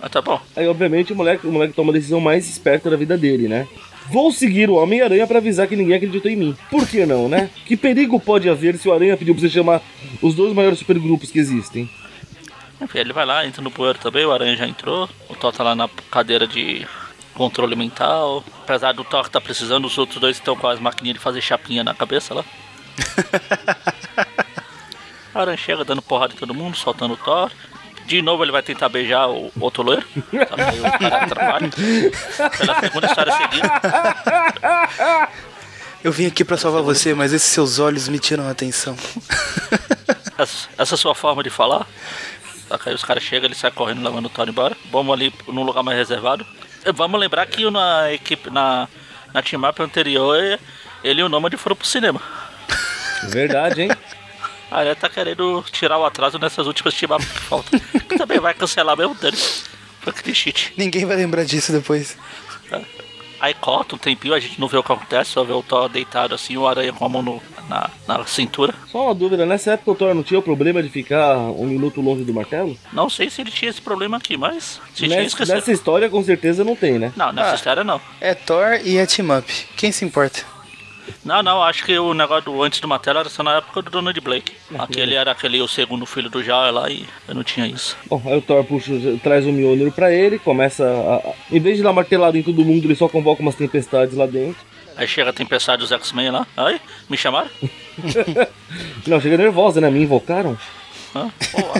Mas 0.00 0.10
tá 0.10 0.22
bom. 0.22 0.40
Aí, 0.56 0.66
obviamente, 0.66 1.12
o 1.12 1.16
moleque, 1.16 1.46
o 1.46 1.52
moleque 1.52 1.74
toma 1.74 1.92
a 1.92 1.94
decisão 1.94 2.20
mais 2.20 2.48
esperta 2.48 2.88
da 2.88 2.96
vida 2.96 3.18
dele, 3.18 3.48
né? 3.48 3.68
Vou 4.10 4.30
seguir 4.30 4.70
o 4.70 4.74
Homem-Aranha 4.74 5.26
pra 5.26 5.38
avisar 5.38 5.66
que 5.66 5.76
ninguém 5.76 5.96
acreditou 5.96 6.30
em 6.30 6.36
mim. 6.36 6.56
Por 6.70 6.86
que 6.86 7.04
não, 7.04 7.28
né? 7.28 7.50
Que 7.64 7.76
perigo 7.76 8.20
pode 8.20 8.48
haver 8.48 8.76
se 8.76 8.88
o 8.88 8.92
Aranha 8.92 9.16
pediu 9.16 9.34
pra 9.34 9.40
você 9.40 9.50
chamar 9.50 9.82
os 10.22 10.34
dois 10.34 10.54
maiores 10.54 10.78
supergrupos 10.78 11.30
que 11.30 11.38
existem? 11.38 11.88
Enfim, 12.80 12.98
ele 12.98 13.12
vai 13.12 13.24
lá, 13.24 13.46
entra 13.46 13.62
no 13.62 13.70
poeiro 13.70 13.98
também, 13.98 14.24
o 14.24 14.32
Aranha 14.32 14.56
já 14.56 14.66
entrou. 14.66 15.08
O 15.28 15.34
Thor 15.34 15.52
tá 15.52 15.64
lá 15.64 15.74
na 15.74 15.88
cadeira 16.10 16.46
de 16.46 16.86
controle 17.34 17.74
mental. 17.74 18.44
Apesar 18.62 18.92
do 18.92 19.04
Thor 19.04 19.28
tá 19.28 19.40
precisando, 19.40 19.86
os 19.86 19.98
outros 19.98 20.20
dois 20.20 20.36
estão 20.36 20.56
com 20.56 20.68
as 20.68 20.78
maquininhas 20.78 21.16
de 21.16 21.22
fazer 21.22 21.40
chapinha 21.40 21.82
na 21.82 21.94
cabeça 21.94 22.34
lá. 22.34 22.44
o 25.34 25.38
Aranha 25.38 25.56
chega 25.56 25.84
dando 25.84 26.02
porrada 26.02 26.34
em 26.34 26.36
todo 26.36 26.54
mundo, 26.54 26.76
soltando 26.76 27.14
o 27.14 27.16
Thor. 27.16 27.50
De 28.06 28.22
novo 28.22 28.44
ele 28.44 28.52
vai 28.52 28.62
tentar 28.62 28.88
beijar 28.88 29.28
o 29.28 29.50
outro 29.60 29.82
loiro. 29.82 30.06
Sabe? 30.14 30.62
Aí 30.62 30.80
o 30.80 30.82
cara. 31.34 31.60
Pela 32.58 32.80
segunda 32.80 33.06
história 33.06 33.32
seguida. 33.32 33.80
Eu 36.04 36.12
vim 36.12 36.26
aqui 36.26 36.44
pra 36.44 36.56
salvar 36.56 36.82
você, 36.82 37.14
mas 37.14 37.32
esses 37.32 37.48
seus 37.48 37.78
olhos 37.78 38.08
me 38.08 38.18
tiram 38.18 38.46
a 38.46 38.50
atenção. 38.50 38.96
Essa, 40.38 40.68
essa 40.78 40.96
sua 40.96 41.14
forma 41.14 41.42
de 41.42 41.50
falar. 41.50 41.86
Só 42.68 42.78
que 42.78 42.88
aí 42.88 42.94
os 42.94 43.02
caras 43.02 43.22
chegam, 43.22 43.46
ele 43.46 43.54
sai 43.54 43.70
correndo 43.70 44.02
levando 44.02 44.26
o 44.26 44.28
Thor 44.28 44.48
embora. 44.48 44.76
Vamos 44.90 45.12
ali 45.12 45.32
num 45.48 45.62
lugar 45.62 45.82
mais 45.82 45.96
reservado. 45.98 46.46
Vamos 46.94 47.18
lembrar 47.18 47.46
que 47.46 47.68
na 47.70 48.12
equipe, 48.12 48.50
na, 48.50 48.88
na 49.32 49.42
team 49.42 49.68
up 49.68 49.82
anterior, 49.82 50.58
ele 51.02 51.20
e 51.20 51.24
o 51.24 51.28
Nômade 51.28 51.56
foram 51.56 51.74
pro 51.74 51.86
cinema. 51.86 52.20
Verdade, 53.24 53.82
hein? 53.82 53.90
A 54.70 54.78
Aranha 54.78 54.96
tá 54.96 55.08
querendo 55.08 55.64
tirar 55.70 55.98
o 55.98 56.04
atraso 56.04 56.38
nessas 56.38 56.66
últimas 56.66 56.94
team 56.94 57.16
que 57.18 57.24
faltam. 57.24 57.78
Que 58.08 58.18
também 58.18 58.40
vai 58.40 58.52
cancelar 58.54 58.96
mesmo, 58.96 59.14
dane 59.14 59.36
Foi 60.00 60.12
que 60.12 60.34
cheat. 60.34 60.74
Ninguém 60.76 61.04
vai 61.04 61.16
lembrar 61.16 61.44
disso 61.44 61.72
depois. 61.72 62.16
Aí 63.38 63.52
corta 63.54 63.94
um 63.94 63.98
tempinho, 63.98 64.32
a 64.32 64.40
gente 64.40 64.58
não 64.58 64.66
vê 64.66 64.78
o 64.78 64.82
que 64.82 64.90
acontece, 64.90 65.30
só 65.32 65.44
vê 65.44 65.52
o 65.52 65.62
Thor 65.62 65.90
deitado 65.90 66.34
assim, 66.34 66.56
o 66.56 66.66
aranha 66.66 66.90
com 66.92 67.04
a 67.04 67.08
mão 67.08 67.22
no, 67.22 67.42
na, 67.68 67.90
na 68.08 68.24
cintura. 68.24 68.74
Só 68.90 69.04
uma 69.04 69.14
dúvida, 69.14 69.44
nessa 69.44 69.72
época 69.72 69.90
o 69.90 69.94
Thor 69.94 70.14
não 70.14 70.22
tinha 70.22 70.40
o 70.40 70.42
problema 70.42 70.82
de 70.82 70.88
ficar 70.88 71.36
um 71.36 71.66
minuto 71.66 72.00
longe 72.00 72.24
do 72.24 72.32
martelo? 72.32 72.76
Não 72.94 73.10
sei 73.10 73.28
se 73.28 73.42
ele 73.42 73.50
tinha 73.50 73.70
esse 73.70 73.80
problema 73.80 74.16
aqui, 74.16 74.38
mas 74.38 74.80
se 74.94 75.04
tinha, 75.06 75.20
Nessa, 75.22 75.44
nessa 75.44 75.70
história 75.70 76.08
com 76.08 76.24
certeza 76.24 76.64
não 76.64 76.74
tem, 76.74 76.98
né? 76.98 77.12
Não, 77.14 77.30
nessa 77.30 77.52
Ah. 77.52 77.54
história 77.54 77.84
não. 77.84 78.00
É 78.22 78.32
Thor 78.34 78.80
e 78.82 78.96
é 78.96 79.04
Team 79.04 79.36
Up. 79.38 79.52
Quem 79.76 79.92
se 79.92 80.02
importa? 80.04 80.42
Não, 81.24 81.42
não, 81.42 81.62
acho 81.62 81.84
que 81.84 81.98
o 81.98 82.14
negócio 82.14 82.44
do 82.44 82.62
antes 82.62 82.80
do 82.80 82.88
martelo 82.88 83.18
era 83.20 83.28
só 83.28 83.42
na 83.42 83.56
época 83.58 83.82
do 83.82 83.90
Donald 83.90 84.20
Blake. 84.20 84.52
Aquele 84.78 85.14
era 85.14 85.30
aquele 85.32 85.60
o 85.60 85.68
segundo 85.68 86.06
filho 86.06 86.28
do 86.30 86.42
Jar 86.42 86.72
lá 86.72 86.90
e 86.90 87.04
eu 87.28 87.34
não 87.34 87.42
tinha 87.44 87.66
isso. 87.66 87.96
Bom, 88.06 88.22
aí 88.26 88.36
o 88.38 88.42
Thor 88.42 88.64
puxa, 88.64 88.92
traz 89.22 89.46
o 89.46 89.52
Mjolnir 89.52 89.92
pra 89.92 90.12
ele, 90.12 90.38
começa 90.38 90.84
a, 90.84 91.16
a- 91.30 91.34
Em 91.50 91.60
vez 91.60 91.76
de 91.76 91.82
dar 91.82 91.92
martelada 91.92 92.36
em 92.38 92.42
todo 92.42 92.64
mundo, 92.64 92.84
ele 92.84 92.94
só 92.94 93.08
convoca 93.08 93.42
umas 93.42 93.54
tempestades 93.54 94.14
lá 94.16 94.26
dentro. 94.26 94.64
Aí 94.96 95.06
chega 95.06 95.28
a 95.30 95.32
tempestade 95.32 95.80
dos 95.82 95.92
X-Men 95.92 96.30
lá. 96.30 96.46
Aí, 96.56 96.80
me 97.08 97.16
chamaram? 97.16 97.50
Não, 99.06 99.20
chega 99.20 99.36
nervosa, 99.36 99.80
né? 99.80 99.90
Me 99.90 100.02
invocaram? 100.02 100.56
Hã? 101.14 101.30
Boa. 101.52 101.74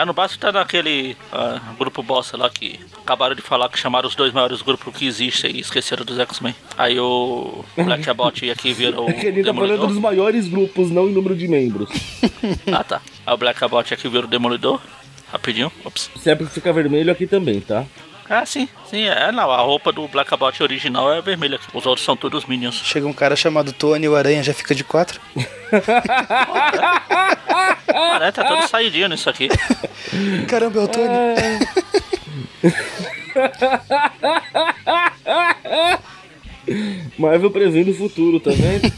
Já 0.00 0.06
não 0.06 0.14
basta 0.14 0.34
estar 0.34 0.50
naquele 0.50 1.14
ah, 1.30 1.60
grupo 1.78 2.02
bosta 2.02 2.34
lá 2.34 2.48
que 2.48 2.80
acabaram 3.02 3.34
de 3.34 3.42
falar 3.42 3.68
que 3.68 3.78
chamaram 3.78 4.08
os 4.08 4.14
dois 4.14 4.32
maiores 4.32 4.62
grupos 4.62 4.96
que 4.96 5.06
existem 5.06 5.54
e 5.54 5.60
esqueceram 5.60 6.06
dos 6.06 6.18
X-Men. 6.18 6.54
Aí 6.78 6.98
o 6.98 7.62
Black 7.76 8.10
Bot 8.14 8.50
aqui 8.50 8.72
vira 8.72 8.98
o 8.98 9.10
É 9.10 9.12
que 9.12 9.26
ele 9.26 9.44
tá 9.44 9.52
falando 9.52 9.86
dos 9.86 9.98
maiores 9.98 10.48
grupos, 10.48 10.90
não 10.90 11.06
em 11.06 11.12
número 11.12 11.36
de 11.36 11.46
membros. 11.46 11.90
Ah 12.72 12.82
tá. 12.82 13.02
Aí 13.26 13.34
o 13.34 13.36
Black 13.36 13.60
Bot 13.68 13.92
aqui 13.92 14.08
vira 14.08 14.24
o 14.24 14.28
Demolidor. 14.28 14.80
Rapidinho. 15.30 15.70
Ops. 15.84 16.10
Se 16.16 16.30
é 16.30 16.34
pra 16.34 16.46
ficar 16.46 16.72
vermelho 16.72 17.12
aqui 17.12 17.26
também, 17.26 17.60
tá? 17.60 17.84
Ah, 18.30 18.46
sim. 18.46 18.68
Sim, 18.88 19.08
é. 19.08 19.32
Não, 19.32 19.50
a 19.50 19.60
roupa 19.60 19.90
do 19.90 20.06
Black 20.06 20.36
Bot 20.36 20.62
original 20.62 21.12
é 21.12 21.20
vermelha. 21.20 21.58
Os 21.74 21.84
outros 21.84 22.04
são 22.04 22.16
todos 22.16 22.44
Minions. 22.44 22.76
Chega 22.76 23.04
um 23.08 23.12
cara 23.12 23.34
chamado 23.34 23.72
Tony 23.72 24.06
e 24.06 24.08
o 24.08 24.14
Aranha 24.14 24.40
já 24.40 24.54
fica 24.54 24.72
de 24.72 24.84
quatro. 24.84 25.20
Cara, 27.88 28.30
tá 28.30 28.44
todo 28.44 28.68
saidinho 28.68 29.08
nisso 29.08 29.28
aqui. 29.28 29.48
Caramba, 30.48 30.78
é 30.80 30.84
o 30.84 30.88
Tony. 30.88 31.10
Marvel 37.18 37.50
prevendo 37.50 37.90
o 37.90 37.94
futuro, 37.94 38.38
tá 38.38 38.52
vendo? 38.52 38.92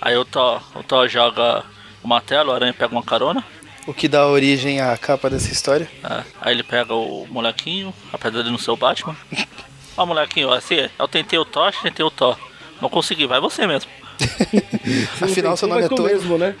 Aí 0.00 0.16
o 0.16 0.24
Thor, 0.24 0.62
o 0.74 0.82
Thor 0.82 1.06
joga 1.06 1.64
o 2.02 2.08
martelo, 2.08 2.50
o 2.50 2.54
Aranha 2.54 2.72
pega 2.72 2.92
uma 2.94 3.02
carona. 3.02 3.44
O 3.88 3.94
que 3.94 4.06
dá 4.06 4.26
origem 4.26 4.82
à 4.82 4.94
capa 4.98 5.30
dessa 5.30 5.50
história. 5.50 5.90
É, 6.04 6.22
aí 6.42 6.52
ele 6.52 6.62
pega 6.62 6.92
o 6.92 7.26
molequinho, 7.30 7.94
apesar 8.12 8.42
de 8.42 8.50
não 8.50 8.58
ser 8.58 8.70
o 8.70 8.76
Batman. 8.76 9.16
Ó, 9.96 10.04
molequinho, 10.04 10.52
assim, 10.52 10.90
eu 10.98 11.08
tentei 11.08 11.38
o 11.38 11.44
Thor, 11.46 11.72
tentei 11.82 12.04
o 12.04 12.10
Thor. 12.10 12.36
Não 12.82 12.90
consegui, 12.90 13.26
vai 13.26 13.40
você 13.40 13.66
mesmo. 13.66 13.90
Afinal, 15.22 15.56
seu 15.56 15.66
nome 15.66 15.84
é 15.84 15.88
Tony. 15.88 16.02
mesmo, 16.02 16.36
né? 16.36 16.54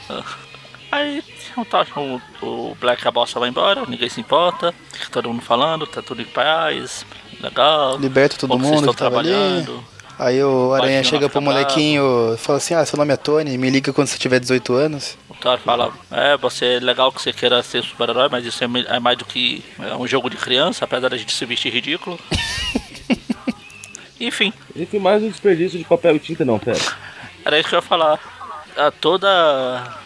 Aí 0.90 1.22
o, 1.58 1.64
Thor, 1.66 1.86
o, 1.94 2.20
o 2.70 2.74
Black 2.80 3.06
a 3.06 3.10
bosta 3.10 3.38
vai 3.38 3.50
embora, 3.50 3.84
ninguém 3.86 4.08
se 4.08 4.22
importa. 4.22 4.74
Fica 4.94 5.10
todo 5.10 5.28
mundo 5.28 5.42
falando, 5.42 5.86
tá 5.86 6.00
tudo 6.00 6.22
em 6.22 6.24
paz, 6.24 7.04
legal. 7.38 7.98
Liberta 7.98 8.38
todo 8.38 8.58
mundo 8.58 8.76
estão 8.76 8.94
que 8.94 8.98
tava 8.98 9.18
ali. 9.18 9.28
trabalhando. 9.28 9.84
Aí 10.18 10.42
o 10.42 10.72
Aranha 10.72 11.00
Baixinho 11.00 11.04
chega 11.04 11.28
pro 11.28 11.42
molequinho 11.42 12.32
e 12.34 12.38
fala 12.38 12.56
assim: 12.56 12.72
Ah, 12.72 12.86
seu 12.86 12.96
nome 12.96 13.12
é 13.12 13.16
Tony, 13.18 13.58
me 13.58 13.68
liga 13.68 13.92
quando 13.92 14.08
você 14.08 14.16
tiver 14.16 14.40
18 14.40 14.72
anos. 14.72 15.18
Thor 15.40 15.58
fala, 15.58 15.92
é, 16.10 16.36
você 16.36 16.74
é 16.74 16.80
legal 16.80 17.10
que 17.10 17.20
você 17.20 17.32
queira 17.32 17.62
ser 17.62 17.82
super-herói, 17.82 18.28
mas 18.30 18.44
isso 18.44 18.62
é, 18.62 18.66
é 18.96 19.00
mais 19.00 19.16
do 19.18 19.24
que 19.24 19.64
é 19.78 19.94
um 19.96 20.06
jogo 20.06 20.28
de 20.30 20.36
criança, 20.36 20.84
apesar 20.84 21.08
da 21.08 21.16
gente 21.16 21.34
se 21.34 21.44
vestir 21.46 21.72
ridículo. 21.72 22.18
Enfim, 24.20 24.52
Ele 24.76 24.86
tem 24.86 25.00
mais 25.00 25.22
um 25.22 25.28
desperdício 25.30 25.78
de 25.78 25.84
papel 25.84 26.16
e 26.16 26.18
tinta, 26.18 26.44
não, 26.44 26.58
pera. 26.58 26.78
era 27.44 27.58
isso 27.58 27.68
que 27.68 27.74
eu 27.74 27.78
ia 27.78 27.82
falar. 27.82 28.18
A 28.76 28.90
toda 28.90 29.28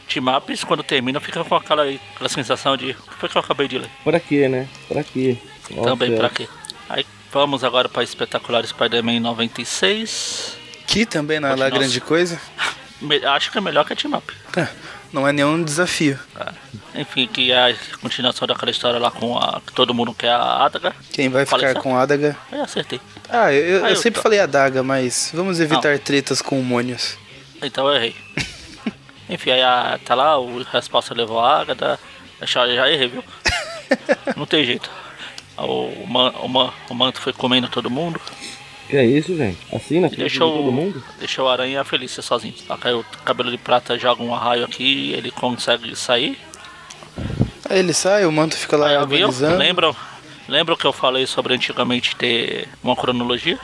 Team 0.08 0.24
Ups, 0.36 0.64
quando 0.64 0.82
termina, 0.82 1.20
fica 1.20 1.44
com 1.44 1.54
aquela, 1.56 1.84
aquela 1.84 2.28
sensação 2.28 2.76
de. 2.76 2.90
O 2.92 2.94
que 2.94 3.14
foi 3.18 3.28
que 3.28 3.36
eu 3.36 3.40
acabei 3.40 3.68
de 3.68 3.78
ler? 3.78 3.90
Pra 4.02 4.18
quê, 4.20 4.48
né? 4.48 4.68
Pra 4.88 5.02
quê? 5.04 5.36
Nossa, 5.70 5.90
Também 5.90 6.14
é. 6.14 6.16
pra 6.16 6.30
quê? 6.30 6.48
Aí 6.88 7.04
vamos 7.32 7.62
agora 7.64 7.88
para 7.88 8.02
Espetacular 8.02 8.64
Spider-Man 8.66 9.20
96. 9.20 10.56
Que 10.86 11.04
também 11.04 11.40
não 11.40 11.48
é 11.50 11.56
lá 11.56 11.68
grande 11.68 12.00
coisa. 12.00 12.40
Acho 13.34 13.50
que 13.52 13.58
é 13.58 13.60
melhor 13.60 13.84
que 13.84 13.92
a 13.92 13.96
Team 13.96 14.16
Up. 14.16 14.32
Ah, 14.56 14.68
Não 15.14 15.28
é 15.28 15.32
nenhum 15.32 15.62
desafio. 15.62 16.18
tá? 16.34 16.52
Enfim, 16.94 17.28
que 17.28 17.52
é 17.52 17.70
a 17.70 17.74
continuação 18.00 18.48
daquela 18.48 18.70
história 18.72 18.98
lá 18.98 19.10
com 19.12 19.38
a. 19.38 19.60
que 19.64 19.72
todo 19.72 19.94
mundo 19.94 20.12
quer 20.12 20.30
a 20.32 20.64
Adaga. 20.64 20.92
Quem 21.12 21.28
vai 21.28 21.46
Falei 21.46 21.68
ficar 21.68 21.72
certo? 21.74 21.82
com 21.84 21.96
a 21.96 22.02
adaga. 22.02 22.36
Aí 22.50 22.60
acertei. 22.60 23.00
Ah, 23.28 23.52
eu, 23.52 23.64
eu- 23.64 23.80
eu 23.82 23.86
eu 23.90 23.96
sempre 23.96 24.18
tô- 24.18 24.22
falei 24.22 24.40
adaga, 24.40 24.82
mas 24.82 25.30
vamos 25.32 25.60
evitar 25.60 25.96
tretas 26.00 26.42
com 26.42 26.60
mônios. 26.60 27.16
Então 27.62 27.86
eu 27.88 27.94
errei. 27.94 28.16
Enfim, 29.30 29.52
aí 29.52 29.62
a, 29.62 29.98
tá 30.04 30.16
lá, 30.16 30.36
o 30.38 30.62
resposta 30.64 31.14
levou 31.14 31.38
a 31.38 31.60
Agatha. 31.60 31.98
Já, 32.42 32.66
já 32.66 32.90
errei, 32.90 33.06
viu? 33.08 33.24
Não 34.36 34.46
tem 34.46 34.64
jeito. 34.64 34.90
O, 35.56 36.04
man, 36.08 36.30
o, 36.40 36.48
man, 36.48 36.72
o 36.90 36.94
manto 36.94 37.20
foi 37.20 37.32
comendo 37.32 37.68
todo 37.68 37.88
mundo. 37.88 38.20
Que 38.88 38.96
é 38.96 39.04
isso, 39.04 39.36
gente? 39.36 39.58
Assim, 39.72 40.00
na 40.00 40.06
E 40.08 40.10
frente 40.10 40.16
de 40.16 40.16
deixou, 40.16 40.52
todo 40.56 40.72
mundo? 40.72 41.02
deixou 41.18 41.48
a 41.48 41.52
aranha 41.52 41.72
e 41.74 41.76
a 41.76 41.84
Felícia 41.84 42.22
sozinhos. 42.22 42.62
Aí 42.68 42.78
caiu 42.78 43.00
o 43.00 43.04
cabelo 43.24 43.50
de 43.50 43.58
prata, 43.58 43.98
joga 43.98 44.22
um 44.22 44.30
raio 44.32 44.64
aqui, 44.64 45.12
ele 45.12 45.30
consegue 45.30 45.94
sair. 45.96 46.38
Aí 47.68 47.78
ele 47.78 47.94
sai, 47.94 48.26
o 48.26 48.32
manto 48.32 48.56
fica 48.56 48.76
lá 48.76 49.00
agonizando. 49.00 49.56
lembram, 49.56 49.96
lembram 50.48 50.76
que 50.76 50.84
eu 50.84 50.92
falei 50.92 51.26
sobre 51.26 51.54
antigamente 51.54 52.14
ter 52.14 52.68
uma 52.82 52.94
cronologia? 52.94 53.58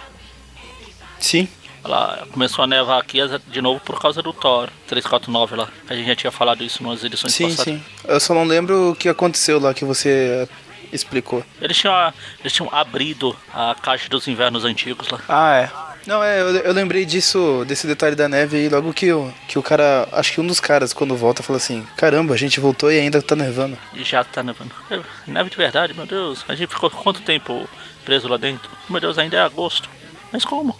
Sim. 1.18 1.48
Ela 1.84 2.26
começou 2.32 2.62
a 2.62 2.66
nevar 2.66 3.00
aqui 3.00 3.18
de 3.48 3.60
novo 3.62 3.80
por 3.80 3.98
causa 4.00 4.22
do 4.22 4.32
Thor 4.32 4.68
349 4.86 5.56
lá. 5.56 5.68
A 5.88 5.94
gente 5.94 6.06
já 6.08 6.16
tinha 6.16 6.30
falado 6.30 6.62
isso 6.62 6.82
nas 6.82 7.02
edições 7.02 7.32
Sim, 7.32 7.44
passadas. 7.50 7.64
sim. 7.64 7.82
Eu 8.06 8.20
só 8.20 8.34
não 8.34 8.44
lembro 8.44 8.90
o 8.90 8.94
que 8.96 9.08
aconteceu 9.08 9.58
lá 9.58 9.72
que 9.72 9.84
você 9.84 10.46
explicou. 10.92 11.44
Eles 11.60 11.76
tinham, 11.76 12.12
eles 12.40 12.52
tinham 12.52 12.68
abrido 12.74 13.36
a 13.52 13.74
caixa 13.74 14.08
dos 14.08 14.26
invernos 14.28 14.64
antigos 14.64 15.08
lá. 15.08 15.20
Ah, 15.28 15.56
é. 15.56 15.90
Não, 16.06 16.22
é, 16.22 16.40
eu, 16.40 16.56
eu 16.56 16.72
lembrei 16.72 17.04
disso, 17.04 17.64
desse 17.66 17.86
detalhe 17.86 18.16
da 18.16 18.28
neve 18.28 18.56
aí, 18.56 18.68
logo 18.68 18.92
que 18.92 19.12
o, 19.12 19.32
que 19.46 19.58
o 19.58 19.62
cara, 19.62 20.08
acho 20.12 20.32
que 20.32 20.40
um 20.40 20.46
dos 20.46 20.58
caras, 20.58 20.92
quando 20.92 21.14
volta, 21.14 21.42
fala 21.42 21.58
assim: 21.58 21.86
Caramba, 21.96 22.34
a 22.34 22.38
gente 22.38 22.58
voltou 22.58 22.90
e 22.90 22.98
ainda 22.98 23.20
tá 23.20 23.36
nevando. 23.36 23.76
E 23.94 24.02
já 24.02 24.24
tá 24.24 24.42
nevando. 24.42 24.72
É, 24.90 25.00
Neve 25.26 25.50
de 25.50 25.56
verdade, 25.56 25.94
meu 25.94 26.06
Deus. 26.06 26.44
A 26.48 26.54
gente 26.54 26.70
ficou 26.70 26.90
quanto 26.90 27.20
tempo 27.20 27.68
preso 28.04 28.28
lá 28.28 28.36
dentro? 28.36 28.70
Meu 28.88 29.00
Deus, 29.00 29.18
ainda 29.18 29.36
é 29.36 29.40
agosto. 29.40 29.88
Mas 30.32 30.44
como? 30.44 30.78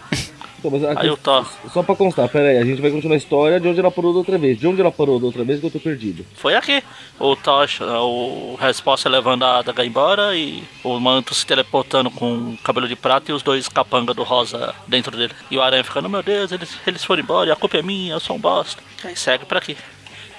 Então, 0.61 0.69
mas 0.71 0.83
aqui- 0.83 1.01
Aí 1.01 1.07
eu 1.07 1.17
tô. 1.17 1.43
Só 1.73 1.81
pra 1.81 1.95
constar, 1.95 2.29
pera 2.29 2.49
aí, 2.49 2.57
a 2.59 2.63
gente 2.63 2.79
vai 2.81 2.91
continuar 2.91 3.15
a 3.15 3.17
história 3.17 3.59
de 3.59 3.67
onde 3.67 3.79
ela 3.79 3.89
parou 3.89 4.13
da 4.13 4.19
outra 4.19 4.37
vez. 4.37 4.59
De 4.59 4.67
onde 4.67 4.79
ela 4.79 4.91
parou 4.91 5.19
da 5.19 5.25
outra 5.25 5.43
vez 5.43 5.59
que 5.59 5.65
eu 5.65 5.71
tô 5.71 5.79
perdido. 5.79 6.23
Foi 6.35 6.53
aqui. 6.55 6.83
O 7.19 7.35
Tocha, 7.35 7.83
o 7.85 8.55
Resposta 8.59 9.09
levando 9.09 9.43
a 9.43 9.57
adaga 9.59 9.83
embora 9.83 10.35
e 10.35 10.63
o 10.83 10.99
manto 10.99 11.33
se 11.33 11.45
teleportando 11.45 12.11
com 12.11 12.53
o 12.53 12.57
cabelo 12.63 12.87
de 12.87 12.95
prata 12.95 13.31
e 13.31 13.33
os 13.33 13.41
dois 13.41 13.67
capanga 13.67 14.13
do 14.13 14.21
rosa 14.23 14.75
dentro 14.87 15.17
dele. 15.17 15.33
E 15.49 15.57
o 15.57 15.61
aranha 15.61 15.83
ficando, 15.83 16.07
meu 16.07 16.21
Deus, 16.21 16.51
eles, 16.51 16.77
eles 16.85 17.03
foram 17.03 17.23
embora 17.23 17.49
e 17.49 17.51
a 17.51 17.55
culpa 17.55 17.77
é 17.77 17.81
minha, 17.81 18.13
eu 18.13 18.19
sou 18.19 18.35
um 18.35 18.39
bosta. 18.39 18.81
Aí 19.03 19.15
segue 19.15 19.45
pra 19.45 19.57
aqui. 19.57 19.75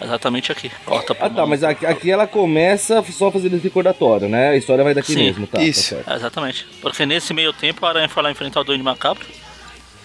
Exatamente 0.01 0.51
aqui. 0.51 0.71
Corta 0.85 1.17
Ah 1.21 1.31
tá, 1.31 1.47
mas 1.47 1.63
aqui, 1.63 1.87
aqui 1.87 2.11
ela 2.11 2.27
começa 2.27 3.03
só 3.13 3.31
fazendo 3.31 3.55
esse 3.55 3.65
recordatório, 3.65 4.29
né? 4.29 4.51
A 4.51 4.57
história 4.57 4.83
vai 4.83 4.95
daqui 4.95 5.13
Sim, 5.13 5.25
mesmo, 5.25 5.47
tá? 5.47 5.63
isso. 5.63 5.95
Tá 5.95 6.03
certo. 6.05 6.13
Exatamente. 6.19 6.67
Porque 6.81 7.07
nesse 7.07 7.33
meio 7.33 7.53
tempo 7.53 7.85
a 7.87 7.91
aranha 7.91 8.09
foi 8.09 8.23
lá 8.23 8.31
enfrentar 8.31 8.61
o 8.61 8.65
Duende 8.65 8.83
Macabro. 8.83 9.25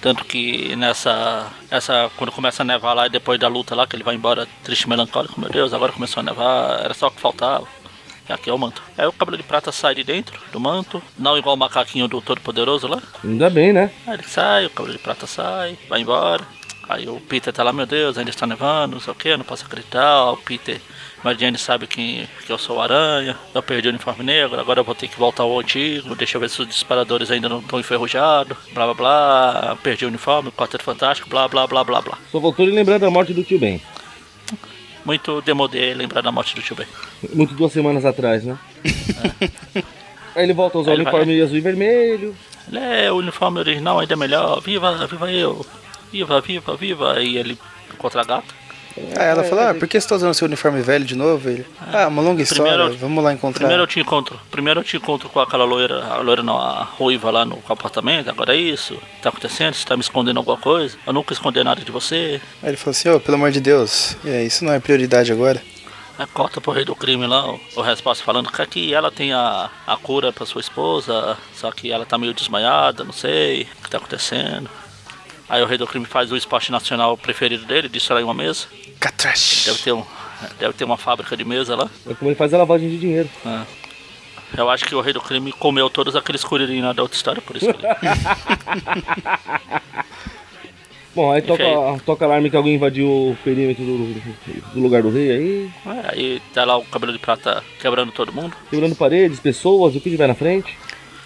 Tanto 0.01 0.25
que 0.25 0.75
nessa. 0.75 1.51
Essa, 1.69 2.09
quando 2.15 2.31
começa 2.31 2.63
a 2.63 2.65
nevar 2.65 2.93
lá 2.93 3.07
e 3.07 3.09
depois 3.09 3.39
da 3.39 3.47
luta 3.47 3.75
lá, 3.75 3.87
que 3.87 3.95
ele 3.95 4.03
vai 4.03 4.15
embora 4.15 4.47
triste 4.63 4.83
e 4.83 4.89
melancólico, 4.89 5.39
meu 5.39 5.49
Deus, 5.49 5.73
agora 5.73 5.91
começou 5.91 6.21
a 6.21 6.23
nevar, 6.23 6.79
era 6.81 6.93
só 6.93 7.07
o 7.07 7.11
que 7.11 7.19
faltava. 7.19 7.67
E 8.29 8.33
aqui 8.33 8.49
é 8.49 8.53
o 8.53 8.57
manto. 8.57 8.83
Aí 8.97 9.07
o 9.07 9.13
cabelo 9.13 9.37
de 9.37 9.43
prata 9.43 9.71
sai 9.71 9.95
de 9.95 10.03
dentro 10.03 10.39
do 10.51 10.59
manto, 10.59 11.01
não 11.17 11.37
igual 11.37 11.55
o 11.55 11.59
macaquinho 11.59 12.07
do 12.07 12.21
Todo 12.21 12.41
Poderoso 12.41 12.87
lá. 12.87 13.01
Ainda 13.23 13.49
bem, 13.49 13.71
né? 13.71 13.89
Aí 14.05 14.15
ele 14.15 14.23
sai, 14.23 14.65
o 14.65 14.69
cabelo 14.69 14.95
de 14.95 15.01
prata 15.01 15.25
sai, 15.25 15.77
vai 15.87 16.01
embora. 16.01 16.43
Aí 16.89 17.07
o 17.07 17.19
Peter 17.19 17.53
tá 17.53 17.63
lá, 17.63 17.73
meu 17.73 17.85
Deus, 17.85 18.17
ainda 18.17 18.29
está 18.29 18.45
nevando, 18.45 18.95
não 18.95 19.01
sei 19.01 19.11
o 19.11 19.15
que, 19.15 19.35
não 19.35 19.43
posso 19.43 19.65
acreditar. 19.65 20.31
O 20.31 20.37
Peter, 20.37 20.81
Jane 21.37 21.57
sabe 21.57 21.87
que, 21.87 22.27
que 22.45 22.51
eu 22.51 22.57
sou 22.57 22.77
o 22.77 22.81
Aranha, 22.81 23.35
eu 23.53 23.61
perdi 23.63 23.87
o 23.87 23.91
uniforme 23.91 24.23
negro, 24.23 24.59
agora 24.59 24.79
eu 24.79 24.83
vou 24.83 24.95
ter 24.95 25.07
que 25.07 25.17
voltar 25.19 25.43
ao 25.43 25.59
antigo, 25.59 26.15
deixa 26.15 26.37
eu 26.37 26.41
ver 26.41 26.49
se 26.49 26.61
os 26.61 26.67
disparadores 26.67 27.29
ainda 27.31 27.49
não 27.49 27.59
estão 27.59 27.79
enferrujados, 27.79 28.55
blá 28.73 28.85
blá 28.85 28.93
blá, 28.93 29.77
perdi 29.83 30.05
o 30.05 30.07
uniforme, 30.07 30.51
Quarteto 30.51 30.83
Fantástico, 30.83 31.29
blá 31.29 31.47
blá 31.47 31.67
blá 31.67 31.83
blá 31.83 32.01
blá. 32.01 32.17
Só 32.31 32.39
voltou 32.39 32.65
ele 32.65 32.73
lembrando 32.75 33.01
da 33.01 33.09
morte 33.09 33.33
do 33.33 33.43
tio 33.43 33.59
Ben. 33.59 33.81
Muito 35.03 35.41
demodê 35.41 35.93
lembrar 35.93 36.21
da 36.21 36.31
morte 36.31 36.55
do 36.55 36.61
tio 36.61 36.75
Ben. 36.75 36.87
Muito 37.33 37.53
duas 37.53 37.71
semanas 37.71 38.05
atrás, 38.05 38.43
né? 38.43 38.57
Aí 40.35 40.43
ele 40.43 40.53
volta 40.53 40.77
a 40.77 40.81
usar 40.81 40.91
Aí 40.91 40.97
o 40.97 41.01
ele 41.01 41.03
vai- 41.03 41.13
uniforme 41.15 41.41
azul 41.41 41.57
e 41.57 41.61
vermelho. 41.61 42.35
É, 42.71 43.11
o 43.11 43.15
uniforme 43.15 43.59
original 43.59 43.99
ainda 43.99 44.13
é 44.13 44.17
melhor, 44.17 44.61
viva, 44.61 45.07
viva 45.07 45.31
eu, 45.31 45.65
viva, 46.11 46.41
viva, 46.41 46.75
viva, 46.75 47.21
e 47.21 47.37
ele 47.37 47.57
contra 47.97 48.21
a 48.21 48.25
gata. 48.25 48.53
Aí 49.15 49.27
ela 49.27 49.43
falou, 49.43 49.67
ah, 49.67 49.73
por 49.73 49.87
que 49.87 49.99
você 49.99 50.07
tá 50.07 50.15
usando 50.15 50.33
seu 50.33 50.47
uniforme 50.47 50.81
velho 50.81 51.05
de 51.05 51.15
novo? 51.15 51.49
Ele, 51.49 51.65
ah, 51.93 52.07
uma 52.07 52.21
longa 52.21 52.41
história, 52.41 52.73
Primeiro 52.73 52.97
vamos 52.97 53.23
lá 53.23 53.33
encontrar. 53.33 53.59
Primeiro 53.59 53.83
eu 53.83 53.87
te 53.87 53.99
encontro. 53.99 54.39
Primeiro 54.49 54.79
eu 54.79 54.83
te 54.83 54.97
encontro 54.97 55.29
com 55.29 55.39
aquela 55.39 55.65
loira, 55.65 56.03
a 56.05 56.17
loira 56.17 56.43
não, 56.43 56.57
a 56.57 56.83
ruiva 56.83 57.31
lá 57.31 57.45
no 57.45 57.61
apartamento, 57.67 58.29
agora 58.29 58.55
é 58.55 58.59
isso. 58.59 58.95
O 58.95 58.97
que 58.97 59.21
tá 59.21 59.29
acontecendo? 59.29 59.73
Você 59.73 59.85
tá 59.85 59.95
me 59.95 60.01
escondendo 60.01 60.37
alguma 60.37 60.57
coisa? 60.57 60.97
Eu 61.05 61.13
nunca 61.13 61.33
escondi 61.33 61.63
nada 61.63 61.81
de 61.81 61.91
você. 61.91 62.41
Aí 62.61 62.69
ele 62.69 62.77
falou 62.77 62.91
assim, 62.91 63.09
ô, 63.09 63.19
pelo 63.19 63.35
amor 63.35 63.51
de 63.51 63.59
Deus, 63.59 64.15
é, 64.25 64.43
isso 64.43 64.63
não 64.63 64.73
é 64.73 64.79
prioridade 64.79 65.31
agora. 65.31 65.61
Aí 66.17 66.25
corta 66.27 66.59
pro 66.59 66.71
rei 66.71 66.83
do 66.83 66.95
crime 66.95 67.27
lá, 67.27 67.47
o, 67.47 67.59
o 67.75 67.81
resposta 67.81 68.23
falando 68.23 68.51
que 68.51 68.61
aqui 68.61 68.93
ela 68.93 69.11
tem 69.11 69.33
a, 69.33 69.69
a 69.85 69.97
cura 69.97 70.33
pra 70.33 70.47
sua 70.47 70.61
esposa, 70.61 71.37
só 71.53 71.71
que 71.71 71.91
ela 71.91 72.05
tá 72.05 72.17
meio 72.17 72.33
desmaiada, 72.33 73.03
não 73.03 73.13
sei 73.13 73.67
o 73.79 73.83
que 73.83 73.89
tá 73.89 73.97
acontecendo. 73.97 74.67
Aí 75.49 75.61
o 75.61 75.65
rei 75.65 75.77
do 75.77 75.87
crime 75.87 76.05
faz 76.05 76.31
o 76.31 76.35
esporte 76.35 76.71
nacional 76.71 77.17
preferido 77.17 77.65
dele, 77.65 77.87
destrói 77.87 78.23
uma 78.23 78.33
mesa. 78.33 78.67
Catrash. 78.99 79.65
Deve 79.65 79.79
ter, 79.79 79.93
um, 79.93 80.03
deve 80.59 80.73
ter 80.73 80.83
uma 80.83 80.97
fábrica 80.97 81.37
de 81.37 81.45
mesa 81.45 81.75
lá. 81.75 81.89
É 82.05 82.13
como 82.13 82.29
ele 82.29 82.35
faz 82.35 82.53
a 82.53 82.57
lavagem 82.57 82.89
de 82.89 82.97
dinheiro. 82.97 83.29
É. 83.45 83.61
Eu 84.57 84.69
acho 84.69 84.85
que 84.85 84.95
o 84.95 85.01
rei 85.01 85.13
do 85.13 85.21
crime 85.21 85.51
comeu 85.51 85.89
todos 85.89 86.15
aqueles 86.15 86.43
curirim 86.43 86.81
lá 86.81 86.93
da 86.93 87.01
outra 87.01 87.17
história, 87.17 87.41
por 87.41 87.55
isso 87.55 87.73
que 87.73 87.85
ele... 87.85 87.87
Bom, 91.17 91.31
aí 91.31 91.41
toca, 91.41 91.63
toca 92.05 92.25
alarme 92.25 92.47
que 92.47 92.55
alguém 92.55 92.75
invadiu 92.75 93.07
o 93.07 93.37
perímetro 93.43 93.83
do, 93.83 94.13
do 94.75 94.79
lugar 94.79 95.01
do 95.01 95.09
rei 95.09 95.31
aí. 95.31 95.69
É, 95.87 96.11
aí 96.11 96.41
tá 96.53 96.63
lá 96.63 96.77
o 96.77 96.85
cabelo 96.85 97.11
de 97.11 97.17
prata 97.17 97.63
quebrando 97.79 98.11
todo 98.11 98.31
mundo. 98.31 98.55
Quebrando 98.69 98.95
paredes, 98.95 99.39
pessoas, 99.39 99.95
o 99.95 99.99
que 99.99 100.11
tiver 100.11 100.27
na 100.27 100.35
frente. 100.35 100.77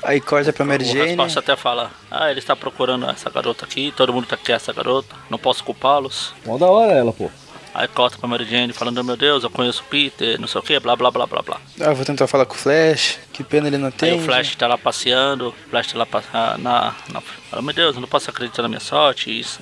Aí 0.04 0.20
corta 0.20 0.52
pra 0.52 0.66
Mary 0.66 0.84
o 0.84 0.88
Jane. 0.88 1.06
resposta 1.08 1.39
até 1.39 1.56
fala, 1.56 1.91
ah, 2.10 2.30
ele 2.30 2.39
está 2.39 2.56
procurando 2.56 3.10
essa 3.10 3.30
garota 3.30 3.66
aqui, 3.66 3.93
todo 3.95 4.12
mundo 4.12 4.26
tá 4.28 4.36
quer 4.38 4.54
essa 4.54 4.74
garota, 4.74 5.16
não 5.30 5.38
posso 5.38 5.64
culpá-los. 5.64 6.34
Mó 6.45 6.58
da 6.58 6.68
hora 6.68 6.93
ela, 6.93 7.14
pô. 7.14 7.30
Aí 7.74 7.88
corta 7.88 8.18
pra 8.18 8.28
Mary 8.28 8.45
Jane 8.45 8.74
falando, 8.74 9.02
meu 9.04 9.16
Deus, 9.16 9.43
eu 9.43 9.49
conheço 9.49 9.82
o 9.82 9.86
Peter, 9.86 10.39
não 10.39 10.47
sei 10.47 10.60
o 10.60 10.64
que, 10.64 10.78
blá 10.80 10.95
blá 10.95 11.10
blá 11.10 11.26
blá 11.26 11.41
blá. 11.41 11.58
Ah, 11.80 11.93
vou 11.93 12.04
tentar 12.04 12.28
falar 12.28 12.45
com 12.45 12.56
o 12.56 12.58
Flash, 12.58 13.18
que 13.32 13.43
pena 13.43 13.68
ele 13.68 13.78
não 13.78 13.91
tem. 13.91 14.12
Aí 14.12 14.18
o 14.18 14.22
Flash 14.22 14.56
tá 14.56 14.68
lá 14.68 14.78
passeando, 14.78 15.49
o 15.49 15.70
Flash 15.70 15.93
tá 15.93 15.97
lá 15.97 16.08
ah, 16.34 16.58
na, 16.58 16.95
na. 17.14 17.22
Fala, 17.22 17.62
meu 17.62 17.74
Deus, 17.74 17.95
eu 17.95 18.02
não 18.02 18.08
posso 18.10 18.30
acreditar 18.30 18.62
na 18.64 18.68
minha 18.68 18.82
sorte, 18.82 19.39
isso- 19.39 19.60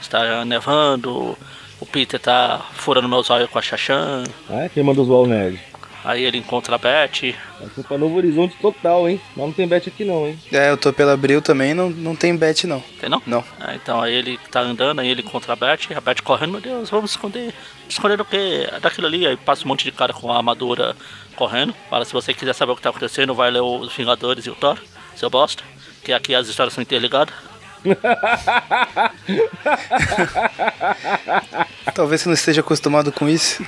está 0.00 0.44
nevando, 0.44 1.36
o 1.80 1.86
Peter 1.86 2.18
tá 2.18 2.64
furando 2.72 3.08
meus 3.08 3.28
olhos 3.28 3.50
com 3.50 3.58
a 3.58 3.62
Xaxã. 3.62 4.24
Ah, 4.48 4.64
é 4.64 4.68
quem 4.68 4.82
manda 4.82 5.02
zoar 5.02 5.22
o 5.22 5.26
nerd. 5.26 5.60
Aí 6.06 6.24
ele 6.24 6.38
encontra 6.38 6.76
a 6.76 6.78
Beth, 6.78 7.34
ser 7.74 7.82
pra 7.82 7.98
Novo 7.98 8.16
Horizonte 8.16 8.56
total, 8.60 9.08
hein? 9.08 9.20
Mas 9.36 9.44
não 9.44 9.52
tem 9.52 9.66
bet 9.66 9.88
aqui 9.88 10.04
não, 10.04 10.24
hein? 10.24 10.38
É, 10.52 10.70
eu 10.70 10.76
tô 10.76 10.92
pela 10.92 11.14
Abril 11.14 11.42
também, 11.42 11.74
não, 11.74 11.90
não 11.90 12.14
tem 12.14 12.36
bet 12.36 12.64
não. 12.64 12.78
tem 13.00 13.10
não? 13.10 13.20
Não. 13.26 13.44
Ah, 13.58 13.74
então 13.74 14.00
aí 14.00 14.14
ele 14.14 14.38
tá 14.52 14.60
andando, 14.60 15.00
aí 15.00 15.08
ele 15.08 15.22
encontra 15.22 15.52
a 15.52 15.56
Beth, 15.56 15.96
a 15.96 16.00
Beth 16.00 16.22
correndo, 16.22 16.52
meu 16.52 16.60
Deus, 16.60 16.88
vamos 16.90 17.10
esconder. 17.10 17.52
Esconder 17.88 18.16
do 18.16 18.24
quê? 18.24 18.68
Daquilo 18.80 19.08
ali, 19.08 19.26
aí 19.26 19.36
passa 19.36 19.64
um 19.64 19.68
monte 19.68 19.82
de 19.82 19.90
cara 19.90 20.12
com 20.12 20.30
a 20.30 20.36
armadura 20.36 20.94
correndo. 21.34 21.74
Fala, 21.90 22.04
se 22.04 22.12
você 22.12 22.32
quiser 22.32 22.52
saber 22.52 22.70
o 22.70 22.76
que 22.76 22.82
tá 22.82 22.90
acontecendo, 22.90 23.34
vai 23.34 23.50
ler 23.50 23.62
os 23.62 23.92
Vingadores 23.92 24.46
e 24.46 24.50
o 24.50 24.54
Thor, 24.54 24.78
seu 25.16 25.28
bosta. 25.28 25.64
Que 26.04 26.12
aqui 26.12 26.36
as 26.36 26.46
histórias 26.46 26.72
são 26.72 26.82
interligadas. 26.82 27.34
Talvez 31.94 32.20
você 32.22 32.28
não 32.28 32.34
esteja 32.34 32.60
acostumado 32.60 33.12
com 33.12 33.28
isso. 33.28 33.64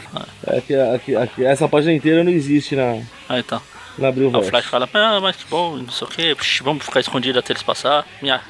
É 0.46 0.60
que, 0.60 0.74
aqui, 0.74 1.16
aqui, 1.16 1.44
essa 1.44 1.68
página 1.68 1.92
inteira 1.92 2.24
não 2.24 2.30
existe 2.30 2.76
na, 2.76 3.00
Ah, 3.28 3.38
então. 3.38 3.60
na 3.96 4.08
Abril 4.08 4.30
o. 4.34 4.42
Flash 4.42 4.66
fala, 4.66 4.88
ah, 4.92 5.20
mas 5.20 5.36
que 5.36 5.44
bom, 5.46 5.76
não 5.76 5.90
sei 5.90 6.06
o 6.06 6.10
que, 6.10 6.36
vamos 6.62 6.84
ficar 6.84 7.00
escondido 7.00 7.38
até 7.38 7.52
eles 7.52 7.62
passar. 7.62 8.06
Minha, 8.20 8.40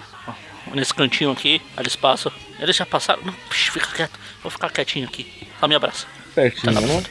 nesse 0.74 0.94
cantinho 0.94 1.30
aqui, 1.30 1.60
aí 1.76 1.82
eles 1.82 1.96
passam. 1.96 2.32
Eles 2.58 2.76
já 2.76 2.86
passaram, 2.86 3.22
não, 3.24 3.32
psh, 3.32 3.70
fica 3.70 3.86
quieto, 3.94 4.18
vou 4.42 4.50
ficar 4.50 4.70
quietinho 4.70 5.06
aqui. 5.06 5.26
Só 5.60 5.68
me 5.68 5.74
abraça. 5.74 6.06
Pertinho, 6.34 6.74
Tá 6.74 6.80
na 6.80 6.86
né? 6.86 7.02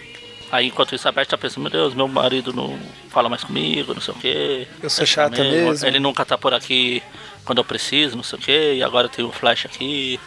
Aí 0.49 0.67
enquanto 0.67 0.95
isso 0.95 1.07
a 1.07 1.11
Beth 1.11 1.25
tá 1.25 1.37
pensando, 1.37 1.63
meu 1.63 1.71
Deus, 1.71 1.93
meu 1.93 2.07
marido 2.07 2.53
não 2.53 2.79
fala 3.09 3.27
mais 3.27 3.43
comigo, 3.43 3.93
não 3.93 4.01
sei 4.01 4.13
o 4.13 4.17
que. 4.17 4.67
Eu 4.81 4.89
sou 4.89 5.05
chata 5.05 5.43
mesmo. 5.43 5.85
Ele 5.85 5.99
nunca 5.99 6.23
tá 6.23 6.37
por 6.37 6.53
aqui 6.53 7.03
quando 7.47 7.59
eu 7.59 7.63
preciso, 7.63 8.17
não 8.17 8.23
sei 8.23 8.37
o 8.37 8.41
que. 8.41 8.73
E 8.73 8.83
agora 8.83 9.07
tem 9.07 9.23
o 9.23 9.31
Flash 9.31 9.65
aqui. 9.65 10.19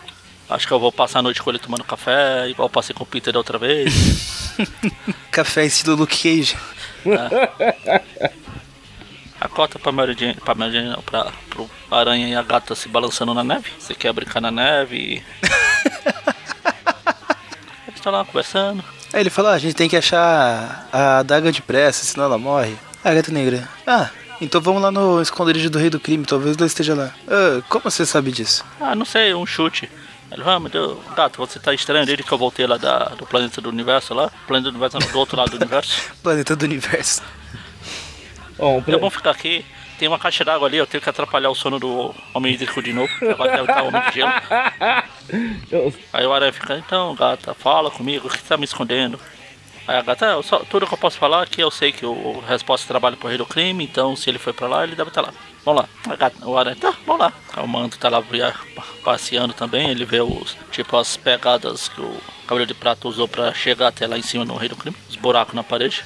Acho 0.48 0.66
que 0.66 0.72
eu 0.72 0.80
vou 0.80 0.90
passar 0.90 1.18
a 1.18 1.22
noite 1.22 1.42
com 1.42 1.50
ele 1.50 1.58
tomando 1.58 1.84
café, 1.84 2.48
igual 2.48 2.66
eu 2.66 2.72
passei 2.72 2.94
com 2.94 3.04
o 3.04 3.06
Peter 3.06 3.32
da 3.32 3.38
outra 3.38 3.56
vez. 3.56 4.56
Café 5.30 5.64
estilo 5.64 5.94
Luke 5.94 6.16
Cage. 6.16 6.56
A 9.40 9.48
cota 9.48 9.78
pra 9.78 9.92
Mary 9.92 10.16
Jane, 10.18 10.34
pra 10.34 10.56
Mary 10.56 10.72
Jane 10.72 10.88
não, 10.88 11.00
pra, 11.02 11.30
pro 11.48 11.70
Aranha 11.88 12.26
e 12.26 12.34
a 12.34 12.42
gata 12.42 12.74
se 12.74 12.88
balançando 12.88 13.32
na 13.32 13.44
neve. 13.44 13.70
Você 13.78 13.94
quer 13.94 14.12
brincar 14.12 14.40
na 14.40 14.50
neve? 14.50 15.22
Eles 17.86 17.94
estão 17.94 18.12
lá 18.12 18.24
conversando. 18.24 18.82
Aí 19.12 19.20
ele 19.20 19.30
falou, 19.30 19.52
ah, 19.52 19.54
a 19.54 19.58
gente 19.58 19.74
tem 19.74 19.88
que 19.88 19.96
achar 19.96 20.88
a 20.92 21.18
adaga 21.18 21.52
depressa, 21.52 22.04
senão 22.04 22.24
ela 22.24 22.38
morre. 22.38 22.76
Ah, 23.04 23.14
gata 23.14 23.30
negra. 23.30 23.68
Ah, 23.86 24.10
então 24.41 24.61
vamos 24.61 24.82
lá 24.82 24.91
no 24.91 25.20
esconderijo 25.20 25.68
do 25.70 25.78
rei 25.78 25.91
do 25.91 26.01
crime, 26.01 26.24
talvez 26.24 26.57
ele 26.57 26.66
esteja 26.66 26.95
lá. 26.95 27.12
Ah, 27.28 27.62
como 27.68 27.84
você 27.91 28.07
sabe 28.07 28.32
disso? 28.32 28.64
Ah, 28.80 28.95
não 28.95 29.05
sei, 29.05 29.34
um 29.34 29.47
chute. 29.47 29.91
Ele, 30.30 30.43
ah, 30.47 30.61
meu 30.61 30.70
Deus, 30.70 30.99
gato, 31.16 31.38
você 31.38 31.59
tá 31.59 31.74
estranho 31.74 32.07
desde 32.07 32.22
que 32.22 32.32
eu 32.32 32.38
voltei 32.38 32.66
lá 32.66 32.76
da, 32.76 33.07
do 33.11 33.26
planeta 33.26 33.61
do 33.61 33.68
universo 33.68 34.14
lá. 34.14 34.30
Planeta 34.47 34.70
do 34.70 34.78
universo, 34.78 34.99
não, 34.99 35.12
do 35.12 35.18
outro 35.18 35.36
lado 35.36 35.51
do 35.51 35.57
universo. 35.57 36.12
Planeta 36.22 36.55
do 36.55 36.64
universo. 36.64 37.22
Bom, 38.57 38.82
É 38.86 38.97
bom 38.97 39.11
ficar 39.11 39.30
aqui. 39.30 39.64
Tem 39.99 40.09
uma 40.09 40.18
caixa 40.18 40.45
d'água 40.45 40.66
ali, 40.66 40.78
eu 40.78 40.86
tenho 40.86 41.03
que 41.03 41.11
atrapalhar 41.11 41.51
o 41.51 41.55
sono 41.55 41.78
do 41.78 42.14
homem 42.32 42.55
hídrico 42.55 42.82
de 42.82 42.93
novo. 42.93 43.12
Agora 43.22 43.51
deve 43.51 43.70
estar 43.70 43.82
homem 43.82 44.03
de 44.09 44.14
gelo. 44.14 44.32
Aí 46.12 46.26
o 46.26 46.32
aranha 46.32 46.53
fica, 46.53 46.78
então, 46.78 47.14
gata, 47.14 47.53
fala 47.53 47.91
comigo, 47.91 48.26
o 48.28 48.30
que 48.30 48.38
você 48.38 48.45
tá 48.49 48.57
me 48.57 48.64
escondendo? 48.64 49.20
A 49.86 50.02
gata, 50.02 50.26
"Ah, 50.26 50.32
eu 50.32 50.42
só, 50.42 50.58
tudo 50.60 50.86
que 50.86 50.94
eu 50.94 50.98
posso 50.98 51.18
falar 51.18 51.42
é 51.42 51.46
que 51.46 51.60
eu 51.62 51.70
sei 51.70 51.90
que 51.90 52.06
o 52.06 52.40
resposta 52.46 52.86
trabalha 52.86 53.16
pro 53.16 53.28
rei 53.28 53.38
do 53.38 53.46
crime, 53.46 53.82
então 53.84 54.14
se 54.14 54.30
ele 54.30 54.38
foi 54.38 54.52
pra 54.52 54.68
lá, 54.68 54.84
ele 54.84 54.94
deve 54.94 55.08
estar 55.10 55.20
lá. 55.22 55.32
Vamos 55.64 55.82
lá. 55.82 55.88
A 56.08 56.46
o 56.48 56.56
aranha, 56.56 56.76
tá, 56.76 56.94
vamos 57.04 57.20
lá. 57.20 57.32
O 57.56 57.66
manto 57.66 57.98
tá 57.98 58.08
lá 58.08 58.22
passeando 59.04 59.52
também, 59.52 59.90
ele 59.90 60.04
vê 60.04 60.20
os, 60.20 60.56
tipo, 60.70 60.96
as 60.96 61.16
pegadas 61.16 61.88
que 61.88 62.00
o 62.00 62.20
cabelo 62.46 62.66
de 62.66 62.74
prata 62.74 63.08
usou 63.08 63.26
pra 63.28 63.52
chegar 63.52 63.88
até 63.88 64.06
lá 64.06 64.16
em 64.16 64.22
cima 64.22 64.44
no 64.44 64.56
rei 64.56 64.68
do 64.68 64.76
crime, 64.76 64.96
os 65.08 65.16
buracos 65.16 65.54
na 65.54 65.62
parede. 65.64 66.04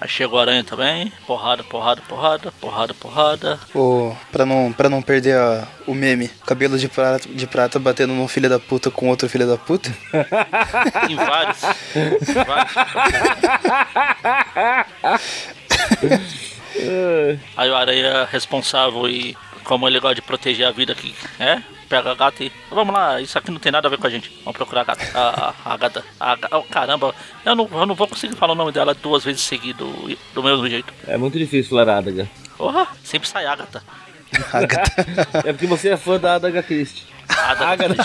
Aí 0.00 0.08
chega 0.08 0.34
o 0.34 0.38
aranha 0.38 0.64
também, 0.64 1.12
porrada, 1.26 1.62
porrada, 1.62 2.00
porrada, 2.08 2.52
porrada, 2.58 2.94
porrada. 2.94 3.60
Ou, 3.74 4.16
pra 4.32 4.46
não, 4.46 4.72
pra 4.72 4.88
não 4.88 5.02
perder 5.02 5.36
a- 5.36 5.68
o 5.86 5.92
meme, 5.94 6.28
cabelo 6.46 6.78
de 6.78 6.88
prata, 6.88 7.28
de 7.28 7.46
prata 7.46 7.78
batendo 7.78 8.14
num 8.14 8.26
filho 8.26 8.48
da 8.48 8.58
puta 8.58 8.90
com 8.90 9.08
outro 9.08 9.28
filho 9.28 9.46
da 9.46 9.58
puta. 9.58 9.90
Em 11.08 11.16
vários. 11.16 11.62
em 11.94 12.44
vários. 12.44 12.74
Aí 17.56 17.70
o 17.70 17.74
aranha 17.76 18.24
responsável 18.30 19.08
e 19.08 19.36
como 19.64 19.86
ele 19.88 20.00
gosta 20.00 20.16
de 20.16 20.22
proteger 20.22 20.66
a 20.66 20.70
vida 20.70 20.92
aqui, 20.92 21.14
é? 21.38 21.62
Pega 21.88 22.12
a 22.12 22.14
gata 22.14 22.44
e. 22.44 22.52
Vamos 22.70 22.94
lá, 22.94 23.20
isso 23.20 23.36
aqui 23.36 23.50
não 23.50 23.58
tem 23.58 23.72
nada 23.72 23.88
a 23.88 23.90
ver 23.90 23.98
com 23.98 24.06
a 24.06 24.10
gente. 24.10 24.30
Vamos 24.44 24.56
procurar 24.56 24.82
a 24.82 24.84
gata. 24.84 25.04
A, 25.12 25.54
a, 25.64 25.74
a 25.74 25.76
gata. 25.76 26.04
A, 26.20 26.36
oh, 26.52 26.62
caramba, 26.62 27.14
eu 27.44 27.56
não, 27.56 27.68
eu 27.72 27.86
não 27.86 27.94
vou 27.94 28.06
conseguir 28.06 28.36
falar 28.36 28.52
o 28.52 28.56
nome 28.56 28.70
dela 28.70 28.94
duas 28.94 29.24
vezes 29.24 29.42
seguido 29.42 29.92
do 30.32 30.42
mesmo 30.42 30.68
jeito. 30.68 30.92
é 31.06 31.16
muito 31.16 31.36
difícil, 31.38 31.76
Laradaga. 31.76 32.28
Porra, 32.56 32.86
sempre 33.02 33.28
sai 33.28 33.46
Agatha. 33.46 33.82
Agatha. 34.52 35.06
É 35.48 35.52
porque 35.52 35.66
você 35.66 35.88
é 35.90 35.96
fã 35.96 36.18
da 36.18 36.34
Adaga 36.34 36.62
Christie. 36.62 37.04
Agatha. 37.30 37.96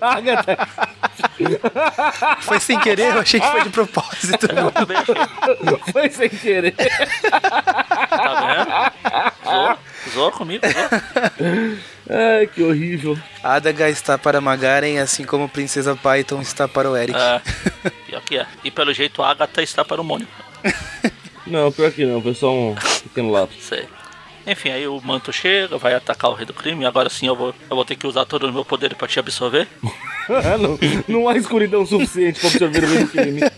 Agatha. 0.00 0.68
Foi 2.40 2.60
sem 2.60 2.78
querer, 2.80 3.14
eu 3.14 3.20
achei 3.20 3.40
que 3.40 3.46
foi 3.46 3.62
de 3.62 3.70
propósito. 3.70 4.46
Eu 4.46 4.70
também 4.70 4.96
achei. 4.96 5.92
Foi 5.92 6.10
sem 6.10 6.28
querer. 6.28 6.74
Tá 8.10 8.92
vendo? 9.44 9.50
Zoou, 9.50 9.78
zoou 10.12 10.32
comigo, 10.32 10.64
zoou. 10.66 11.78
Ai, 12.08 12.46
que 12.48 12.62
horrível. 12.62 13.16
Adaga 13.42 13.88
está 13.88 14.18
para 14.18 14.40
Magaren, 14.40 14.98
assim 14.98 15.24
como 15.24 15.48
Princesa 15.48 15.94
Python 15.94 16.40
está 16.40 16.66
para 16.66 16.90
o 16.90 16.96
Eric. 16.96 17.18
É, 17.18 17.40
pior 18.06 18.22
que 18.22 18.38
é. 18.38 18.46
E 18.64 18.70
pelo 18.70 18.92
jeito 18.92 19.22
a 19.22 19.30
Agatha 19.30 19.62
está 19.62 19.84
para 19.84 20.00
o 20.00 20.04
Mônio. 20.04 20.26
Não, 21.46 21.70
pior 21.72 21.90
que 21.92 22.04
não, 22.04 22.20
foi 22.20 22.34
só 22.34 22.52
um 22.52 22.74
pequeno 23.04 23.30
lápis. 23.30 23.62
Sei. 23.62 23.86
Enfim, 24.50 24.70
aí 24.70 24.86
o 24.88 25.00
manto 25.00 25.32
chega, 25.32 25.78
vai 25.78 25.94
atacar 25.94 26.28
o 26.28 26.34
rei 26.34 26.44
do 26.44 26.52
crime. 26.52 26.84
Agora 26.84 27.08
sim 27.08 27.28
eu 27.28 27.36
vou, 27.36 27.54
eu 27.68 27.76
vou 27.76 27.84
ter 27.84 27.94
que 27.94 28.04
usar 28.06 28.24
todo 28.24 28.48
o 28.48 28.52
meu 28.52 28.64
poder 28.64 28.96
pra 28.96 29.06
te 29.06 29.20
absorver. 29.20 29.68
não, 30.58 30.78
não 31.06 31.28
há 31.28 31.36
escuridão 31.36 31.86
suficiente 31.86 32.40
pra 32.40 32.48
absorver 32.48 32.84
o 32.84 32.88
mesmo 32.88 33.08
crime. 33.08 33.40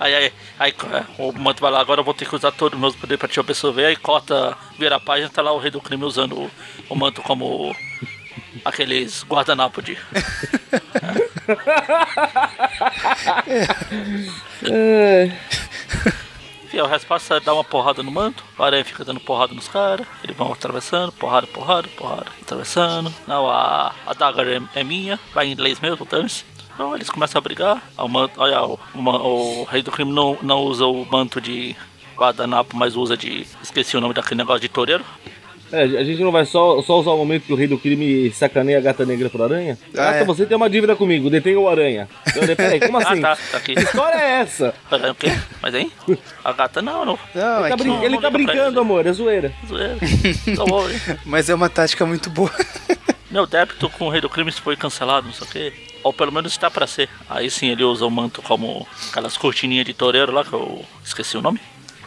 Aí, 0.00 0.14
aí, 0.14 0.32
aí 0.58 0.74
é, 0.94 1.04
o 1.22 1.30
manto 1.30 1.60
vai 1.60 1.70
lá, 1.70 1.78
agora 1.78 2.00
eu 2.00 2.04
vou 2.04 2.14
ter 2.14 2.26
que 2.26 2.34
usar 2.34 2.50
todo 2.52 2.72
o 2.72 2.78
meu 2.78 2.90
poder 2.90 3.18
pra 3.18 3.28
te 3.28 3.38
absorver. 3.38 3.84
Aí 3.84 3.96
corta, 3.96 4.56
vira 4.78 4.96
a 4.96 5.00
página, 5.00 5.28
tá 5.28 5.42
lá 5.42 5.52
o 5.52 5.58
rei 5.58 5.70
do 5.70 5.78
crime 5.78 6.04
usando 6.04 6.38
o, 6.38 6.50
o 6.88 6.96
manto 6.96 7.20
como 7.20 7.76
aqueles 8.64 9.22
guardanapo 9.28 9.82
de. 9.82 9.98
É, 14.70 15.24
Enfim, 15.24 15.69
a 16.78 16.86
resposta 16.86 17.40
dar 17.40 17.54
uma 17.54 17.64
porrada 17.64 18.02
no 18.02 18.10
manto, 18.10 18.44
o 18.56 18.62
aranha 18.62 18.84
fica 18.84 19.04
dando 19.04 19.18
porrada 19.20 19.54
nos 19.54 19.66
caras, 19.66 20.06
eles 20.22 20.36
vão 20.36 20.52
atravessando, 20.52 21.12
porrada, 21.12 21.46
porrada, 21.46 21.88
porrada, 21.96 22.26
atravessando. 22.42 23.12
Não, 23.26 23.48
a, 23.48 23.94
a 24.06 24.12
dagger 24.12 24.62
é, 24.74 24.80
é 24.80 24.84
minha, 24.84 25.18
vai 25.34 25.46
em 25.46 25.52
inglês 25.52 25.80
mesmo, 25.80 26.04
dane-se. 26.04 26.44
Então 26.74 26.94
eles 26.94 27.10
começam 27.10 27.38
a 27.38 27.42
brigar. 27.42 27.82
O 27.98 28.08
manto, 28.08 28.40
olha, 28.40 28.62
o, 28.62 28.78
o, 28.94 29.60
o 29.60 29.64
rei 29.64 29.82
do 29.82 29.90
crime 29.90 30.12
não, 30.12 30.38
não 30.42 30.60
usa 30.62 30.86
o 30.86 31.04
manto 31.04 31.40
de 31.40 31.76
guardanapo, 32.16 32.76
mas 32.76 32.96
usa 32.96 33.16
de. 33.16 33.46
Esqueci 33.62 33.96
o 33.96 34.00
nome 34.00 34.14
daquele 34.14 34.38
negócio 34.38 34.60
de 34.60 34.68
toureiro. 34.68 35.04
É, 35.72 35.82
a 35.82 36.04
gente 36.04 36.20
não 36.22 36.32
vai 36.32 36.44
só, 36.44 36.82
só 36.82 36.98
usar 37.00 37.10
o 37.12 37.16
momento 37.16 37.44
que 37.46 37.52
o 37.52 37.56
rei 37.56 37.66
do 37.68 37.78
crime 37.78 38.30
sacaneia 38.32 38.78
a 38.78 38.80
gata 38.80 39.06
negra 39.06 39.30
por 39.30 39.40
aranha? 39.42 39.78
Ah, 39.94 39.96
Gata, 39.96 40.16
é. 40.18 40.24
você 40.24 40.44
tem 40.46 40.56
uma 40.56 40.68
dívida 40.68 40.96
comigo, 40.96 41.30
detenha 41.30 41.58
o 41.60 41.68
aranha. 41.68 42.08
Eu, 42.26 42.32
falei, 42.40 42.56
peraí, 42.56 42.80
como 42.80 42.98
assim? 43.02 43.18
Ah, 43.18 43.36
tá, 43.36 43.38
tá 43.52 43.58
aqui. 43.58 43.74
Que 43.74 43.82
história 43.82 44.16
é 44.18 44.40
essa? 44.40 44.74
Aranha 44.90 45.12
o 45.12 45.14
quê? 45.14 45.28
Mas 45.62 45.74
hein? 45.74 45.92
A 46.44 46.52
gata 46.52 46.82
não, 46.82 47.04
não. 47.04 47.18
Não, 47.34 47.56
Ele 47.58 47.66
é 47.66 47.68
tá, 47.70 47.76
que- 47.76 47.82
brin- 47.82 47.90
não, 47.92 48.02
ele 48.04 48.14
não 48.14 48.20
tá 48.22 48.30
brincando, 48.30 48.60
ele. 48.70 48.80
amor, 48.80 49.06
é 49.06 49.12
zoeira. 49.12 49.52
Zoeira. 49.68 49.96
Tá 50.56 50.64
bom, 50.64 50.88
hein? 50.88 51.00
mas 51.24 51.48
é 51.48 51.54
uma 51.54 51.68
tática 51.68 52.04
muito 52.04 52.28
boa. 52.30 52.50
Meu 53.30 53.46
débito 53.46 53.88
com 53.90 54.06
o 54.06 54.10
rei 54.10 54.20
do 54.20 54.28
crime 54.28 54.50
foi 54.50 54.74
cancelado, 54.74 55.26
não 55.28 55.32
sei 55.32 55.46
o 55.46 55.50
quê. 55.50 55.72
Ou 56.02 56.12
pelo 56.12 56.32
menos 56.32 56.50
está 56.50 56.68
pra 56.70 56.86
ser. 56.86 57.08
Aí 57.28 57.48
sim 57.50 57.68
ele 57.68 57.84
usa 57.84 58.04
o 58.06 58.10
manto 58.10 58.40
como 58.42 58.88
aquelas 59.10 59.36
cortininhas 59.36 59.84
de 59.84 59.92
toureiro 59.94 60.32
lá 60.32 60.42
que 60.44 60.52
eu 60.52 60.84
esqueci 61.04 61.36
o 61.36 61.42
nome. 61.42 61.60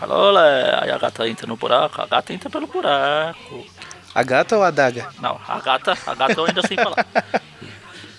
Fala, 0.04 0.16
olha, 0.18 0.80
aí 0.84 0.92
a 0.92 0.98
gata 0.98 1.26
entra 1.30 1.48
no 1.48 1.56
buraco, 1.56 2.02
a 2.02 2.06
gata 2.06 2.34
entra 2.34 2.50
pelo 2.50 2.68
buraco. 2.68 3.66
A 4.14 4.22
gata 4.22 4.58
ou 4.58 4.64
a 4.64 4.68
adaga? 4.68 5.08
Não, 5.22 5.40
a 5.48 5.62
gata, 5.62 5.98
a 6.06 6.14
gata 6.14 6.34
eu 6.34 6.44
ainda 6.46 6.62
sei 6.68 6.76
falar. 6.76 7.06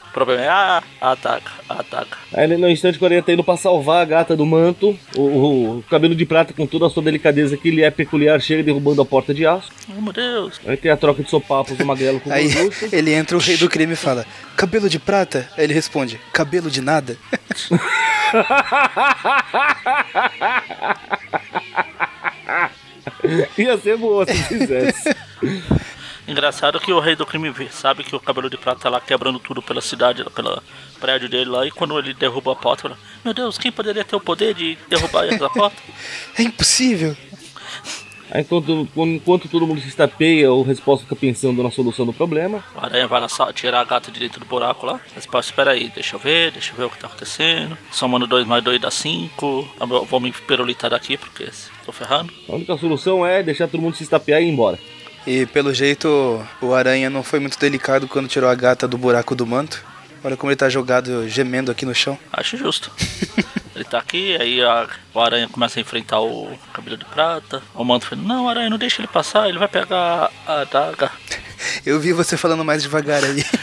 O 0.09 0.12
problema 0.14 0.43
é 0.43 0.49
a, 0.49 0.82
ataca, 0.99 1.51
ataca. 1.68 2.16
Aí 2.32 2.47
no 2.57 2.70
instante 2.70 2.97
que 2.97 3.05
o 3.05 3.07
aranha 3.07 3.22
tá 3.22 3.32
indo 3.35 3.45
pra 3.45 3.59
salvar 3.59 4.01
a 4.01 4.05
gata 4.07 4.35
do 4.35 4.47
manto, 4.47 4.99
o, 5.14 5.20
o- 5.20 5.78
o 5.80 5.85
cabelo 5.91 6.14
de 6.14 6.24
prata 6.24 6.55
com 6.55 6.66
toda 6.66 6.87
a 6.87 6.91
sua 6.91 7.03
delicadeza 7.03 7.55
que 7.57 7.70
lhe 7.70 7.82
é 7.82 7.91
peculiar 7.91 8.41
chega 8.41 8.62
derrubando 8.62 9.03
a 9.03 9.05
porta 9.05 9.35
de 9.35 9.47
aço. 9.47 9.70
Oh 9.95 10.01
meu 10.01 10.12
Deus. 10.14 10.59
Aí 10.66 10.78
tem 10.78 10.91
a 10.91 10.97
troca 10.97 11.22
de 11.22 11.28
sopapos 11.28 11.76
do 11.76 11.85
magrelo 11.85 12.18
com 12.18 12.30
o 12.30 12.32
Aí 12.32 12.49
gorducho. 12.51 12.89
ele 12.97 13.12
entra 13.12 13.37
o 13.37 13.41
rei 13.41 13.59
do 13.59 13.68
crime 13.68 13.93
e 13.93 13.97
fala: 13.97 14.24
Cabelo 14.57 14.89
de 14.89 14.99
prata? 14.99 15.51
Aí 15.59 15.64
ele 15.64 15.74
responde: 15.74 16.18
Cabelo 16.32 16.70
de 16.70 16.80
nada? 16.80 17.18
Ia 23.58 23.78
ser 23.78 23.96
boa 23.96 24.26
se 24.26 24.34
fizesse. 24.44 25.14
Engraçado 26.26 26.80
que 26.80 26.90
o 26.90 27.00
rei 27.00 27.14
do 27.14 27.26
crime 27.26 27.50
vê- 27.50 27.68
sabe 27.70 28.02
que 28.02 28.16
o 28.16 28.20
cabelo 28.20 28.48
de 28.48 28.56
prata 28.56 28.80
tá 28.80 28.88
lá 28.88 28.98
quebrando 29.00 29.38
tudo 29.38 29.60
pela 29.60 29.82
cidade, 29.82 30.24
pelo 30.34 30.62
prédio 30.98 31.28
dele 31.28 31.50
lá, 31.50 31.66
e 31.66 31.70
quando 31.70 31.98
ele 31.98 32.14
derruba 32.14 32.52
a 32.52 32.56
porta, 32.56 32.82
fala, 32.84 32.98
meu 33.22 33.34
Deus, 33.34 33.58
quem 33.58 33.70
poderia 33.70 34.02
ter 34.04 34.16
o 34.16 34.20
poder 34.20 34.54
de 34.54 34.78
derrubar 34.88 35.24
essa 35.26 35.50
porta? 35.50 35.76
É 36.38 36.42
impossível. 36.42 37.14
Aí 38.35 38.41
enquanto, 38.41 38.89
enquanto 38.97 39.49
todo 39.49 39.64
mundo 39.64 39.80
se 39.80 39.87
estapeia, 39.87 40.53
o 40.53 40.62
resposta 40.64 41.05
fica 41.05 41.14
pensando 41.14 41.62
na 41.62 41.70
solução 41.70 42.05
do 42.05 42.12
problema. 42.12 42.64
O 42.74 42.85
aranha 42.85 43.07
vai 43.07 43.20
lá 43.20 43.28
sa- 43.28 43.53
tirar 43.53 43.80
a 43.80 43.85
gata 43.85 44.11
de 44.11 44.18
dentro 44.18 44.41
do 44.41 44.47
buraco 44.47 44.85
lá. 44.85 45.01
Pô, 45.30 45.39
espera 45.39 45.70
aí, 45.70 45.89
deixa 45.95 46.16
eu 46.16 46.20
ver, 46.20 46.51
deixa 46.51 46.72
eu 46.72 46.76
ver 46.76 46.85
o 46.87 46.91
que 46.91 46.99
tá 46.99 47.07
acontecendo. 47.07 47.78
Somando 47.93 48.26
2 48.26 48.45
mais 48.45 48.64
2 48.64 48.80
dá 48.80 48.91
5. 48.91 49.68
Vou 50.11 50.18
me 50.18 50.32
perulitar 50.32 50.91
daqui 50.91 51.16
porque 51.16 51.49
tô 51.87 51.93
ferrando. 51.93 52.32
A 52.49 52.57
única 52.57 52.76
solução 52.76 53.24
é 53.24 53.41
deixar 53.41 53.68
todo 53.68 53.80
mundo 53.80 53.95
se 53.97 54.03
estapear 54.03 54.43
e 54.43 54.47
ir 54.47 54.51
embora. 54.51 54.80
E 55.24 55.47
pelo 55.47 55.72
jeito, 55.72 56.45
o 56.61 56.74
aranha 56.74 57.09
não 57.09 57.22
foi 57.22 57.39
muito 57.39 57.57
delicado 57.59 58.09
quando 58.09 58.26
tirou 58.28 58.51
a 58.51 58.55
gata 58.57 58.89
do 58.89 58.99
buraco 58.99 59.37
do 59.37 59.47
manto. 59.47 59.80
Olha 60.24 60.37
como 60.37 60.51
ele 60.51 60.57
tá 60.57 60.68
jogado, 60.68 61.28
gemendo 61.28 61.70
aqui 61.70 61.87
no 61.87 61.95
chão. 61.95 62.18
Acho 62.32 62.57
justo. 62.57 62.91
Ele 63.74 63.84
tá 63.84 63.98
aqui, 63.98 64.36
aí 64.40 64.62
a- 64.62 64.88
o 65.12 65.20
aranha 65.20 65.48
começa 65.48 65.78
a 65.78 65.82
enfrentar 65.82 66.20
o 66.20 66.48
cabelo 66.72 66.96
de 66.96 67.04
prata. 67.06 67.60
O 67.74 67.84
manto 67.84 68.06
fala, 68.06 68.22
não, 68.22 68.48
aranha, 68.48 68.70
não 68.70 68.78
deixa 68.78 69.00
ele 69.00 69.08
passar, 69.08 69.48
ele 69.48 69.58
vai 69.58 69.66
pegar 69.68 70.30
a 70.46 70.60
adaga. 70.60 71.10
Eu 71.84 71.98
vi 71.98 72.12
você 72.12 72.36
falando 72.36 72.64
mais 72.64 72.82
devagar 72.82 73.22
aí. 73.24 73.44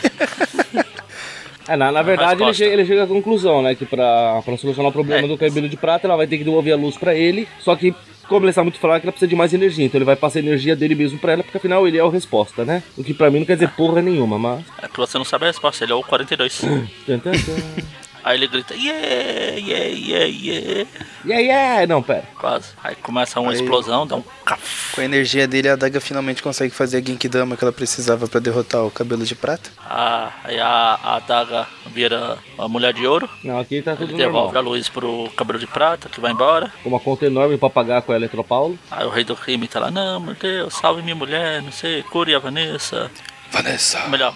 É, 1.68 1.76
na, 1.78 1.92
na 1.92 2.02
verdade, 2.02 2.42
ele 2.44 2.54
chega, 2.54 2.74
ele 2.74 2.86
chega 2.86 3.04
à 3.04 3.08
conclusão, 3.08 3.62
né? 3.62 3.76
Que 3.76 3.86
pra, 3.86 4.42
pra 4.44 4.58
solucionar 4.58 4.90
o 4.90 4.92
problema 4.92 5.26
É. 5.26 5.28
do 5.28 5.38
cabelo 5.38 5.70
de 5.70 5.78
prata, 5.78 6.06
ela 6.08 6.18
vai 6.18 6.26
ter 6.28 6.38
que 6.40 6.44
devolver 6.44 6.74
a 6.74 6.76
luz 6.76 6.98
pra 6.98 7.14
ele. 7.16 7.48
Só 7.60 7.76
que, 7.76 7.94
como 8.28 8.42
ele 8.44 8.50
está 8.50 8.64
muito 8.64 8.80
fraco, 8.80 9.06
ela 9.06 9.12
precisa 9.12 9.30
de 9.30 9.36
mais 9.36 9.54
energia. 9.54 9.86
Então 9.86 9.98
ele 9.98 10.04
vai 10.04 10.16
passar 10.18 10.40
a 10.40 10.42
energia 10.42 10.76
dele 10.76 10.96
mesmo 10.96 11.20
pra 11.20 11.34
ela, 11.34 11.44
porque 11.44 11.58
afinal 11.60 11.88
ele 11.88 11.98
é 12.00 12.04
o 12.04 12.10
resposta, 12.10 12.66
né? 12.66 12.84
O 12.98 13.04
que 13.04 13.14
pra 13.14 13.30
mim 13.30 13.40
não 13.40 13.46
quer 13.46 13.54
dizer 13.54 13.70
porra 13.70 14.02
nenhuma, 14.02 14.38
mas. 14.40 14.66
É 14.82 14.88
que 14.88 14.98
você 14.98 15.18
não 15.18 15.24
sabe 15.24 15.46
a 15.46 15.48
resposta, 15.48 15.86
ele 15.86 15.94
é 15.94 15.96
o 15.96 16.04
42. 16.04 16.62
Aí 18.24 18.38
ele 18.38 18.48
grita, 18.48 18.74
yeah, 18.76 19.58
yeah, 19.58 19.86
yeah, 19.86 20.26
yeah. 20.26 20.90
Yeah, 21.26 21.42
yeah! 21.42 21.88
Não, 21.88 22.02
pera. 22.04 22.24
Quase. 22.40 22.70
Aí 22.84 22.96
começa 22.96 23.40
uma 23.40 23.52
Aí- 23.52 23.58
explosão, 23.58 24.06
dá 24.08 24.16
um 24.16 24.24
caf. 24.46 24.96
Com 24.96 25.02
a 25.02 25.06
energia 25.06 25.48
dele, 25.48 25.70
a 25.70 25.74
adaga 25.74 26.00
finalmente 26.02 26.42
consegue 26.44 26.74
fazer 26.74 26.98
a 26.98 27.02
Genkidama 27.02 27.56
que 27.58 27.64
ela 27.64 27.72
precisava 27.72 28.28
pra 28.28 28.40
derrotar 28.40 28.84
o 28.86 28.92
cabelo 28.92 29.24
de 29.26 29.36
prata. 29.36 29.70
Ah, 29.88 30.32
aí 30.44 30.60
a, 30.60 31.00
a 31.04 31.16
adaga 31.18 31.68
vira 31.88 32.38
uma 32.58 32.68
mulher 32.68 32.94
de 32.94 33.06
ouro. 33.06 33.30
Não, 33.44 33.60
aqui 33.60 33.82
tá 33.82 33.92
Ele 33.92 34.00
tudo 34.08 34.18
devolve 34.18 34.50
a 34.52 34.62
normal. 34.62 34.74
luz 34.74 34.90
pro 34.90 35.30
cabelo 35.36 35.60
de 35.60 35.68
prata, 35.68 36.10
que 36.10 36.20
vai 36.20 36.32
embora. 36.32 36.72
Com 36.84 36.90
uma 36.90 37.00
conta 37.00 37.26
enorme 37.26 37.58
pra 37.58 37.70
pagar 37.70 38.02
com 38.02 38.12
a 38.12 38.16
Eletropaulo. 38.16 38.78
Aí 38.90 39.06
o 39.06 39.10
rei 39.10 39.24
do 39.24 39.36
crime 39.36 39.68
tá 39.68 39.80
lá, 39.80 39.92
não, 39.92 40.20
meu 40.20 40.34
Deus, 40.36 40.74
salve 40.74 41.02
minha 41.02 41.16
mulher, 41.16 41.62
não 41.62 41.72
sei, 41.72 42.02
cure 42.04 42.34
a 42.36 42.40
Vanessa. 42.40 43.10
Vanessa. 43.52 44.08
Melhor, 44.08 44.34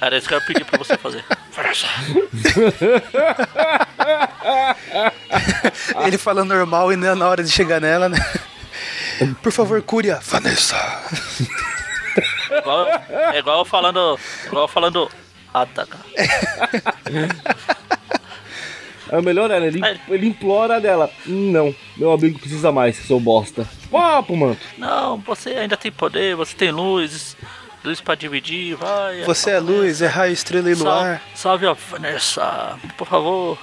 era 0.00 0.16
isso 0.16 0.28
que 0.28 0.34
eu 0.34 0.38
ia 0.38 0.44
pedir 0.44 0.64
pra 0.64 0.78
você 0.78 0.96
fazer. 0.96 1.24
Ele 6.06 6.18
fala 6.18 6.44
normal 6.44 6.92
e 6.92 6.96
não 6.96 7.08
é 7.08 7.14
na 7.14 7.28
hora 7.28 7.42
de 7.42 7.50
chegar 7.50 7.80
nela, 7.80 8.08
né? 8.08 8.18
Por 9.42 9.52
favor, 9.52 9.80
cure-a. 9.82 10.20
Vanessa. 10.22 10.76
Igual, 12.50 12.86
é 12.86 13.38
igual 13.38 13.58
eu 13.60 13.64
falando. 13.64 14.18
Igual 14.46 14.64
eu 14.64 14.68
falando. 14.68 15.10
Adaga. 15.52 15.98
É 19.10 19.18
o 19.18 19.22
melhor, 19.22 19.48
né? 19.48 19.66
Ele, 19.66 19.80
ele 20.08 20.26
implora 20.26 20.80
dela. 20.80 21.10
Não, 21.24 21.74
meu 21.96 22.12
amigo 22.12 22.38
precisa 22.38 22.72
mais, 22.72 22.96
seu 22.96 23.20
bosta. 23.20 23.66
Papo, 23.90 24.36
mano. 24.36 24.56
Não, 24.76 25.18
você 25.18 25.50
ainda 25.50 25.76
tem 25.76 25.92
poder, 25.92 26.34
você 26.34 26.56
tem 26.56 26.72
luz, 26.72 27.36
luz 27.86 28.00
pra 28.00 28.16
dividir, 28.16 28.74
vai. 28.74 29.22
Você 29.22 29.52
é 29.52 29.60
luz, 29.60 30.02
é 30.02 30.06
raio, 30.06 30.32
estrela 30.32 30.68
e 30.68 30.74
luar. 30.74 31.22
Salve, 31.34 31.64
salve 31.64 31.66
a 31.66 31.72
Vanessa, 31.72 32.78
por 32.98 33.06
favor. 33.06 33.58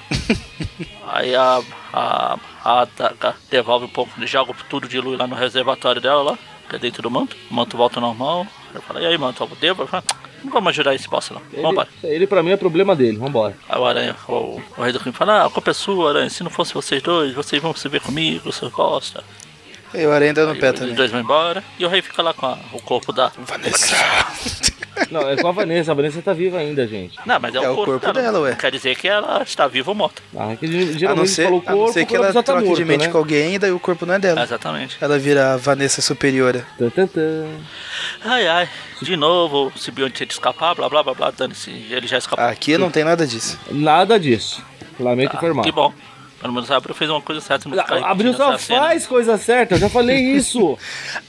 Aí 1.06 1.36
a, 1.36 1.62
a, 1.92 2.40
a 2.64 2.82
Adaga 2.82 3.36
devolve 3.52 3.86
um 3.86 3.90
pouco, 3.90 4.12
joga 4.26 4.54
tudo 4.70 4.88
de 4.88 5.00
luz 5.00 5.20
lá 5.20 5.28
no 5.28 5.36
reservatório 5.36 6.02
dela 6.02 6.24
lá, 6.24 6.40
que 6.70 6.78
é 6.78 6.80
dentro 6.80 7.04
do 7.04 7.12
manto. 7.12 7.36
O 7.52 7.54
manto 7.54 7.76
volta 7.76 8.00
ao 8.00 8.08
normal. 8.08 8.48
Eu 8.74 8.82
falo, 8.82 9.00
e 9.00 9.06
aí, 9.06 9.18
manto, 9.18 9.44
eu 9.44 9.58
devo? 9.60 9.84
Eu 9.84 10.04
não 10.44 10.52
vamos 10.52 10.70
ajudar 10.70 10.96
esse 10.96 11.08
bosta 11.08 11.34
não. 11.34 11.42
Ele, 11.52 11.62
Vambora. 11.62 11.88
ele 12.04 12.28
pra 12.28 12.42
mim 12.42 12.52
é 12.52 12.58
problema 12.58 12.96
dele, 12.96 13.18
vambora. 13.18 13.56
Aí 13.68 13.80
o 13.80 13.86
aranha, 13.86 14.16
o, 14.28 14.62
o 14.78 14.82
rei 14.82 14.92
do 14.92 15.00
crime 15.00 15.16
fala, 15.16 15.42
ah, 15.42 15.46
a 15.46 15.50
culpa 15.50 15.72
é 15.72 15.74
sua, 15.74 16.10
aranha. 16.10 16.30
Se 16.30 16.44
não 16.44 16.50
fosse 16.50 16.74
vocês 16.74 17.02
dois, 17.02 17.34
vocês 17.34 17.62
vão 17.62 17.76
se 17.76 17.88
ver 17.90 18.02
comigo, 18.02 18.52
você 18.52 18.68
gosta. 18.70 19.24
E 19.94 20.06
o 20.06 20.12
aranha 20.12 20.32
ainda 20.32 20.46
no 20.46 20.54
Aí 20.54 20.60
pé 20.60 20.72
os 20.72 20.80
também. 20.80 20.96
dois 20.96 21.12
vão 21.12 21.20
embora. 21.22 21.64
E 21.78 21.86
o 21.86 21.90
rei 21.90 22.02
fica 22.02 22.22
lá 22.22 22.34
com 22.34 22.46
a- 22.48 22.58
o 22.72 22.82
corpo 22.82 23.12
da. 23.14 23.32
Vanessa. 23.38 23.96
Não, 25.10 25.28
é 25.28 25.36
com 25.36 25.48
a 25.48 25.52
Vanessa, 25.52 25.92
a 25.92 25.96
Vanessa 25.96 26.22
tá 26.22 26.34
viva 26.34 26.58
ainda, 26.60 26.88
gente. 26.88 27.18
Não, 27.26 27.40
mas 27.40 27.54
é, 27.56 27.58
É 27.58 27.62
o 27.70 27.74
o 27.74 27.76
corpo, 27.76 27.92
corpo 28.00 28.14
dela, 28.14 28.40
ué. 28.42 28.56
Quer 28.56 28.72
dizer 28.72 28.96
que 28.96 29.08
ela 29.08 29.42
está 29.42 29.68
viva 29.68 29.90
ou 29.92 29.96
morta. 29.96 30.22
Ah, 30.38 30.52
é 30.52 30.56
que 30.56 30.66
A 30.66 30.70
não 30.70 30.94
geralmente 31.00 31.30
ser, 31.30 31.44
falou 31.46 31.64
a 31.66 31.72
não 31.72 31.78
corpo 31.80 31.94
ser 31.94 32.06
que 32.06 32.16
ela 32.16 32.32
tá 32.34 32.44
troque 32.44 32.62
de 32.64 32.68
morta, 32.70 32.86
mente 32.86 33.06
né? 33.06 33.12
com 33.12 33.18
alguém 33.18 33.56
e 33.56 33.60
daí 33.60 33.72
o 33.72 33.80
corpo 33.80 34.06
não 34.06 34.14
é 34.14 34.20
dela. 34.20 34.44
Exatamente. 34.44 34.98
Ela 35.02 35.18
vira 35.18 35.54
a 35.54 35.58
Vanessa 35.58 36.02
superiora. 36.02 36.66
Tan, 36.78 37.08
tan. 37.08 37.48
Ai, 38.24 38.48
ai. 38.48 38.70
De 39.02 39.16
novo, 39.18 39.72
o 39.76 39.80
Sibionte 39.80 40.14
tinha 40.16 40.28
de 40.28 40.34
escapar, 40.34 40.76
blá 40.76 40.88
blá 40.88 41.04
blá 41.04 41.14
blá. 41.14 41.32
Dane-se. 41.32 41.72
Ele 41.90 42.08
já 42.08 42.18
escapou. 42.20 42.44
Aqui 42.46 42.78
não 42.78 42.92
tem 42.92 43.04
nada 43.04 43.26
disso. 43.26 43.60
Nada 43.72 44.20
disso. 44.20 44.64
Lamento 45.00 45.32
Ah, 45.34 45.38
informar. 45.38 45.64
que 45.64 45.72
bom. 45.72 45.92
Pelo 46.44 46.54
menos 46.54 46.70
a 46.70 46.76
Abril 46.76 46.94
fez 46.94 47.10
uma 47.10 47.22
coisa 47.22 47.40
certa. 47.42 47.70
Ficar 47.70 47.82
A- 47.96 48.12
Abril 48.12 48.34
repetindo 48.34 48.36
só 48.52 48.58
cena. 48.58 48.80
faz 48.82 49.08
coisa 49.08 49.38
certa, 49.38 49.76
eu 49.76 49.80
já 49.80 49.90
falei 49.90 50.18
isso. 50.36 50.78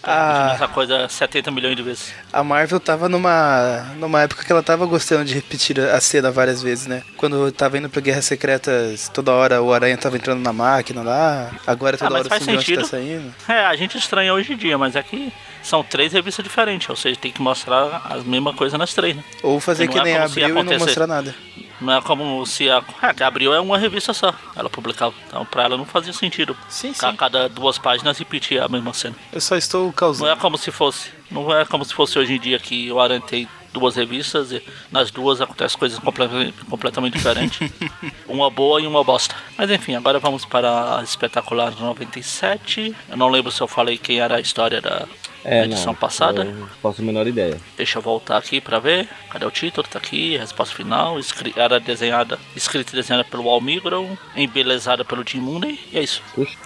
A, 0.02 0.52
Essa 0.56 0.68
coisa 0.68 1.08
70 1.08 1.50
milhões 1.52 1.76
de 1.76 1.82
vezes. 1.82 2.12
a 2.32 2.42
Marvel 2.42 2.80
tava 2.80 3.08
numa, 3.08 3.86
numa 3.96 4.22
época 4.22 4.44
que 4.44 4.50
ela 4.50 4.62
tava 4.62 4.84
gostando 4.86 5.24
de 5.24 5.32
repetir 5.34 5.78
a 5.80 6.00
cena 6.00 6.30
várias 6.30 6.60
vezes, 6.60 6.86
né? 6.86 7.02
Quando 7.16 7.50
tava 7.52 7.78
indo 7.78 7.88
pra 7.88 8.00
Guerras 8.00 8.24
Secretas, 8.24 9.08
toda 9.08 9.32
hora 9.32 9.62
o 9.62 9.72
Aranha 9.72 9.96
tava 9.96 10.16
entrando 10.16 10.40
na 10.42 10.52
máquina 10.52 11.02
lá. 11.02 11.50
Agora 11.66 11.96
toda 11.96 12.08
Ah, 12.08 12.10
mas 12.10 12.18
hora 12.20 12.26
o 12.26 12.30
faz 12.30 12.42
simbionte 12.42 12.74
tá 12.74 12.80
sentido. 12.84 12.90
saindo. 12.90 13.34
É, 13.48 13.64
a 13.66 13.76
gente 13.76 13.96
estranha 13.96 14.34
hoje 14.34 14.52
em 14.52 14.56
dia, 14.56 14.76
mas 14.76 14.96
aqui 14.96 15.32
são 15.62 15.82
três 15.84 16.12
revistas 16.12 16.42
diferentes. 16.42 16.88
Ou 16.90 16.96
seja, 16.96 17.16
tem 17.20 17.30
que 17.30 17.40
mostrar 17.40 18.02
a 18.04 18.16
mesma 18.18 18.52
coisa 18.52 18.76
nas 18.76 18.92
três, 18.92 19.14
né? 19.16 19.22
Ou 19.44 19.60
fazer 19.60 19.86
Não 19.86 19.92
que 19.92 19.98
é 20.00 20.02
nem 20.02 20.12
como 20.14 20.24
a 20.24 20.28
se 20.28 20.40
ia 20.40 20.46
Abril 20.46 20.60
e 20.60 20.64
não 20.64 20.78
mostrar 20.78 21.06
nada. 21.06 21.34
Não 21.80 21.92
é 21.94 22.00
como 22.02 22.44
se 22.46 22.68
a. 22.70 22.82
A 23.02 23.26
Abril 23.26 23.52
é 23.54 23.60
uma 23.60 23.76
revista 23.78 24.12
só. 24.14 24.32
Ela 24.56 24.70
publicava. 24.70 25.14
Então 25.26 25.44
pra 25.44 25.64
ela 25.64 25.76
não 25.76 25.84
fazia 25.84 26.12
sentido. 26.12 26.56
Sim, 26.68 26.92
sim. 26.94 27.16
Cada 27.16 27.48
duas 27.48 27.78
páginas 27.78 28.18
repetir 28.18 28.62
a 28.62 28.68
mesma 28.68 28.92
cena. 28.94 29.14
Eu 29.32 29.40
só 29.40 29.56
estou 29.56 29.86
Não 29.86 29.92
causando. 29.92 30.30
é 30.30 30.36
como 30.36 30.56
se 30.58 30.70
fosse. 30.70 31.10
Não 31.30 31.52
é 31.54 31.64
como 31.64 31.84
se 31.84 31.92
fosse 31.94 32.18
hoje 32.18 32.34
em 32.34 32.38
dia 32.40 32.58
que 32.58 32.90
o 32.92 33.00
Aranha 33.00 33.20
tem 33.20 33.48
duas 33.72 33.96
revistas 33.96 34.52
e 34.52 34.62
nas 34.92 35.10
duas 35.10 35.40
acontecem 35.40 35.76
coisas 35.76 35.98
completamente, 35.98 36.54
completamente 36.70 37.14
diferentes. 37.14 37.68
uma 38.28 38.48
boa 38.48 38.80
e 38.80 38.86
uma 38.86 39.02
bosta. 39.02 39.34
Mas 39.58 39.68
enfim, 39.70 39.96
agora 39.96 40.20
vamos 40.20 40.44
para 40.44 40.98
a 40.98 41.02
espetacular 41.02 41.72
97. 41.78 42.94
Eu 43.08 43.16
não 43.16 43.28
lembro 43.28 43.50
se 43.50 43.60
eu 43.60 43.66
falei 43.66 43.98
quem 43.98 44.20
era 44.20 44.36
a 44.36 44.40
história 44.40 44.80
da, 44.80 45.06
É, 45.44 45.60
na 45.60 45.66
edição 45.66 45.92
não, 45.92 45.94
passada. 45.94 46.42
eu 46.44 46.54
não 46.54 46.66
faço 46.82 47.02
a 47.02 47.04
menor 47.04 47.26
ideia. 47.26 47.60
Deixa 47.76 47.98
eu 47.98 48.02
voltar 48.02 48.38
aqui 48.38 48.60
pra 48.60 48.78
ver. 48.78 49.08
Cadê 49.30 49.44
o 49.44 49.50
título? 49.50 49.86
Tá 49.86 49.98
aqui, 49.98 50.36
resposta 50.36 50.74
final. 50.74 51.18
Escri- 51.18 51.52
Era 51.56 51.78
desenhada, 51.78 52.38
escrita 52.56 52.92
e 52.92 52.96
desenhada 52.96 53.24
pelo 53.24 53.48
Almigron, 53.48 54.16
embelezada 54.34 55.04
pelo 55.04 55.22
Jim 55.26 55.40
Mooney. 55.40 55.78
E 55.92 55.98
é 55.98 56.02
isso. 56.02 56.22
Puxa, 56.34 56.56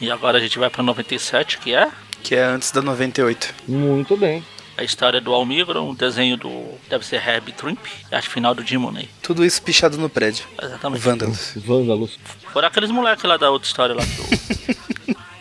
E 0.00 0.10
agora 0.10 0.38
a 0.38 0.40
gente 0.40 0.58
vai 0.58 0.68
pra 0.68 0.82
97, 0.82 1.58
que 1.58 1.72
é 1.74 1.88
Que 2.22 2.34
é 2.34 2.42
antes 2.44 2.70
da 2.72 2.82
98. 2.82 3.54
muito 3.68 4.16
bem. 4.16 4.44
a 4.76 4.82
história 4.84 5.20
do 5.22 5.32
Almigron, 5.32 5.88
o 5.90 5.94
desenho 5.94 6.36
do. 6.36 6.50
Deve 6.90 7.06
ser 7.06 7.16
Herb 7.26 7.50
Trimp, 7.52 7.78
e 8.10 8.14
a 8.14 8.18
arte 8.18 8.28
final 8.28 8.54
do 8.54 8.62
Jim 8.66 8.76
Mooney. 8.78 9.08
Tudo 9.22 9.42
isso 9.44 9.62
pichado 9.62 9.96
no 9.96 10.10
prédio. 10.10 10.44
Exatamente. 10.62 11.00
Vândalos. 11.00 11.52
Vândalos. 11.56 12.18
Foram 12.52 12.68
aqueles 12.68 12.90
moleques 12.90 13.24
lá 13.24 13.36
da 13.38 13.50
outra 13.50 13.66
história 13.66 13.94
lá 13.94 14.02
que 14.04 14.20
o 14.20 14.86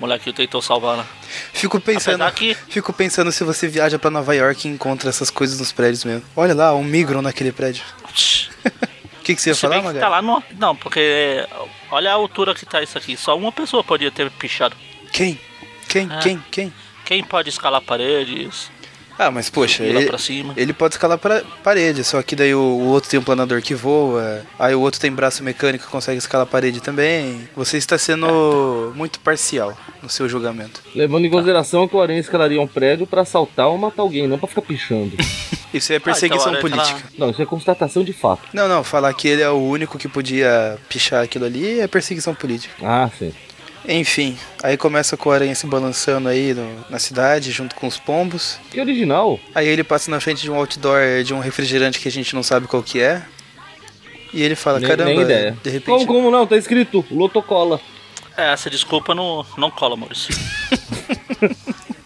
moleque 0.05 0.25
que 0.25 0.33
tentou 0.33 0.61
salvar 0.61 0.97
lá. 0.97 1.05
Fico 1.53 1.79
pensando, 1.79 2.21
Apesar 2.21 2.31
que- 2.31 2.55
fico 2.69 2.93
pensando 2.93 3.31
se 3.31 3.43
você 3.43 3.67
viaja 3.67 3.97
pra 3.99 4.09
Nova 4.11 4.33
York 4.35 4.67
e 4.67 4.71
encontra 4.71 5.09
essas 5.09 5.29
coisas 5.29 5.59
nos 5.59 5.71
prédios 5.71 6.03
mesmo. 6.05 6.23
Olha 6.35 6.53
lá, 6.53 6.73
um 6.75 6.83
migron 6.83 7.21
naquele 7.21 7.51
prédio. 7.51 7.83
O 8.03 8.07
que, 9.25 9.35
que 9.35 9.41
você 9.41 9.49
ia 9.49 9.55
Se 9.55 9.61
falar, 9.61 9.77
Magali? 9.77 9.99
tá 9.99 10.07
lá 10.07 10.21
no. 10.21 10.41
Não, 10.59 10.75
porque. 10.75 11.45
Olha 11.91 12.11
a 12.11 12.13
altura 12.13 12.53
que 12.55 12.65
tá 12.65 12.81
isso 12.81 12.97
aqui. 12.97 13.15
Só 13.17 13.35
uma 13.37 13.51
pessoa 13.51 13.83
podia 13.83 14.11
ter 14.11 14.29
pichado. 14.31 14.75
Quem? 15.11 15.39
Quem? 15.87 16.07
Ah. 16.11 16.19
Quem? 16.19 16.43
Quem? 16.51 16.73
Quem 17.05 17.23
pode 17.23 17.49
escalar 17.49 17.81
paredes? 17.81 18.71
Ah, 19.17 19.31
mas 19.31 19.49
poxa, 19.49 19.83
ele, 19.83 20.05
pra 20.05 20.17
cima. 20.17 20.53
ele 20.57 20.73
pode 20.73 20.95
escalar 20.95 21.17
pra 21.17 21.41
parede, 21.63 22.03
só 22.03 22.21
que 22.21 22.35
daí 22.35 22.53
o, 22.53 22.59
o 22.59 22.87
outro 22.87 23.09
tem 23.09 23.19
um 23.19 23.23
planador 23.23 23.61
que 23.61 23.73
voa, 23.73 24.41
aí 24.59 24.75
o 24.75 24.81
outro 24.81 24.99
tem 24.99 25.11
braço 25.11 25.43
mecânico 25.43 25.85
que 25.85 25.91
consegue 25.91 26.17
escalar 26.17 26.45
a 26.45 26.49
parede 26.49 26.81
também. 26.81 27.47
Você 27.55 27.77
está 27.77 27.97
sendo 27.97 28.93
muito 28.95 29.19
parcial 29.19 29.77
no 30.01 30.09
seu 30.09 30.27
julgamento. 30.27 30.81
Levando 30.93 31.25
em 31.25 31.29
consideração 31.29 31.87
que 31.87 31.95
o 31.95 32.01
Aranha 32.01 32.19
escalaria 32.19 32.61
um 32.61 32.67
prédio 32.67 33.07
pra 33.07 33.21
assaltar 33.21 33.67
ou 33.67 33.77
matar 33.77 34.01
alguém, 34.01 34.27
não 34.27 34.37
pra 34.37 34.47
ficar 34.47 34.61
pichando. 34.61 35.15
Isso 35.73 35.91
é 35.91 35.99
perseguição 35.99 36.53
então, 36.53 36.69
olha, 36.69 36.75
tá 36.77 36.83
política. 36.85 37.09
Não, 37.17 37.29
isso 37.31 37.41
é 37.41 37.45
constatação 37.45 38.01
de 38.01 38.13
fato. 38.13 38.43
Não, 38.53 38.65
não, 38.65 38.81
falar 38.81 39.13
que 39.13 39.27
ele 39.27 39.41
é 39.41 39.49
o 39.49 39.57
único 39.61 39.97
que 39.97 40.07
podia 40.07 40.77
pichar 40.87 41.21
aquilo 41.21 41.43
ali 41.43 41.81
é 41.81 41.87
perseguição 41.87 42.33
política. 42.33 42.75
Ah, 42.81 43.09
sim. 43.19 43.33
Enfim, 43.87 44.37
aí 44.63 44.77
começa 44.77 45.15
com 45.15 45.29
o 45.29 45.31
aranha 45.31 45.53
se 45.53 45.67
balançando 45.67 46.27
aí 46.27 46.53
no- 46.53 46.85
na 46.89 46.97
cidade, 46.99 47.51
junto 47.51 47.75
com 47.75 47.85
os 47.87 47.97
pombos. 47.97 48.57
Que 48.71 48.79
original. 48.79 49.39
Aí 49.53 49.67
ele 49.67 49.83
passa 49.83 50.09
na 50.09 50.19
frente 50.19 50.41
de 50.41 50.49
um 50.51 50.55
outdoor 50.55 51.23
de 51.23 51.33
um 51.33 51.39
refrigerante 51.39 51.99
que 51.99 52.07
a 52.07 52.11
gente 52.11 52.33
não 52.33 52.41
sabe 52.43 52.67
qual 52.67 52.81
que 52.81 52.99
é. 52.99 53.21
E 54.33 54.41
ele 54.41 54.55
fala, 54.55 54.79
Nem, 54.79 54.89
caramba, 54.89 55.09
nem 55.11 55.21
ideia. 55.21 55.57
de 55.63 55.69
repente... 55.69 55.85
Como, 55.85 56.05
como 56.07 56.31
não? 56.31 56.45
Tá 56.45 56.57
escrito 56.57 57.05
Lotocola. 57.11 57.79
É, 58.35 58.51
essa 58.51 58.69
desculpa 58.69 59.15
não, 59.15 59.45
não 59.57 59.71
cola, 59.71 59.95
Maurício. 59.95 60.33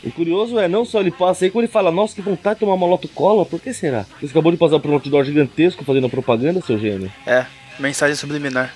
O 0.01 0.11
curioso 0.11 0.57
é, 0.57 0.67
não 0.67 0.85
só 0.85 1.01
ele 1.01 1.11
passa 1.11 1.45
aí, 1.45 1.51
como 1.51 1.61
ele 1.61 1.71
fala, 1.71 1.91
nossa, 1.91 2.15
que 2.15 2.21
vontade 2.21 2.55
de 2.55 2.59
tomar 2.61 2.73
uma 2.73 2.87
Lotocola, 2.87 3.45
por 3.45 3.59
que 3.61 3.73
será? 3.73 4.05
Você 4.19 4.27
acabou 4.31 4.51
de 4.51 4.57
passar 4.57 4.79
por 4.79 4.89
um 4.89 4.93
outdoor 4.95 5.23
gigantesco 5.23 5.83
fazendo 5.85 6.09
propaganda, 6.09 6.61
seu 6.61 6.79
gênio. 6.79 7.11
É, 7.27 7.45
mensagem 7.77 8.15
subliminar. 8.15 8.73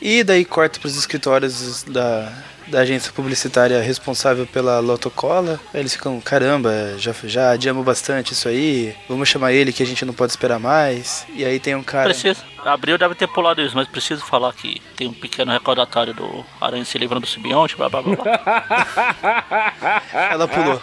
E 0.00 0.22
daí 0.22 0.44
corta 0.44 0.78
pros 0.78 0.96
escritórios 0.96 1.82
da, 1.84 2.32
da 2.66 2.80
agência 2.80 3.12
publicitária 3.12 3.80
responsável 3.80 4.46
pela 4.46 4.78
Lotocola. 4.80 5.60
Aí 5.72 5.80
eles 5.80 5.94
ficam, 5.94 6.20
caramba, 6.20 6.94
já, 6.98 7.14
já 7.24 7.50
adiamos 7.50 7.84
bastante 7.84 8.32
isso 8.32 8.48
aí, 8.48 8.94
vamos 9.08 9.28
chamar 9.28 9.52
ele 9.52 9.72
que 9.72 9.82
a 9.82 9.86
gente 9.86 10.04
não 10.04 10.14
pode 10.14 10.32
esperar 10.32 10.58
mais. 10.58 11.26
E 11.34 11.44
aí 11.44 11.58
tem 11.60 11.74
um 11.74 11.82
cara... 11.82 12.04
Precisa. 12.04 12.42
Abril 12.64 12.96
deve 12.96 13.14
ter 13.14 13.26
pulado 13.26 13.60
isso, 13.60 13.76
mas 13.76 13.86
preciso 13.86 14.24
falar 14.24 14.52
que 14.54 14.80
tem 14.96 15.06
um 15.06 15.12
pequeno 15.12 15.52
recordatório 15.52 16.14
do 16.14 16.44
Aranha 16.60 16.84
se 16.84 16.96
livrando 16.96 17.26
do 17.26 17.30
simbionte, 17.30 17.76
blá 17.76 17.88
blá 17.88 18.02
blá. 18.02 18.16
blá. 18.16 20.02
Ela 20.32 20.48
pulou. 20.48 20.82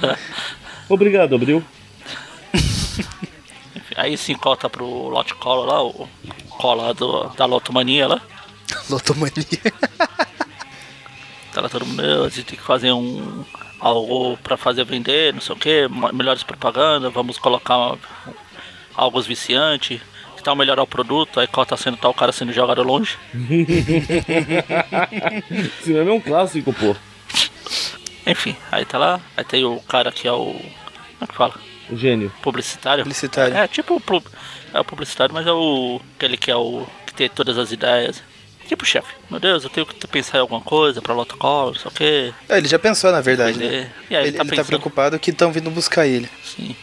Obrigado, 0.88 1.34
Abril. 1.34 1.62
Aí 3.98 4.16
sim 4.16 4.34
cota 4.36 4.70
pro 4.70 4.86
Lot 4.86 5.34
Cola 5.34 5.72
lá, 5.72 5.82
o 5.82 6.08
cola 6.50 6.94
do, 6.94 7.24
da 7.30 7.44
Lotomania 7.46 8.06
lá. 8.06 8.22
Lotomania. 8.88 9.34
Tá 11.50 11.62
lá 11.62 11.68
todo 11.68 11.84
mundo, 11.86 12.02
"Meu, 12.02 12.24
a 12.24 12.28
gente 12.28 12.44
tem 12.44 12.58
que 12.58 12.64
fazer 12.64 12.92
um 12.92 13.42
algo 13.80 14.36
pra 14.44 14.56
fazer 14.56 14.84
vender, 14.84 15.32
não 15.32 15.40
sei 15.40 15.54
o 15.56 15.58
que, 15.58 15.88
melhores 16.12 16.42
propaganda, 16.42 17.08
vamos 17.10 17.38
colocar 17.38 17.96
algo 18.94 19.20
viciante, 19.22 20.00
que 20.36 20.42
tal 20.42 20.54
melhorar 20.54 20.82
o 20.82 20.86
produto, 20.86 21.40
aí 21.40 21.46
cota 21.46 21.76
sendo 21.76 21.96
tal 21.96 22.12
cara 22.12 22.32
sendo 22.32 22.52
jogado 22.52 22.82
longe. 22.82 23.16
Esse 25.80 25.90
meme 25.90 26.10
é 26.10 26.12
um 26.12 26.20
clássico, 26.20 26.72
pô. 26.72 26.94
Enfim, 28.26 28.54
aí 28.70 28.84
tá 28.84 28.98
lá, 28.98 29.20
aí 29.36 29.42
tem 29.42 29.64
o 29.64 29.80
cara 29.80 30.12
que 30.12 30.28
é 30.28 30.32
o. 30.32 30.52
Como 30.52 31.22
é 31.22 31.26
que 31.26 31.34
fala? 31.34 31.54
O 31.90 31.96
gênio. 31.96 32.32
Publicitário. 32.42 33.04
Publicitário. 33.04 33.56
É, 33.56 33.66
tipo 33.66 33.94
o 33.96 34.22
é 34.74 34.80
o 34.80 34.84
publicitário, 34.84 35.34
mas 35.34 35.46
é 35.46 35.52
o. 35.52 36.00
aquele 36.16 36.36
que 36.36 36.50
é 36.50 36.56
o. 36.56 36.86
que 37.06 37.14
tem 37.14 37.28
todas 37.28 37.56
as 37.58 37.72
ideias. 37.72 38.22
Tipo 38.66 38.84
chefe. 38.84 39.08
Meu 39.30 39.40
Deus, 39.40 39.64
eu 39.64 39.70
tenho 39.70 39.86
que 39.86 40.06
pensar 40.06 40.36
em 40.36 40.40
alguma 40.42 40.60
coisa 40.60 41.00
pra 41.00 41.14
Lotocol, 41.14 41.68
não 41.68 41.74
sei 41.74 41.90
o 41.90 41.90
que. 41.90 42.34
É, 42.50 42.58
ele 42.58 42.68
já 42.68 42.78
pensou, 42.78 43.10
na 43.10 43.22
verdade, 43.22 43.58
né? 43.58 43.90
E 44.10 44.14
aí 44.14 44.26
Ele, 44.26 44.28
ele, 44.28 44.36
tá 44.36 44.44
ele 44.44 44.56
tá 44.56 44.64
preocupado 44.64 45.18
que 45.18 45.30
estão 45.30 45.50
vindo 45.50 45.70
buscar 45.70 46.06
ele. 46.06 46.28
Sim. 46.44 46.76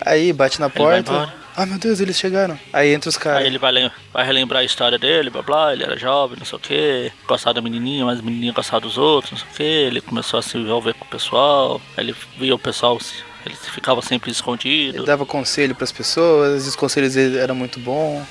Aí 0.00 0.32
bate 0.32 0.60
na 0.60 0.70
porta. 0.70 1.32
Ah, 1.54 1.66
meu 1.66 1.78
Deus, 1.78 2.00
eles 2.00 2.16
chegaram. 2.16 2.58
Aí 2.72 2.94
entra 2.94 3.10
os 3.10 3.16
caras. 3.16 3.40
Aí 3.40 3.46
ele 3.46 3.58
vai, 3.58 3.72
vai 4.12 4.24
relembrar 4.24 4.62
a 4.62 4.64
história 4.64 4.98
dele, 4.98 5.28
blá 5.28 5.42
blá, 5.42 5.72
ele 5.72 5.82
era 5.82 5.98
jovem, 5.98 6.38
não 6.38 6.46
sei 6.46 6.56
o 6.56 6.60
que, 6.60 7.12
gostava 7.26 7.54
da 7.54 7.60
menininha, 7.60 8.04
mas 8.06 8.20
a 8.20 8.22
menininha 8.22 8.52
gostava 8.52 8.80
dos 8.80 8.96
outros, 8.96 9.32
não 9.32 9.38
sei 9.38 9.48
o 9.48 9.56
que, 9.56 9.62
ele 9.62 10.00
começou 10.00 10.38
a 10.38 10.42
se 10.42 10.56
envolver 10.56 10.94
com 10.94 11.04
o 11.04 11.08
pessoal, 11.08 11.80
aí 11.96 12.04
ele 12.04 12.16
via 12.38 12.54
o 12.54 12.58
pessoal, 12.58 12.98
ele 13.46 13.56
ficava 13.56 14.00
sempre 14.02 14.30
Ele 14.30 14.36
escondido, 14.36 15.04
dava 15.04 15.26
conselho 15.26 15.74
pras 15.74 15.92
pessoas, 15.92 16.64
e 16.66 16.68
os 16.68 16.76
conselhos 16.76 17.14
dele 17.14 17.38
eram 17.38 17.54
muito 17.54 17.78
bons. 17.80 18.24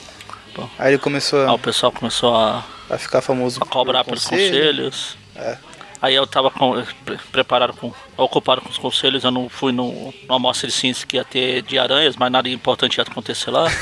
Bom. 0.55 0.70
Aí 0.78 0.91
ele 0.91 0.97
começou 0.97 1.41
aí 1.41 1.47
a, 1.47 1.53
o 1.53 1.59
pessoal 1.59 1.91
começou 1.91 2.36
a, 2.36 2.64
a 2.89 2.97
ficar 2.97 3.22
famoso 3.22 3.59
a 3.62 3.66
cobrar 3.66 4.03
pelos 4.03 4.26
conselho. 4.26 4.51
conselhos. 4.51 5.18
É. 5.36 5.57
Aí 6.01 6.16
eu 6.16 6.26
tava 6.26 6.49
com, 6.49 6.84
pre- 7.05 7.20
preparado 7.32 7.74
com. 7.74 7.93
ocupado 8.18 8.59
com 8.62 8.70
os 8.70 8.78
conselhos, 8.78 9.24
eu 9.24 9.32
não 9.32 9.47
fui 9.47 9.72
no, 9.72 10.14
numa 10.24 10.36
amostra 10.38 10.68
de 10.68 10.74
ciência 10.74 11.05
que 11.05 11.16
ia 11.16 11.24
ter 11.24 11.62
de 11.62 11.78
aranhas, 11.78 12.16
mas 12.18 12.32
nada 12.32 12.49
importante 12.49 12.97
ia 12.97 13.03
acontecer 13.03 13.51
lá. 13.51 13.68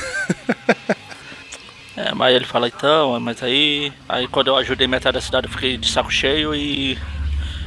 É, 1.98 2.14
mas 2.14 2.34
ele 2.34 2.46
fala 2.46 2.68
então, 2.70 3.20
mas 3.20 3.44
aí. 3.44 3.92
Aí 4.08 4.26
quando 4.26 4.48
eu 4.48 4.56
ajudei 4.56 4.88
metade 4.88 5.16
da 5.16 5.22
cidade 5.22 5.48
eu 5.48 5.52
fiquei 5.52 5.76
de 5.76 5.90
saco 5.92 6.10
cheio 6.10 6.56
e 6.56 6.98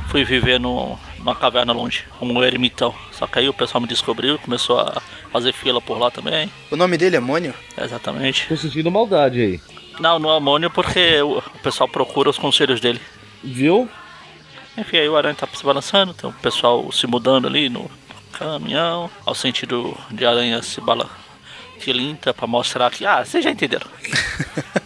fui 0.09 0.25
viver 0.25 0.59
no, 0.59 0.99
numa 1.23 1.35
caverna 1.37 1.73
longe, 1.73 2.05
como 2.19 2.35
um 2.35 2.43
ermitão. 2.43 2.95
Só 3.13 3.27
que 3.27 3.39
aí 3.39 3.49
o 3.49 3.55
pessoal 3.55 3.81
me 3.81 3.87
descobriu, 3.87 4.39
começou 4.39 4.81
a 4.81 5.01
fazer 5.31 5.53
fila 5.53 5.81
por 5.81 5.99
lá 5.99 6.11
também. 6.11 6.51
O 6.71 6.77
nome 6.77 6.99
dele 6.99 7.17
é 7.17 7.21
Mônio? 7.21 7.55
Exatamente. 7.81 8.49
Tô 8.49 8.57
sentindo 8.57 8.91
maldade 8.91 9.41
aí. 9.41 9.61
Não, 10.01 10.19
no 10.19 10.31
amônio 10.31 10.71
porque 10.71 11.23
o, 11.23 11.41
pessoal 11.63 11.89
procura 11.89 12.29
os 12.29 12.39
conselhos 12.39 12.81
dele. 12.81 13.01
Viu? 13.43 13.89
Enfim, 14.77 14.97
aí 14.97 15.09
o 15.09 15.17
aranha 15.17 15.35
tá 15.35 15.47
se 15.53 15.65
balançando, 15.65 16.15
tem 16.15 16.29
o 16.29 16.33
pessoal 16.33 16.91
se 16.91 17.07
mudando 17.07 17.47
ali 17.47 17.69
no 17.69 17.91
caminhão, 18.33 19.11
ao 19.25 19.35
sentido 19.35 19.97
de 20.11 20.25
aranha 20.25 20.63
se 20.63 20.81
bala 20.81 21.09
tilinta 21.79 22.33
pra 22.33 22.47
mostrar 22.47 22.91
que. 22.91 23.05
Ah, 23.07 23.25
vocês 23.25 23.45
já 23.45 23.51
entenderam. 23.51 23.87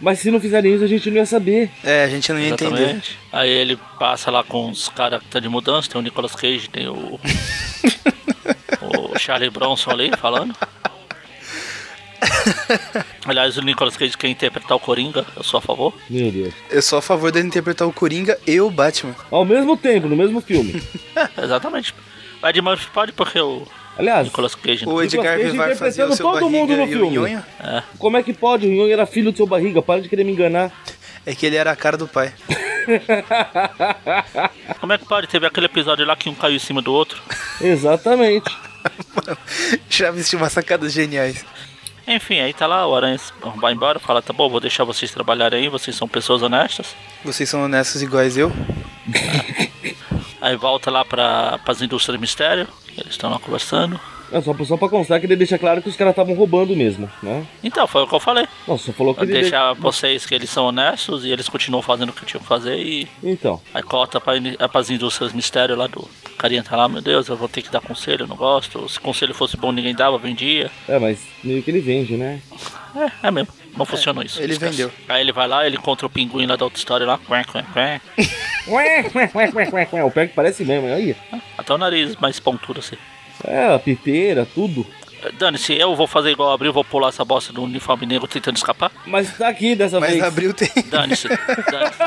Mas 0.00 0.20
se 0.20 0.30
não 0.30 0.40
fizerem 0.40 0.74
isso, 0.74 0.84
a 0.84 0.86
gente 0.86 1.10
não 1.10 1.16
ia 1.16 1.26
saber. 1.26 1.70
É, 1.82 2.04
a 2.04 2.08
gente 2.08 2.32
não 2.32 2.38
ia 2.38 2.50
entender. 2.50 2.74
Exatamente. 2.74 3.18
Aí 3.32 3.50
ele 3.50 3.78
passa 3.98 4.30
lá 4.30 4.44
com 4.44 4.70
os 4.70 4.88
caras 4.88 5.20
que 5.22 5.28
tá 5.28 5.40
de 5.40 5.48
mudança, 5.48 5.90
tem 5.90 6.00
o 6.00 6.02
Nicolas 6.02 6.34
Cage, 6.34 6.68
tem 6.68 6.88
o. 6.88 7.18
o 8.80 9.18
Charlie 9.18 9.50
Bronson 9.50 9.90
ali 9.90 10.10
falando. 10.16 10.54
Aliás, 13.24 13.56
o 13.56 13.62
Nicolas 13.62 13.96
Cage 13.96 14.16
quer 14.16 14.28
interpretar 14.28 14.76
o 14.76 14.80
Coringa, 14.80 15.26
eu 15.36 15.42
sou 15.42 15.58
a 15.58 15.60
favor. 15.60 15.94
Meu 16.08 16.30
Deus. 16.30 16.54
Eu 16.70 16.82
sou 16.82 16.98
a 16.98 17.02
favor 17.02 17.30
dele 17.30 17.48
interpretar 17.48 17.86
o 17.86 17.92
Coringa 17.92 18.38
e 18.46 18.60
o 18.60 18.70
Batman. 18.70 19.14
Ao 19.30 19.44
mesmo 19.44 19.76
tempo, 19.76 20.08
no 20.08 20.16
mesmo 20.16 20.40
filme. 20.40 20.82
É, 21.14 21.28
exatamente. 21.44 21.94
Ed 22.42 22.60
Murphy 22.60 22.88
pode 22.92 23.12
porque 23.12 23.38
o 23.40 23.66
Aliás, 23.98 24.26
Nicolas 24.26 24.54
Cage. 24.54 24.86
O 24.86 25.02
Edgar 25.02 25.38
Cage 25.38 25.56
vai 25.56 25.74
fazer 25.74 26.04
o 26.04 26.14
seu 26.14 26.30
todo 26.30 26.48
mundo 26.48 26.76
no 26.76 26.82
e 26.82 26.84
o 26.84 27.10
filme. 27.10 27.38
É. 27.60 27.82
como 27.98 28.16
é 28.16 28.22
que 28.22 28.32
pode? 28.32 28.66
O 28.66 28.70
Nhonho 28.70 28.92
era 28.92 29.06
filho 29.06 29.32
do 29.32 29.36
seu 29.36 29.46
barriga, 29.46 29.82
para 29.82 30.00
de 30.00 30.08
querer 30.08 30.24
me 30.24 30.32
enganar. 30.32 30.70
É 31.26 31.34
que 31.34 31.44
ele 31.44 31.56
era 31.56 31.72
a 31.72 31.76
cara 31.76 31.96
do 31.96 32.06
pai. 32.06 32.32
Como 34.80 34.92
é 34.92 34.98
que 34.98 35.04
pode? 35.04 35.26
Teve 35.26 35.46
aquele 35.46 35.66
episódio 35.66 36.06
lá 36.06 36.16
que 36.16 36.30
um 36.30 36.34
caiu 36.34 36.56
em 36.56 36.58
cima 36.58 36.80
do 36.80 36.92
outro. 36.92 37.20
Exatamente. 37.60 38.50
Já 39.90 40.10
vesti 40.10 40.36
umas 40.36 40.52
sacadas 40.52 40.92
geniais. 40.92 41.44
Enfim, 42.06 42.40
aí 42.40 42.54
tá 42.54 42.66
lá, 42.66 42.86
o 42.86 42.96
Aranha 42.96 43.20
vai 43.56 43.74
embora, 43.74 43.98
fala, 43.98 44.22
tá 44.22 44.32
bom, 44.32 44.48
vou 44.48 44.60
deixar 44.60 44.84
vocês 44.84 45.12
trabalharem 45.12 45.64
aí, 45.64 45.68
vocês 45.68 45.94
são 45.94 46.08
pessoas 46.08 46.40
honestas. 46.40 46.96
Vocês 47.22 47.46
são 47.46 47.62
honestos 47.62 48.00
iguais 48.00 48.38
eu? 48.38 48.50
Aí 50.40 50.56
volta 50.56 50.88
lá 50.88 51.04
pra, 51.04 51.58
pras 51.64 51.82
indústrias 51.82 52.16
de 52.16 52.20
mistério, 52.20 52.68
eles 53.00 53.12
estão 53.14 53.30
lá 53.30 53.38
conversando. 53.38 53.98
É 54.32 54.40
só, 54.40 54.54
só 54.64 54.76
pra 54.76 54.88
constar 54.88 55.18
que 55.20 55.26
ele 55.26 55.36
deixa 55.36 55.58
claro 55.58 55.80
que 55.80 55.88
os 55.88 55.96
caras 55.96 56.12
estavam 56.12 56.34
roubando 56.34 56.76
mesmo, 56.76 57.10
né? 57.22 57.46
Então, 57.64 57.86
foi 57.86 58.02
o 58.02 58.06
que 58.06 58.14
eu 58.14 58.20
falei. 58.20 58.46
Nossa, 58.66 58.84
só 58.84 58.92
falou 58.92 59.14
que 59.14 59.20
Pra 59.24 59.28
ele. 59.30 59.40
deixar 59.40 59.72
vocês 59.74 60.26
que 60.26 60.34
eles 60.34 60.50
são 60.50 60.66
honestos 60.66 61.24
e 61.24 61.30
eles 61.30 61.48
continuam 61.48 61.82
fazendo 61.82 62.10
o 62.10 62.12
que 62.12 62.26
tinham 62.26 62.40
que 62.42 62.46
fazer 62.48 62.76
e 62.78 63.08
Então, 63.22 63.60
aí 63.72 63.82
corta 63.82 64.20
pra, 64.20 64.36
in- 64.36 64.56
pras 64.70 64.90
indústrias 64.90 65.30
de 65.30 65.36
mistério 65.36 65.74
lá 65.76 65.86
do, 65.86 66.08
carinha 66.36 66.62
tá 66.62 66.76
lá, 66.76 66.88
meu 66.88 67.00
Deus, 67.00 67.28
eu 67.28 67.36
vou 67.36 67.48
ter 67.48 67.62
que 67.62 67.70
dar 67.70 67.80
conselho, 67.80 68.24
eu 68.24 68.26
não 68.28 68.36
gosto. 68.36 68.88
Se 68.88 69.00
conselho 69.00 69.34
fosse 69.34 69.56
bom, 69.56 69.72
ninguém 69.72 69.94
dava, 69.94 70.18
vendia. 70.18 70.70
É, 70.88 70.98
mas 70.98 71.18
meio 71.42 71.62
que 71.62 71.70
ele 71.70 71.80
vende, 71.80 72.16
né? 72.16 72.40
É, 73.22 73.28
é 73.28 73.30
mesmo. 73.30 73.52
Não 73.76 73.84
funcionou 73.86 74.22
isso. 74.24 74.42
ele 74.42 74.52
esquece. 74.54 74.72
vendeu. 74.72 74.90
Aí 75.08 75.20
ele 75.20 75.30
vai 75.32 75.46
lá, 75.46 75.64
ele 75.66 75.76
encontra 75.76 76.06
o 76.06 76.10
pinguim 76.10 76.46
lá 76.46 76.56
da 76.56 76.64
outra 76.64 76.78
história 76.78 77.06
lá. 77.06 77.18
Quém, 77.18 77.44
quém, 77.44 77.64
quém. 77.72 78.28
Ué, 78.74 79.10
ué, 79.14 79.30
ué, 79.34 79.50
ué, 79.54 79.68
ué, 79.72 79.88
ué. 79.92 80.04
O 80.04 80.10
pé 80.10 80.26
que 80.26 80.34
parece 80.34 80.64
mesmo, 80.64 80.88
aí. 80.88 81.16
Até 81.56 81.72
o 81.72 81.78
nariz 81.78 82.16
mais 82.16 82.38
pontudo 82.40 82.80
assim. 82.80 82.96
É, 83.44 83.74
a 83.74 83.78
piteira, 83.78 84.46
tudo. 84.54 84.86
Dane-se, 85.38 85.74
eu 85.74 85.96
vou 85.96 86.06
fazer 86.06 86.30
igual 86.30 86.52
abril, 86.52 86.72
vou 86.72 86.84
pular 86.84 87.08
essa 87.08 87.24
bosta 87.24 87.52
do 87.52 87.62
uniforme 87.64 88.06
negro 88.06 88.28
tentando 88.28 88.56
escapar? 88.56 88.92
Mas 89.04 89.36
tá 89.36 89.48
aqui 89.48 89.74
dessa 89.74 89.98
Mas 89.98 90.12
vez. 90.12 90.22
abril 90.22 90.54
tem. 90.54 90.70
Dane-se. 90.88 91.28
Dane-se. 91.28 91.98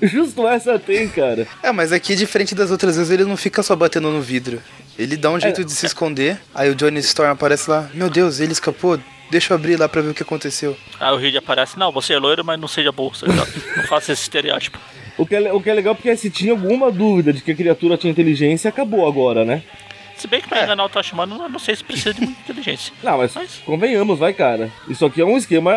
Justo 0.02 0.46
essa 0.48 0.78
tem, 0.78 1.08
cara. 1.08 1.46
É, 1.62 1.70
mas 1.72 1.92
aqui, 1.92 2.14
diferente 2.14 2.54
das 2.54 2.70
outras 2.70 2.96
vezes, 2.96 3.10
ele 3.10 3.24
não 3.24 3.36
fica 3.36 3.62
só 3.62 3.76
batendo 3.76 4.10
no 4.10 4.20
vidro. 4.20 4.62
Ele 4.98 5.16
dá 5.16 5.30
um 5.30 5.40
jeito 5.40 5.64
de 5.64 5.72
se 5.72 5.86
esconder. 5.86 6.38
Aí 6.54 6.70
o 6.70 6.74
Johnny 6.74 7.00
Storm 7.00 7.30
aparece 7.32 7.70
lá. 7.70 7.88
Meu 7.94 8.08
Deus, 8.10 8.40
ele 8.40 8.52
escapou. 8.52 8.98
Deixa 9.30 9.52
eu 9.52 9.56
abrir 9.56 9.76
lá 9.76 9.88
pra 9.88 10.02
ver 10.02 10.10
o 10.10 10.14
que 10.14 10.22
aconteceu. 10.22 10.76
Aí 10.98 11.12
o 11.12 11.16
Reed 11.16 11.36
aparece, 11.36 11.78
não, 11.78 11.92
você 11.92 12.14
é 12.14 12.18
loiro, 12.18 12.44
mas 12.44 12.58
não 12.58 12.66
seja 12.66 12.90
burro, 12.90 13.16
tá 13.18 13.26
ligado? 13.26 13.50
Não 13.76 13.84
faça 13.84 14.12
esse 14.12 14.22
estereótipo. 14.22 14.78
O 15.20 15.26
que, 15.26 15.34
é, 15.36 15.52
o 15.52 15.60
que 15.60 15.68
é 15.68 15.74
legal 15.74 15.94
porque 15.94 16.16
se 16.16 16.30
tinha 16.30 16.50
alguma 16.52 16.90
dúvida 16.90 17.30
de 17.32 17.42
que 17.42 17.50
a 17.50 17.54
criatura 17.54 17.96
tinha 17.98 18.10
inteligência, 18.10 18.70
acabou 18.70 19.06
agora, 19.06 19.44
né? 19.44 19.62
Se 20.16 20.26
bem 20.26 20.40
que 20.40 20.48
pra 20.48 20.62
enganar 20.64 20.84
o 20.84 20.88
Tashimano, 20.88 21.42
eu 21.42 21.48
não 21.48 21.58
sei 21.58 21.76
se 21.76 21.84
precisa 21.84 22.14
de 22.14 22.20
muita 22.22 22.40
inteligência. 22.40 22.92
Não, 23.02 23.18
mas 23.18 23.34
Mas- 23.34 23.56
convenhamos, 23.64 24.18
vai, 24.18 24.32
cara. 24.32 24.70
Isso 24.88 25.04
aqui 25.04 25.20
é 25.20 25.24
um 25.24 25.36
esquema. 25.36 25.74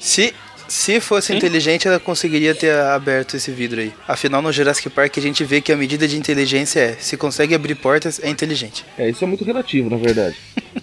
Se, 0.00 0.32
se 0.68 1.00
fosse 1.00 1.28
Sim. 1.28 1.36
inteligente, 1.38 1.86
ela 1.88 1.98
conseguiria 2.00 2.54
ter 2.54 2.72
aberto 2.76 3.36
esse 3.36 3.50
vidro 3.50 3.80
aí. 3.80 3.92
Afinal, 4.06 4.42
no 4.42 4.52
Jurassic 4.52 4.90
Park, 4.90 5.18
a 5.18 5.20
gente 5.20 5.42
vê 5.44 5.60
que 5.60 5.72
a 5.72 5.76
medida 5.76 6.06
de 6.08 6.16
inteligência 6.16 6.80
é: 6.80 6.92
se 7.00 7.16
consegue 7.16 7.54
abrir 7.54 7.74
portas, 7.76 8.20
é 8.22 8.28
inteligente. 8.28 8.84
É, 8.98 9.08
isso 9.10 9.22
é 9.24 9.26
muito 9.26 9.44
relativo, 9.44 9.88
na 9.90 9.96
verdade. 9.96 10.36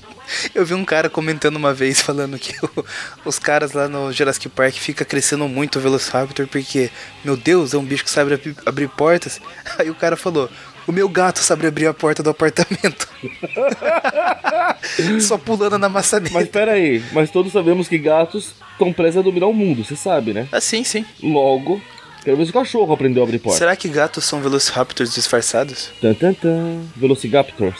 Eu 0.53 0.65
vi 0.65 0.73
um 0.73 0.83
cara 0.85 1.09
comentando 1.09 1.55
uma 1.55 1.73
vez 1.73 2.01
falando 2.01 2.37
que 2.39 2.53
o- 2.65 2.85
os 3.25 3.37
caras 3.39 3.73
lá 3.73 3.87
no 3.87 4.11
Jurassic 4.11 4.49
Park 4.49 4.75
fica 4.75 5.03
crescendo 5.05 5.47
muito 5.47 5.77
o 5.77 5.81
Velociraptor 5.81 6.47
porque, 6.47 6.89
meu 7.23 7.35
Deus, 7.37 7.73
é 7.73 7.77
um 7.77 7.83
bicho 7.85 8.03
que 8.03 8.09
sabe 8.09 8.33
abrir, 8.33 8.55
abrir 8.65 8.89
portas. 8.89 9.39
Aí 9.79 9.89
o 9.89 9.95
cara 9.95 10.15
falou: 10.17 10.49
o 10.87 10.91
meu 10.91 11.07
gato 11.09 11.39
sabe 11.39 11.67
abrir 11.67 11.87
a 11.87 11.93
porta 11.93 12.21
do 12.23 12.29
apartamento. 12.29 13.07
Só 15.21 15.37
pulando 15.37 15.77
na 15.77 15.89
maçaneta. 15.89 16.33
Mas 16.33 16.47
pera 16.49 16.73
aí, 16.73 17.03
mas 17.11 17.29
todos 17.31 17.51
sabemos 17.51 17.87
que 17.87 17.97
gatos 17.97 18.53
estão 18.71 18.93
prestes 18.93 19.17
a 19.17 19.21
dominar 19.21 19.47
o 19.47 19.53
mundo, 19.53 19.83
você 19.83 19.95
sabe, 19.95 20.33
né? 20.33 20.47
Ah, 20.51 20.61
sim, 20.61 20.83
sim. 20.83 21.05
Logo, 21.23 21.81
quero 22.23 22.37
ver 22.37 22.45
se 22.45 22.51
o 22.51 22.53
cachorro 22.53 22.93
aprendeu 22.93 23.23
a 23.23 23.25
abrir 23.25 23.39
porta. 23.39 23.57
Será 23.57 23.75
que 23.75 23.87
gatos 23.89 24.25
são 24.25 24.41
Velociraptors 24.41 25.13
disfarçados? 25.13 25.89
Tan, 26.01 26.13
tan, 26.13 26.33
tan. 26.33 26.81
Velociraptor. 26.95 27.73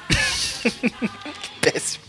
Péssimo. 1.62 2.05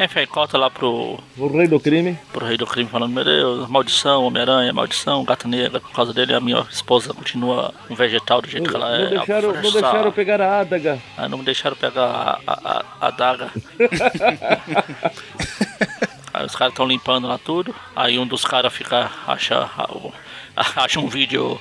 Enfim, 0.00 0.26
conta 0.26 0.56
lá 0.56 0.70
pro, 0.70 1.18
O 1.36 1.48
rei 1.48 1.66
do 1.66 1.80
crime. 1.80 2.16
pro 2.32 2.46
rei 2.46 2.56
do 2.56 2.64
crime 2.66 2.88
falando, 2.88 3.12
meu 3.12 3.24
Deus, 3.24 3.68
maldição, 3.68 4.22
Homem-Aranha, 4.24 4.72
maldição, 4.72 5.24
gata 5.24 5.48
negra, 5.48 5.80
por 5.80 5.90
causa 5.90 6.14
dele 6.14 6.32
a 6.34 6.40
minha 6.40 6.64
esposa 6.70 7.12
continua 7.12 7.74
um 7.90 7.96
vegetal 7.96 8.40
do 8.40 8.48
jeito 8.48 8.62
Não, 8.64 8.70
que 8.70 8.76
ela 8.76 8.96
não 8.96 9.04
é. 9.04 9.08
deixaram, 9.10 9.52
não 9.52 9.60
deixaram 9.72 10.12
pegar 10.12 10.40
a 10.40 10.60
adaga. 10.60 10.98
Ah, 11.16 11.28
não 11.28 11.38
me 11.38 11.44
deixaram 11.44 11.74
pegar 11.76 12.04
a, 12.04 12.38
a, 12.46 12.84
a, 13.00 13.06
a 13.08 13.10
daga. 13.10 13.50
Aí 16.32 16.46
os 16.46 16.54
caras 16.54 16.72
estão 16.72 16.86
limpando 16.86 17.26
lá 17.26 17.36
tudo. 17.38 17.74
Aí 17.96 18.16
um 18.18 18.26
dos 18.26 18.44
caras 18.44 18.72
fica. 18.72 19.10
acha. 19.26 19.68
acha 20.76 21.00
um 21.00 21.08
vídeo. 21.08 21.58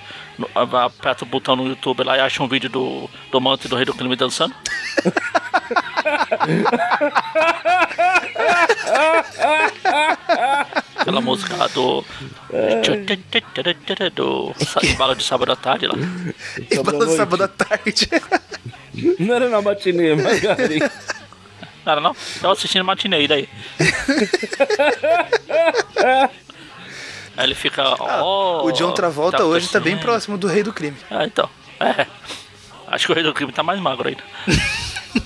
Aperta 0.53 1.23
o 1.23 1.27
botão 1.27 1.55
no 1.55 1.65
YouTube 1.67 2.03
lá 2.03 2.15
e 2.17 2.19
acha 2.19 2.43
um 2.43 2.47
vídeo 2.47 2.69
do, 2.69 3.09
do 3.31 3.41
manto 3.41 3.67
do 3.67 3.75
rei 3.75 3.85
do 3.85 3.93
crime 3.95 4.15
dançando. 4.15 4.53
Aquela 11.07 11.21
música 11.21 11.55
lá 11.55 11.67
do. 11.67 12.03
Do. 14.13 14.53
Bala 14.97 15.15
de 15.15 15.23
sábado 15.23 15.53
à 15.53 15.55
tarde 15.55 15.87
lá. 15.87 15.93
E 16.69 16.75
bala 16.83 16.97
noite. 17.05 17.15
sábado 17.15 17.43
à 17.45 17.47
tarde. 17.47 18.09
Não 19.17 19.33
era 19.33 19.47
na 19.47 19.61
matinê, 19.61 20.15
mas 20.15 20.41
Não 20.41 21.91
era 21.93 22.01
não? 22.01 22.13
Tava 22.41 22.51
assistindo 22.51 22.83
matinê, 22.83 23.23
e 23.23 23.27
daí? 23.29 23.49
Aí 27.37 27.45
ele 27.45 27.55
fica. 27.55 27.95
Oh, 28.21 28.65
o 28.65 28.71
John 28.73 28.91
Travolta 28.91 29.37
tá 29.37 29.45
hoje 29.45 29.69
tá 29.69 29.79
bem 29.79 29.97
próximo 29.97 30.37
do 30.37 30.47
rei 30.47 30.61
do 30.61 30.73
crime. 30.73 30.97
Ah, 31.09 31.23
então. 31.23 31.49
É. 31.79 32.05
Acho 32.87 33.05
que 33.05 33.11
o 33.13 33.15
rei 33.15 33.23
do 33.23 33.33
crime 33.33 33.53
tá 33.53 33.63
mais 33.63 33.79
magro 33.79 34.09
ainda. 34.09 34.23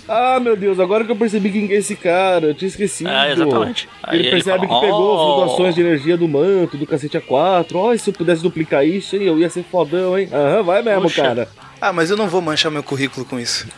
Ah, 0.08 0.40
meu 0.40 0.56
Deus, 0.56 0.80
agora 0.80 1.04
que 1.06 1.12
eu 1.12 1.16
percebi 1.16 1.52
quem 1.52 1.68
que 1.68 1.74
é 1.74 1.78
esse 1.78 1.96
cara, 1.96 2.48
eu 2.48 2.54
tinha 2.54 2.68
esquecido. 2.68 3.10
É, 3.10 3.32
exatamente. 3.32 3.88
Aí 4.04 4.18
Ele 4.20 4.28
ele 4.28 4.36
percebe 4.36 4.68
fala, 4.68 4.80
que 4.82 4.86
pegou 4.86 5.16
"Oh." 5.16 5.38
flutuações 5.38 5.76
de 5.76 5.82
energia 5.82 6.18
do 6.18 6.28
manto, 6.28 6.78
do 6.78 6.86
cacete 6.88 7.18
A4. 7.18 7.76
Ó, 7.76 7.94
e 7.94 8.00
se 8.00 8.10
eu 8.10 8.14
pudesse 8.14 8.42
duplicar 8.44 8.86
isso, 8.86 9.16
hein, 9.16 9.24
eu 9.24 9.40
ia 9.40 9.50
ser 9.50 9.64
fodão, 9.64 10.18
hein? 10.18 10.28
Aham, 10.32 10.64
vai 10.64 10.82
mesmo, 10.82 11.04
Puxa. 11.04 11.22
cara. 11.22 11.48
Ah, 11.80 11.92
mas 11.92 12.10
eu 12.12 12.18
não 12.18 12.28
vou 12.28 12.42
manchar 12.42 12.72
meu 12.72 12.84
currículo 12.84 13.26
com 13.26 13.40
isso. 13.40 13.68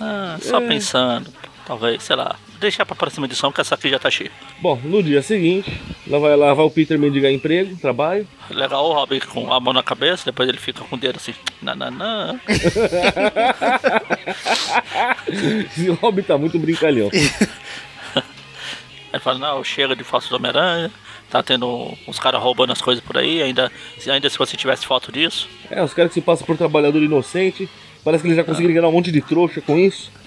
Ah, 0.00 0.36
só 0.40 0.58
É. 0.58 0.68
pensando. 0.68 1.30
Talvez, 1.72 2.02
sei 2.02 2.16
lá. 2.16 2.36
Deixar 2.60 2.84
pra 2.84 2.94
próxima 2.94 3.24
edição, 3.24 3.50
que 3.50 3.58
essa 3.58 3.74
aqui 3.76 3.88
já 3.88 3.98
tá 3.98 4.10
cheia. 4.10 4.30
Bom, 4.60 4.78
no 4.84 5.02
dia 5.02 5.22
seguinte, 5.22 5.72
lá 6.06 6.18
vai, 6.18 6.36
lá 6.36 6.52
vai 6.52 6.66
o 6.66 6.70
Peter 6.70 6.98
mendigar 6.98 7.32
emprego, 7.32 7.74
trabalho. 7.76 8.28
Legal 8.50 8.84
o 8.84 8.92
Robin 8.92 9.20
com 9.20 9.50
a 9.50 9.58
mão 9.58 9.72
na 9.72 9.82
cabeça, 9.82 10.26
depois 10.26 10.46
ele 10.50 10.58
fica 10.58 10.84
com 10.84 10.96
o 10.96 10.98
dedo 10.98 11.16
assim. 11.16 11.32
Nananã. 11.62 12.38
Esse 15.26 15.88
Robin 15.92 16.20
tá 16.22 16.36
muito 16.36 16.58
brincalhão. 16.58 17.08
Aí 19.10 19.18
fala, 19.18 19.38
não, 19.38 19.64
chega 19.64 19.96
de 19.96 20.02
do 20.04 20.36
Homem-Aranha. 20.36 20.90
Tá 21.30 21.42
tendo 21.42 21.96
uns 22.06 22.18
caras 22.18 22.42
roubando 22.42 22.72
as 22.72 22.82
coisas 22.82 23.02
por 23.02 23.16
aí, 23.16 23.40
ainda, 23.42 23.72
se- 23.98 24.10
ainda 24.10 24.28
se 24.28 24.36
você 24.36 24.58
tivesse 24.58 24.84
foto 24.84 25.10
disso. 25.10 25.48
É, 25.70 25.82
os 25.82 25.94
caras 25.94 26.10
que 26.10 26.20
se 26.20 26.20
passam 26.20 26.46
por 26.46 26.58
trabalhador 26.58 27.02
inocente. 27.02 27.66
Parece 28.04 28.20
que 28.22 28.28
eles 28.28 28.36
já 28.36 28.44
conseguiram 28.44 28.74
ganhar 28.74 28.88
um 28.88 28.92
monte 28.92 29.10
de 29.10 29.22
trouxa 29.22 29.62
com 29.62 29.78
isso. 29.78 30.10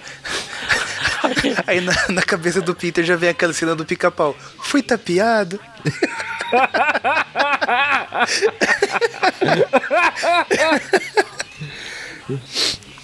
Aí 1.66 1.80
na, 1.80 1.92
na 2.10 2.22
cabeça 2.22 2.60
do 2.60 2.74
Peter 2.74 3.04
já 3.04 3.16
vem 3.16 3.30
aquela 3.30 3.52
cena 3.52 3.74
do 3.74 3.84
pica-pau. 3.84 4.36
Fui 4.62 4.82
tapeado. 4.82 5.58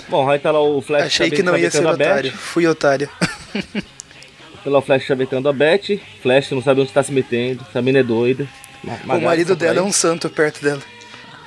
Bom, 0.09 0.29
aí 0.29 0.39
tá 0.39 0.51
lá 0.51 0.61
o 0.61 0.83
Flash 0.83 1.07
Achei 1.07 1.31
que 1.31 1.43
não 1.43 1.57
ia 1.57 1.71
ser 1.71 1.87
a 1.87 1.91
otário. 1.93 2.33
Fui 2.33 2.67
otário. 2.67 3.09
Tá 4.65 4.71
lá 4.71 4.79
o 4.79 4.83
Flash 4.83 5.05
chavecando 5.05 5.49
a 5.49 5.53
Beth. 5.53 5.99
Flash 6.23 6.51
não 6.51 6.63
sabe 6.63 6.81
onde 6.83 6.93
tá 6.93 7.03
se 7.03 7.13
metendo. 7.13 7.65
Essa 7.69 7.81
mina 7.81 8.01
é 8.01 8.03
doida. 8.03 8.47
Ma- 9.05 9.15
o 9.15 9.21
marido 9.23 9.57
dela 9.57 9.79
é 9.79 9.83
um 9.83 9.93
santo 9.93 10.29
perto 10.29 10.63
dela. 10.63 10.83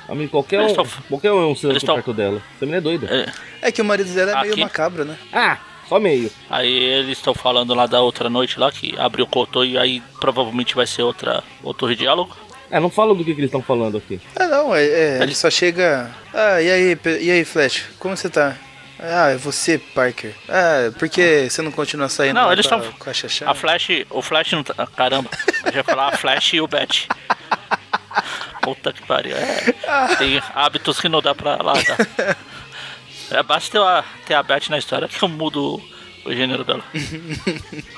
Amigo, 0.08 0.30
qualquer 0.30 0.60
um, 0.60 0.74
qualquer 1.08 1.32
um 1.32 1.42
é 1.42 1.46
um 1.46 1.54
santo 1.54 1.84
perto 1.84 2.12
dela. 2.12 2.40
Essa 2.56 2.66
mina 2.66 2.78
é 2.78 2.80
doida. 2.80 3.06
É, 3.62 3.68
É 3.68 3.72
que 3.72 3.82
o 3.82 3.84
marido 3.84 4.12
dela 4.12 4.32
é 4.32 4.40
meio 4.40 4.52
Aqui? 4.52 4.60
macabro, 4.62 5.04
né? 5.04 5.16
Ah, 5.32 5.58
só 5.88 5.98
meio. 6.00 6.30
aí 6.50 6.72
eles 6.72 7.18
estão 7.18 7.34
falando 7.34 7.74
lá 7.74 7.86
da 7.86 8.00
outra 8.00 8.28
noite 8.28 8.58
lá, 8.58 8.70
que 8.72 8.94
abriu 8.98 9.24
o 9.24 9.28
cotô 9.28 9.64
e 9.64 9.76
aí 9.78 10.02
provavelmente 10.20 10.74
vai 10.74 10.86
ser 10.86 11.02
outra, 11.02 11.42
outro 11.62 11.94
diálogo. 11.94 12.36
É, 12.70 12.80
não 12.80 12.90
fala 12.90 13.14
do 13.14 13.24
que, 13.24 13.32
que 13.32 13.40
eles 13.40 13.48
estão 13.48 13.62
falando 13.62 13.96
aqui. 13.96 14.20
Ah, 14.34 14.46
não, 14.48 14.74
é, 14.74 14.84
é, 14.84 15.18
ele 15.22 15.34
só 15.34 15.48
chega. 15.48 16.10
Ah, 16.34 16.60
e 16.60 16.68
aí, 16.70 16.98
e 17.20 17.30
aí, 17.30 17.44
Flash? 17.44 17.84
Como 17.98 18.16
você 18.16 18.28
tá? 18.28 18.56
Ah, 18.98 19.28
é 19.30 19.36
você, 19.36 19.78
Parker. 19.78 20.34
Ah, 20.48 20.90
por 20.98 21.08
que 21.08 21.48
você 21.48 21.62
não 21.62 21.70
continua 21.70 22.08
saindo 22.08 22.34
Não, 22.34 22.50
eles 22.50 22.66
com, 22.66 22.74
a, 22.74 22.78
tão- 22.80 22.92
com 22.92 23.10
a 23.10 23.12
Xaxá? 23.12 23.48
A 23.48 23.54
Flash, 23.54 23.88
o 24.10 24.20
Flash 24.22 24.52
não 24.52 24.64
tá. 24.64 24.74
ah, 24.78 24.86
Caramba, 24.86 25.30
eu 25.66 25.70
já 25.72 25.78
ia 25.78 25.84
falar 25.84 26.08
a 26.08 26.16
Flash 26.16 26.54
e 26.54 26.60
o 26.60 26.66
Bat. 26.66 27.06
Puta 28.62 28.92
que 28.92 29.02
pariu. 29.06 29.36
É, 29.36 29.74
tem 30.18 30.42
hábitos 30.54 30.98
que 31.00 31.08
não 31.08 31.22
dá 31.22 31.34
pra 31.34 31.56
largar. 31.62 31.98
É, 33.30 33.42
basta 33.42 33.70
ter 33.70 33.84
a, 33.84 34.04
ter 34.26 34.34
a 34.34 34.42
Bat 34.42 34.70
na 34.70 34.78
história 34.78 35.08
que 35.08 35.22
eu 35.22 35.28
mudo 35.28 35.82
o 36.24 36.34
gênero 36.34 36.64
dela. 36.64 36.84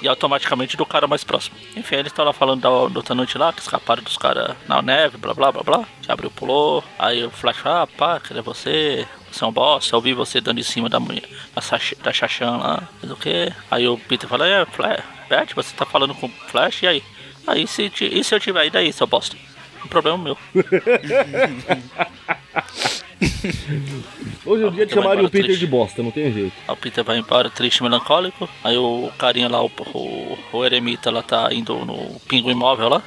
E 0.01 0.07
automaticamente 0.07 0.77
do 0.77 0.87
cara 0.87 1.09
mais 1.09 1.25
próximo. 1.25 1.57
Enfim, 1.75 1.97
eles 1.97 2.13
estão 2.13 2.25
lá 2.25 2.33
falando 2.33 2.61
da, 2.61 2.69
da 2.69 2.99
outra 2.99 3.17
noite 3.17 3.37
lá, 3.37 3.53
que 3.53 3.61
escaparam 3.61 4.01
dos 4.01 4.17
caras 4.17 4.55
na 4.69 4.81
neve, 4.81 5.17
blá 5.17 5.35
blá 5.35 5.51
blá 5.51 5.63
blá. 5.63 5.85
Que 6.01 6.13
abriu, 6.13 6.31
pulou. 6.31 6.85
Aí 6.97 7.25
o 7.25 7.31
Flash 7.31 7.57
fala, 7.57 7.83
ah, 7.83 7.87
pá, 7.87 8.21
cadê 8.21 8.41
você? 8.41 9.05
Você 9.33 9.43
é 9.43 9.47
um 9.47 9.53
boss, 9.53 9.91
eu 9.91 10.01
vi 10.01 10.15
você 10.15 10.41
dando 10.41 10.61
em 10.61 10.63
cima 10.63 10.89
da 10.89 11.01
mulher, 11.01 11.25
da, 11.55 11.63
da 12.03 12.13
Chachan 12.13 12.57
lá, 12.57 12.89
mas 13.03 13.11
o 13.11 13.17
quê? 13.17 13.53
Aí 13.71 13.87
o 13.87 13.99
Peter 13.99 14.29
fala, 14.29 14.49
é, 14.49 14.65
Flash, 14.65 15.03
Beth, 15.29 15.49
você 15.55 15.77
tá 15.77 15.85
falando 15.85 16.15
com 16.15 16.27
o 16.27 16.33
Flash, 16.49 16.83
e 16.83 16.87
aí? 16.87 17.03
Aí 17.47 17.67
se, 17.67 17.93
e 18.01 18.25
se 18.25 18.35
eu 18.35 18.41
tiver 18.41 18.61
aí 18.61 18.71
daí, 18.71 18.93
seu 18.93 19.07
bosta? 19.07 19.37
O 19.85 19.89
problema 19.89 20.19
é 20.19 20.23
meu. 20.23 20.39
Hoje 24.47 24.63
é 24.63 24.67
o 24.67 24.71
dia 24.71 24.87
vai 24.87 24.95
chamarem 24.95 25.25
o 25.25 25.31
Peter 25.31 25.47
triste. 25.47 25.61
de 25.61 25.67
bosta, 25.67 26.03
não 26.03 26.11
tem 26.11 26.33
jeito. 26.33 26.53
O 26.69 26.77
Peter 26.77 27.03
vai 27.05 27.19
embora 27.19 27.51
triste 27.51 27.79
e 27.79 27.83
melancólico. 27.83 28.49
Aí 28.63 28.77
o 28.77 29.11
carinha 29.19 29.49
lá, 29.49 29.63
o, 29.63 29.71
o, 29.95 30.39
o 30.53 30.65
eremita 30.65 31.11
lá 31.11 31.23
tá 31.23 31.49
indo 31.53 31.75
no 31.85 32.21
pinguim 32.29 32.53
imóvel 32.53 32.89
lá. 32.89 33.03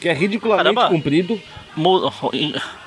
Que 0.00 0.08
é 0.08 0.12
ridiculamente 0.12 0.74
Caramba. 0.74 0.94
comprido, 0.94 1.40
mu- 1.74 2.12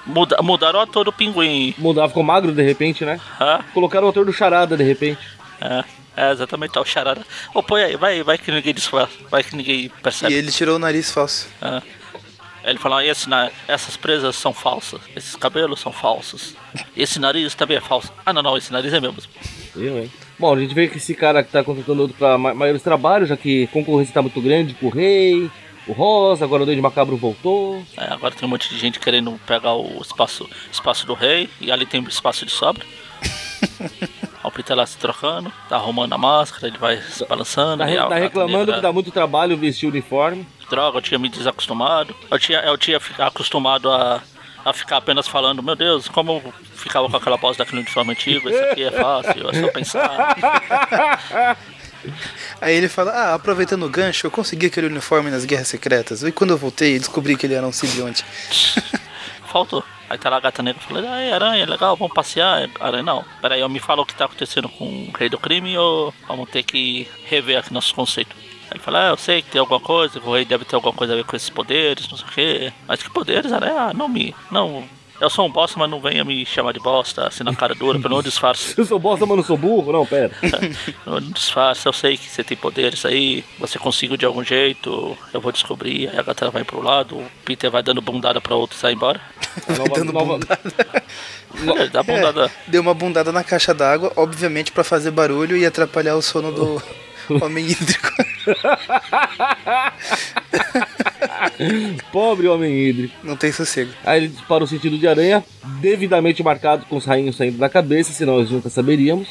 muda- 0.05 0.38
mudaram 0.41 0.80
o 0.80 0.82
ator 0.84 1.03
do 1.05 1.12
pinguim. 1.12 1.74
Mudar, 1.78 2.07
ficou 2.07 2.24
magro 2.24 2.51
de 2.53 2.62
repente, 2.64 3.03
né? 3.03 3.20
Hã? 3.39 3.59
Colocaram 3.74 4.07
o 4.07 4.09
ator 4.09 4.26
do 4.26 4.32
Charada 4.32 4.78
de 4.78 4.84
repente. 4.84 5.20
É, 5.59 5.84
é 6.16 6.32
exatamente, 6.32 6.72
tá 6.72 6.82
o 6.82 6.86
charada. 6.86 7.22
Ô, 7.53 7.62
põe 7.62 7.84
aí, 7.84 7.95
vai, 7.97 8.24
vai 8.24 8.38
que 8.38 8.51
ninguém 8.51 8.74
disfarça, 8.74 9.14
vai 9.30 9.43
que 9.43 9.55
ninguém 9.55 9.86
E 9.86 9.89
percebe. 9.89 10.34
ele 10.34 10.51
tirou 10.51 10.76
o 10.78 10.80
nariz 10.80 11.12
falso. 11.12 11.47
É. 11.62 11.82
Ele 12.64 12.78
fala, 12.78 13.03
esse, 13.05 13.28
na- 13.30 13.49
essas 13.68 13.97
presas 13.97 14.36
são 14.36 14.53
falsas, 14.53 15.01
esses 15.16 15.36
cabelos 15.36 15.80
são 15.80 15.91
falsos, 15.91 16.55
esse 16.95 17.20
nariz 17.20 17.55
também 17.55 17.78
é 17.78 17.82
falso. 17.82 18.12
Ah, 18.26 18.32
não, 18.32 18.41
não, 18.43 18.55
esse 18.57 18.72
nariz 18.72 18.93
é 18.93 18.99
meu 18.99 19.12
mesmo. 19.12 19.32
Eu, 19.76 19.97
hein? 19.99 20.12
Bom, 20.38 20.53
a 20.55 20.59
gente 20.59 20.74
vê 20.74 20.88
que 20.88 20.97
esse 20.97 21.14
cara 21.16 21.43
que 21.43 21.51
tá 21.51 21.64
contratando 21.64 22.01
outro 22.03 22.18
pra 22.18 22.38
ma- 22.38 22.53
maiores 22.53 22.82
trabalhos, 22.84 23.30
já 23.30 23.38
que 23.38 23.64
a 23.64 23.68
concorrência 23.68 24.14
tá 24.14 24.22
muito 24.22 24.39
grande 24.41 24.74
com 24.76 24.88
o 24.88 24.89
Rei, 24.89 25.49
o 25.88 25.93
Rosa, 25.93 26.45
agora 26.45 26.62
o 26.64 26.66
Doide 26.66 26.82
Macabro 26.82 27.18
voltou. 27.18 27.84
É, 27.97 28.05
agora 28.14 28.34
tem 28.36 28.47
um 28.47 28.49
monte 28.51 28.70
de 28.70 28.78
gente 28.78 28.99
querendo 28.99 29.39
pegar 29.47 29.74
o 29.74 29.99
espaço, 30.01 30.47
espaço 30.72 31.05
do 31.07 31.14
rei, 31.16 31.49
e 31.59 31.72
ali 31.72 31.86
tem 31.86 32.01
espaço 32.03 32.45
de 32.45 32.51
sobra. 32.51 32.86
O 34.43 34.49
Peter 34.51 34.76
lá 34.76 34.86
se 34.86 34.97
trocando, 34.97 35.51
tá 35.70 35.76
arrumando 35.76 36.14
a 36.14 36.18
máscara, 36.18 36.68
ele 36.68 36.78
vai 36.78 36.97
se 37.01 37.24
balançando. 37.26 37.78
Tá, 37.80 37.86
re- 37.86 37.97
tá 37.97 38.16
reclamando 38.16 38.57
negra- 38.59 38.76
que 38.76 38.82
dá 38.82 38.91
muito 38.91 39.12
trabalho 39.12 39.55
vestir 39.55 39.86
o 39.86 39.89
uniforme. 39.89 40.47
Droga, 40.72 40.97
eu 40.97 41.01
tinha 41.01 41.19
me 41.19 41.30
desacostumado. 41.30 42.15
Eu 42.30 42.39
tinha, 42.39 42.59
eu 42.61 42.78
tinha 42.78 42.99
acostumado 43.19 43.91
a, 43.91 44.22
a 44.65 44.74
ficar 44.74 44.97
apenas 44.97 45.28
falando, 45.28 45.61
meu 45.61 45.76
Deus, 45.76 46.07
como 46.07 46.41
eu 46.43 46.53
ficava 46.74 47.09
com 47.09 47.17
aquela 47.17 47.38
voz 47.38 47.57
daquele 47.57 47.82
uniforme 47.82 48.11
antigo, 48.13 48.49
isso 48.49 48.63
aqui 48.63 48.84
é 48.84 48.91
fácil, 48.91 49.49
é 49.49 49.61
só 49.61 49.67
pensar. 49.72 51.57
Aí 52.59 52.76
ele 52.76 52.89
fala, 52.89 53.11
ah, 53.11 53.34
aproveitando 53.36 53.84
o 53.86 53.89
gancho, 53.89 54.26
eu 54.26 54.32
consegui 54.32 54.67
aquele 54.67 54.88
uniforme 54.88 55.30
nas 55.30 55.45
Guerras 55.45 55.67
Secretas. 55.67 56.24
E 56.24 56.32
quando 56.32 56.51
eu 56.51 56.57
voltei, 56.57 56.97
descobri 56.97 57.36
que 57.38 57.45
ele 57.45 57.53
era 57.53 57.67
um 57.67 57.72
simbionte. 57.72 58.26
Faltou. 59.45 59.84
Aí 60.09 60.17
tá 60.17 60.30
lá 60.30 60.38
a 60.38 60.41
gata 60.41 60.63
negra 60.63 60.82
falando, 60.82 61.07
ai, 61.07 61.32
aranha, 61.32 61.65
legal, 61.65 61.95
vamos 61.95 62.13
passear. 62.13 62.69
Aranha, 62.80 63.03
não. 63.03 63.24
Peraí, 63.41 63.67
me 63.69 63.80
fala 63.80 64.01
o 64.01 64.05
que 64.05 64.15
tá 64.15 64.26
acontecendo 64.26 64.67
com 64.67 64.86
o 64.86 65.11
rei 65.17 65.30
do 65.30 65.38
crime 65.38 65.78
ou 65.78 66.13
vamos 66.28 66.49
ter 66.49 66.63
que 66.63 67.07
rever 67.26 67.59
aqui 67.59 67.74
nossos 67.74 67.91
conceitos. 67.91 68.36
Ele 68.72 68.80
fala, 68.80 69.07
ah, 69.07 69.09
eu 69.09 69.17
sei 69.17 69.41
que 69.41 69.49
tem 69.51 69.59
alguma 69.59 69.80
coisa, 69.80 70.19
que 70.19 70.28
o 70.28 70.34
rei 70.34 70.45
deve 70.45 70.65
ter 70.65 70.76
alguma 70.76 70.93
coisa 70.93 71.13
a 71.13 71.15
ver 71.17 71.26
com 71.26 71.36
esses 71.36 71.49
poderes, 71.49 72.07
não 72.09 72.17
sei 72.17 72.26
o 72.28 72.32
quê. 72.32 72.74
Mas 72.88 73.03
que 73.03 73.09
poderes, 73.09 73.51
aranha? 73.51 73.89
Ah, 73.89 73.93
não 73.93 74.07
me. 74.07 74.34
Não. 74.49 74.84
Eu 75.19 75.30
sou 75.30 75.45
um 75.45 75.51
bosta, 75.51 75.78
mas 75.78 75.88
não 75.88 75.99
venha 76.01 76.24
me 76.26 76.43
chamar 76.47 76.72
de 76.74 76.80
bosta, 76.80 77.28
assim 77.28 77.43
na 77.43 77.53
cara 77.53 77.76
dura, 77.76 77.99
pelo 77.99 78.15
não 78.15 78.24
disfarce. 78.24 78.74
Eu 78.76 78.84
sou 78.86 78.97
bosta, 78.97 79.24
mas 79.24 79.38
não 79.38 79.43
sou 79.43 79.55
burro? 79.55 79.91
Não, 79.91 80.03
pera. 80.03 80.32
Não 81.05 81.19
disfarce, 81.22 81.86
eu 81.86 81.93
sei 81.93 82.17
que 82.17 82.28
você 82.28 82.43
tem 82.43 82.57
poderes 82.57 83.05
aí, 83.05 83.43
você 83.59 83.78
conseguiu 83.78 84.17
de 84.17 84.26
algum 84.26 84.43
jeito, 84.43 85.15
eu 85.32 85.39
vou 85.39 85.51
descobrir. 85.51 86.09
Aí 86.09 86.17
a 86.17 86.24
gata 86.24 86.49
vai 86.49 86.63
pro 86.63 86.82
lado, 86.82 87.17
o 87.17 87.28
Peter 87.45 87.69
vai 87.69 87.84
dando 87.84 88.01
bundada 88.01 88.41
pra 88.41 88.55
outro 88.55 88.76
e 88.76 88.80
sai 88.80 88.93
embora. 88.93 89.22
Nova- 89.78 89.93
dando 89.93 90.11
nova- 90.11 90.39
Ele 91.53 91.89
dá 91.89 92.01
bundada. 92.01 92.45
É, 92.45 92.51
deu 92.72 92.82
uma 92.82 92.93
bundada 92.95 93.32
na 93.32 93.43
caixa 93.43 93.76
d'água, 93.76 94.11
obviamente 94.15 94.72
pra 94.72 94.84
fazer 94.84 95.11
barulho 95.11 95.55
e 95.55 95.67
atrapalhar 95.67 96.15
o 96.15 96.22
sono 96.24 96.51
do 96.51 96.82
homem 97.41 97.67
hídrico. 97.67 98.11
Pobre 102.11 102.47
homem 102.47 102.74
hídrico. 102.74 103.15
Não 103.24 103.36
tem 103.36 103.51
sossego. 103.51 103.91
Aí 104.03 104.24
ele 104.24 104.28
dispara 104.30 104.63
o 104.63 104.67
sentido 104.67 104.97
de 104.97 105.07
aranha, 105.07 105.43
devidamente 105.80 106.43
marcado 106.43 106.86
com 106.86 106.97
os 106.97 107.05
rainhos 107.05 107.36
saindo 107.36 107.57
da 107.57 107.69
cabeça, 107.69 108.11
senão 108.11 108.38
nós 108.38 108.49
nunca 108.49 108.69
saberíamos. 108.69 109.28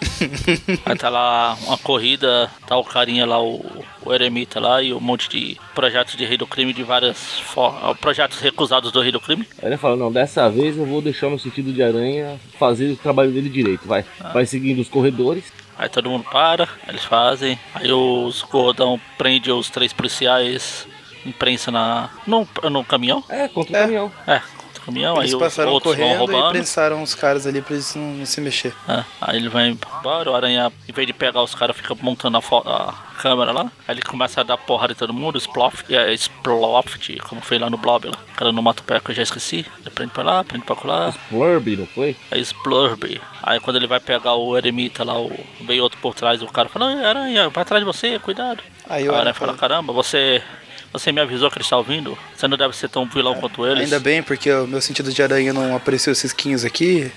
Aí 0.84 0.96
tá 0.96 1.08
lá 1.08 1.56
uma 1.66 1.78
corrida, 1.78 2.50
tá 2.66 2.76
o 2.76 2.84
carinha 2.84 3.26
lá, 3.26 3.42
o, 3.42 3.64
o 4.04 4.12
eremita 4.12 4.60
lá 4.60 4.82
e 4.82 4.92
um 4.92 5.00
monte 5.00 5.28
de 5.28 5.56
projetos 5.74 6.16
de 6.16 6.24
rei 6.24 6.36
do 6.36 6.46
crime 6.46 6.72
de 6.72 6.82
várias 6.82 7.38
formas. 7.40 7.96
Projetos 7.98 8.40
recusados 8.40 8.92
do 8.92 9.00
rei 9.00 9.12
do 9.12 9.20
crime. 9.20 9.46
Aí 9.62 9.68
ele 9.68 9.76
fala, 9.76 9.96
não, 9.96 10.12
dessa 10.12 10.48
vez 10.48 10.76
eu 10.76 10.86
vou 10.86 11.00
deixar 11.00 11.28
meu 11.28 11.38
sentido 11.38 11.72
de 11.72 11.82
aranha 11.82 12.38
fazer 12.58 12.92
o 12.92 12.96
trabalho 12.96 13.30
dele 13.30 13.48
direito, 13.48 13.86
vai. 13.86 14.04
Vai 14.32 14.46
seguindo 14.46 14.80
os 14.80 14.88
corredores. 14.88 15.44
Aí 15.80 15.88
todo 15.88 16.10
mundo 16.10 16.24
para, 16.30 16.68
eles 16.86 17.02
fazem. 17.02 17.58
Aí 17.74 17.90
os 17.90 18.42
gordão 18.42 19.00
prende 19.16 19.50
os 19.50 19.70
três 19.70 19.94
policiais, 19.94 20.86
imprensa 21.24 21.70
na. 21.70 22.10
no, 22.26 22.46
no 22.70 22.84
caminhão. 22.84 23.24
É, 23.30 23.48
contra 23.48 23.72
o 23.72 23.76
É. 23.76 23.80
caminhão. 23.80 24.12
É, 24.26 24.42
caminhão, 24.80 25.16
Eles 25.18 25.32
aí 25.34 25.38
passaram 25.40 25.72
outros 25.72 25.96
vão 25.96 26.04
correndo 26.06 26.16
e 26.30 26.32
roubando. 26.34 26.50
prensaram 26.52 27.02
os 27.02 27.14
caras 27.14 27.46
ali 27.46 27.60
pra 27.62 27.74
eles 27.74 27.94
não, 27.94 28.02
não 28.14 28.26
se 28.26 28.40
mexer. 28.40 28.74
É, 28.88 29.04
aí 29.20 29.36
ele 29.36 29.48
vai 29.48 29.68
embora, 29.68 30.30
o 30.30 30.34
aranha, 30.34 30.72
em 30.88 30.92
vez 30.92 31.06
de 31.06 31.12
pegar 31.12 31.42
os 31.42 31.54
caras, 31.54 31.76
fica 31.76 31.94
montando 32.00 32.36
a, 32.38 32.40
a 32.40 32.92
câmera 33.20 33.52
lá. 33.52 33.70
Aí 33.86 33.94
ele 33.94 34.02
começa 34.02 34.40
a 34.40 34.44
dar 34.44 34.56
porrada 34.56 34.92
em 34.92 34.96
todo 34.96 35.12
mundo, 35.12 35.36
Sploft, 35.38 35.90
é, 35.90 36.12
Sploft, 36.14 37.16
como 37.28 37.40
foi 37.40 37.58
lá 37.58 37.68
no 37.70 37.76
Blob 37.76 38.06
lá. 38.08 38.16
O 38.32 38.36
cara 38.36 38.52
no 38.52 38.62
Mato 38.62 38.82
Pé 38.82 38.98
que 39.00 39.10
eu 39.10 39.14
já 39.14 39.22
esqueci. 39.22 39.64
Ele 39.80 39.90
prende 39.90 40.12
pra 40.12 40.22
lá, 40.22 40.42
prende 40.44 40.64
pra 40.64 40.76
lá. 40.84 41.14
Blurby, 41.30 41.76
não 41.76 41.86
foi? 41.86 42.16
Aí 42.30 42.40
Splurby. 42.40 43.20
Aí 43.42 43.60
quando 43.60 43.76
ele 43.76 43.86
vai 43.86 44.00
pegar 44.00 44.34
o 44.34 44.56
eremita 44.56 45.04
lá, 45.04 45.18
o, 45.18 45.30
veio 45.62 45.82
outro 45.82 45.98
por 46.00 46.14
trás, 46.14 46.42
o 46.42 46.46
cara 46.46 46.68
fala, 46.68 46.92
"Ei, 46.92 47.04
aranha, 47.04 47.48
vai 47.48 47.62
atrás 47.62 47.80
de 47.82 47.86
você, 47.86 48.18
cuidado. 48.18 48.62
Aí 48.88 49.08
o 49.08 49.14
aranha 49.14 49.34
fala, 49.34 49.54
caramba, 49.54 49.92
você. 49.92 50.42
Você 50.92 51.12
me 51.12 51.20
avisou 51.20 51.50
que 51.50 51.58
ele 51.58 51.62
está 51.64 51.76
ouvindo? 51.76 52.18
Você 52.34 52.48
não 52.48 52.56
deve 52.56 52.76
ser 52.76 52.88
tão 52.88 53.06
vilão 53.06 53.34
quanto 53.36 53.64
eles. 53.66 53.84
ainda 53.84 54.00
bem, 54.00 54.22
porque 54.22 54.50
o 54.52 54.66
meu 54.66 54.80
sentido 54.80 55.12
de 55.12 55.22
aranha 55.22 55.52
não 55.52 55.74
apareceu 55.76 56.14
cisquinhos 56.14 56.64
aqui. 56.64 57.10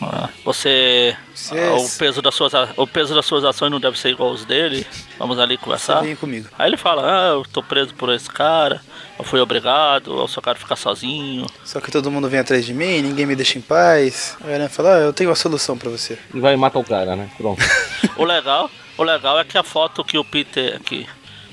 Ah, 0.00 0.28
Você. 0.44 1.16
Você- 1.34 1.58
ah, 1.58 1.74
o, 1.74 1.88
peso 1.98 2.20
das 2.20 2.34
suas, 2.34 2.52
o 2.76 2.86
peso 2.86 3.14
das 3.14 3.24
suas 3.24 3.44
ações 3.44 3.70
não 3.70 3.80
deve 3.80 3.98
ser 3.98 4.10
igual 4.10 4.28
aos 4.30 4.44
dele. 4.44 4.86
Vamos 5.18 5.38
ali 5.38 5.56
Você 5.56 5.64
conversar. 5.64 6.00
vem 6.02 6.14
comigo. 6.16 6.48
Aí 6.58 6.68
ele 6.68 6.76
fala, 6.76 7.02
ah, 7.04 7.28
eu 7.30 7.44
tô 7.50 7.62
preso 7.62 7.94
por 7.94 8.12
esse 8.12 8.28
cara, 8.28 8.80
eu 9.18 9.24
fui 9.24 9.40
obrigado, 9.40 10.16
eu 10.20 10.28
só 10.28 10.40
quero 10.40 10.58
ficar 10.58 10.76
sozinho. 10.76 11.46
Só 11.64 11.80
que 11.80 11.90
todo 11.90 12.10
mundo 12.10 12.28
vem 12.28 12.40
atrás 12.40 12.64
de 12.66 12.74
mim, 12.74 13.00
ninguém 13.02 13.24
me 13.26 13.34
deixa 13.34 13.58
em 13.58 13.62
paz. 13.62 14.36
Aí 14.44 14.52
aranha 14.54 14.68
fala, 14.68 14.96
ah, 14.96 15.00
eu 15.00 15.12
tenho 15.12 15.30
uma 15.30 15.36
solução 15.36 15.78
pra 15.78 15.88
você. 15.90 16.18
E 16.34 16.38
vai 16.40 16.54
matar 16.56 16.78
o 16.78 16.84
cara, 16.84 17.16
né? 17.16 17.30
Pronto. 17.36 17.62
O 18.16 18.24
legal, 18.24 18.68
o 18.96 19.02
legal 19.04 19.38
é 19.38 19.44
que 19.44 19.56
a 19.56 19.62
foto 19.62 20.04
que 20.04 20.18
o 20.18 20.24
Peter 20.24 20.80
que 20.80 21.06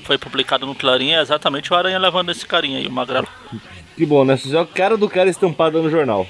foi 0.06 0.16
publicada 0.16 0.64
no 0.64 0.74
Clarim 0.74 1.10
é 1.10 1.20
exatamente 1.20 1.72
o 1.72 1.76
Aranha 1.76 1.98
levando 1.98 2.30
esse 2.30 2.46
carinha 2.46 2.78
aí, 2.78 2.86
o 2.86 2.92
Magrelo. 2.92 3.28
que 3.96 4.06
bom, 4.06 4.24
né? 4.24 4.36
Só 4.36 4.60
a 4.60 4.66
cara 4.66 4.96
do 4.96 5.08
cara 5.08 5.28
estampada 5.28 5.82
no 5.82 5.90
jornal. 5.90 6.26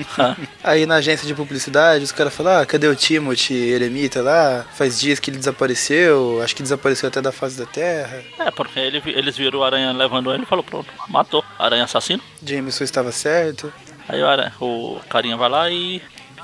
Aí 0.64 0.86
na 0.86 0.96
agência 0.96 1.26
de 1.26 1.34
publicidade, 1.34 2.02
os 2.02 2.12
caras 2.12 2.34
falam, 2.34 2.60
ah, 2.60 2.66
cadê 2.66 2.88
o 2.88 2.96
Timothy 2.96 3.54
Eremita 3.54 4.22
lá? 4.22 4.64
Faz 4.74 4.98
dias 4.98 5.20
que 5.20 5.30
ele 5.30 5.38
desapareceu, 5.38 6.40
acho 6.42 6.56
que 6.56 6.62
desapareceu 6.62 7.08
até 7.08 7.20
da 7.20 7.30
face 7.30 7.58
da 7.58 7.66
Terra. 7.66 8.22
É, 8.38 8.50
porque 8.50 8.80
ele, 8.80 9.02
eles 9.06 9.36
viram 9.36 9.60
o 9.60 9.64
Aranha 9.64 9.92
levando 9.92 10.32
ele 10.32 10.42
e 10.42 10.46
falou, 10.46 10.64
pronto, 10.64 10.88
matou. 11.08 11.44
Aranha 11.58 11.84
assassino. 11.84 12.22
Jameson 12.42 12.84
estava 12.84 13.12
certo. 13.12 13.72
Aí 14.08 14.22
o, 14.22 14.26
aranha, 14.26 14.52
o 14.60 15.00
carinha 15.08 15.36
vai 15.36 15.48
lá 15.48 15.70
e 15.70 16.02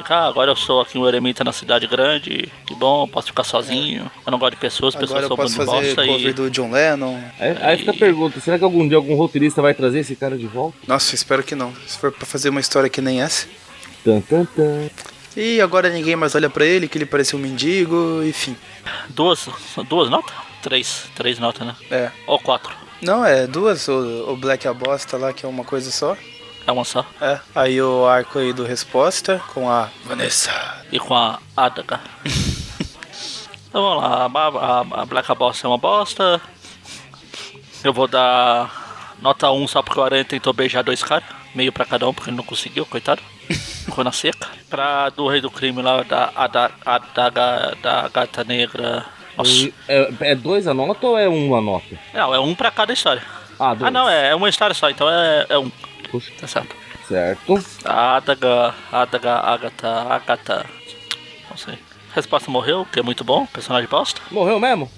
ah, 0.08 0.26
agora 0.26 0.50
eu 0.50 0.56
sou 0.56 0.80
aqui 0.80 0.98
um 0.98 1.06
eremita 1.06 1.44
na 1.44 1.52
cidade 1.52 1.86
grande, 1.86 2.50
que 2.66 2.74
bom, 2.74 3.06
posso 3.06 3.28
ficar 3.28 3.44
sozinho. 3.44 4.10
Eu 4.26 4.30
não 4.30 4.38
gosto 4.38 4.54
de 4.54 4.60
pessoas, 4.60 4.94
pessoas 4.94 5.24
Agora 5.24 5.24
eu 5.24 5.28
são 5.28 5.36
bando 5.36 5.50
de 5.50 5.64
bosta 5.64 6.06
cover 6.06 6.30
e... 6.30 6.32
do 6.32 6.50
John 6.50 6.70
Lennon. 6.70 7.18
Aí, 7.38 7.56
aí 7.60 7.78
fica 7.78 7.90
a 7.90 7.94
pergunta, 7.94 8.40
será 8.40 8.58
que 8.58 8.64
algum 8.64 8.86
dia 8.86 8.96
algum 8.96 9.14
roteirista 9.14 9.60
vai 9.60 9.74
trazer 9.74 10.00
esse 10.00 10.16
cara 10.16 10.36
de 10.36 10.46
volta? 10.46 10.76
Nossa, 10.86 11.14
espero 11.14 11.42
que 11.42 11.54
não. 11.54 11.74
Se 11.86 11.98
for 11.98 12.12
pra 12.12 12.26
fazer 12.26 12.48
uma 12.48 12.60
história 12.60 12.88
que 12.88 13.00
nem 13.00 13.22
essa. 13.22 13.46
Tan, 14.04 14.20
tan, 14.20 14.44
tan. 14.44 14.88
E 15.36 15.60
agora 15.60 15.88
ninguém 15.88 16.16
mais 16.16 16.34
olha 16.34 16.50
pra 16.50 16.64
ele, 16.64 16.88
que 16.88 16.98
ele 16.98 17.06
parece 17.06 17.36
um 17.36 17.38
mendigo, 17.38 18.22
enfim. 18.24 18.56
Duas, 19.10 19.48
duas 19.88 20.10
notas? 20.10 20.34
Três, 20.62 21.04
três 21.14 21.38
notas, 21.38 21.66
né? 21.66 21.76
É. 21.90 22.10
Ou 22.26 22.38
quatro. 22.38 22.74
Não, 23.00 23.24
é 23.24 23.46
duas, 23.46 23.88
o, 23.88 24.32
o 24.32 24.36
Black 24.36 24.66
é 24.66 24.70
a 24.70 24.74
bosta 24.74 25.16
lá, 25.16 25.32
que 25.32 25.46
é 25.46 25.48
uma 25.48 25.64
coisa 25.64 25.90
só. 25.90 26.16
É 26.70 26.72
uma 26.72 26.84
só. 26.84 27.04
É. 27.20 27.40
Aí 27.52 27.82
o 27.82 28.06
arco 28.06 28.38
aí 28.38 28.52
do 28.52 28.62
Resposta 28.64 29.42
com 29.52 29.68
a 29.68 29.88
Vanessa. 30.04 30.52
E 30.92 31.00
com 31.00 31.16
a 31.16 31.40
Adaga. 31.56 31.98
então 33.68 33.82
vamos 33.82 34.04
lá, 34.04 34.30
a, 34.32 35.00
a, 35.00 35.02
a 35.02 35.04
Black 35.04 35.34
Boss 35.34 35.64
é 35.64 35.66
uma 35.66 35.76
bosta. 35.76 36.40
Eu 37.82 37.92
vou 37.92 38.06
dar 38.06 39.14
nota 39.20 39.50
1 39.50 39.66
só 39.66 39.82
porque 39.82 39.98
o 39.98 40.04
Aranha 40.04 40.24
tentou 40.24 40.52
beijar 40.52 40.84
dois 40.84 41.02
caras. 41.02 41.24
Meio 41.56 41.72
pra 41.72 41.84
cada 41.84 42.08
um, 42.08 42.14
porque 42.14 42.30
ele 42.30 42.36
não 42.36 42.44
conseguiu, 42.44 42.86
coitado. 42.86 43.20
Ficou 43.84 44.04
na 44.04 44.12
seca. 44.12 44.46
Pra 44.68 45.08
do 45.08 45.26
Rei 45.26 45.40
do 45.40 45.50
Crime 45.50 45.82
lá, 45.82 46.04
da 46.04 46.30
Ada- 46.36 46.70
Adaga 46.86 47.76
da 47.82 48.08
Gata 48.10 48.44
Negra. 48.44 49.06
Nossa. 49.36 49.72
É, 49.88 50.08
é 50.20 50.34
dois 50.36 50.68
a 50.68 50.74
nota 50.74 51.04
ou 51.04 51.18
é 51.18 51.28
um 51.28 51.52
a 51.56 51.60
nota? 51.60 51.98
Não, 52.14 52.32
é 52.32 52.38
um 52.38 52.54
pra 52.54 52.70
cada 52.70 52.92
história. 52.92 53.24
Ah, 53.58 53.74
dois. 53.74 53.88
Ah, 53.88 53.90
não, 53.90 54.08
é, 54.08 54.28
é 54.28 54.34
uma 54.36 54.48
história 54.48 54.72
só, 54.72 54.88
então 54.88 55.10
é, 55.10 55.46
é 55.48 55.58
um. 55.58 55.68
Tá 56.40 56.46
certo. 56.46 56.74
certo. 57.06 57.64
A 57.84 58.16
Adaga, 58.16 58.74
Adaga, 58.90 59.32
Agatha, 59.38 59.88
Agatha. 60.10 60.66
Não 61.48 61.56
sei. 61.56 61.78
Resposta 62.14 62.50
morreu, 62.50 62.86
que 62.92 62.98
é 62.98 63.02
muito 63.02 63.22
bom, 63.22 63.46
personagem 63.46 63.88
bosta. 63.88 64.20
Morreu 64.30 64.58
mesmo? 64.58 64.90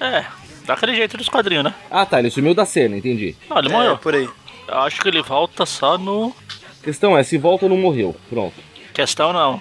É, 0.00 0.24
daquele 0.64 0.94
jeito 0.94 1.16
dos 1.16 1.28
quadrinhos, 1.28 1.64
né? 1.64 1.74
Ah, 1.90 2.06
tá, 2.06 2.18
ele 2.18 2.30
sumiu 2.30 2.54
da 2.54 2.64
cena, 2.64 2.96
entendi. 2.96 3.36
Não, 3.48 3.58
ele 3.58 3.68
É, 3.68 3.72
morreu. 3.72 3.98
por 3.98 4.14
aí. 4.14 4.28
Eu 4.66 4.78
acho 4.80 5.00
que 5.00 5.08
ele 5.08 5.22
volta 5.22 5.66
só 5.66 5.98
no. 5.98 6.34
Questão 6.82 7.16
é, 7.16 7.22
se 7.22 7.36
volta 7.36 7.66
ou 7.66 7.68
não 7.70 7.76
morreu. 7.76 8.16
Pronto. 8.30 8.54
Questão 8.94 9.32
não. 9.32 9.60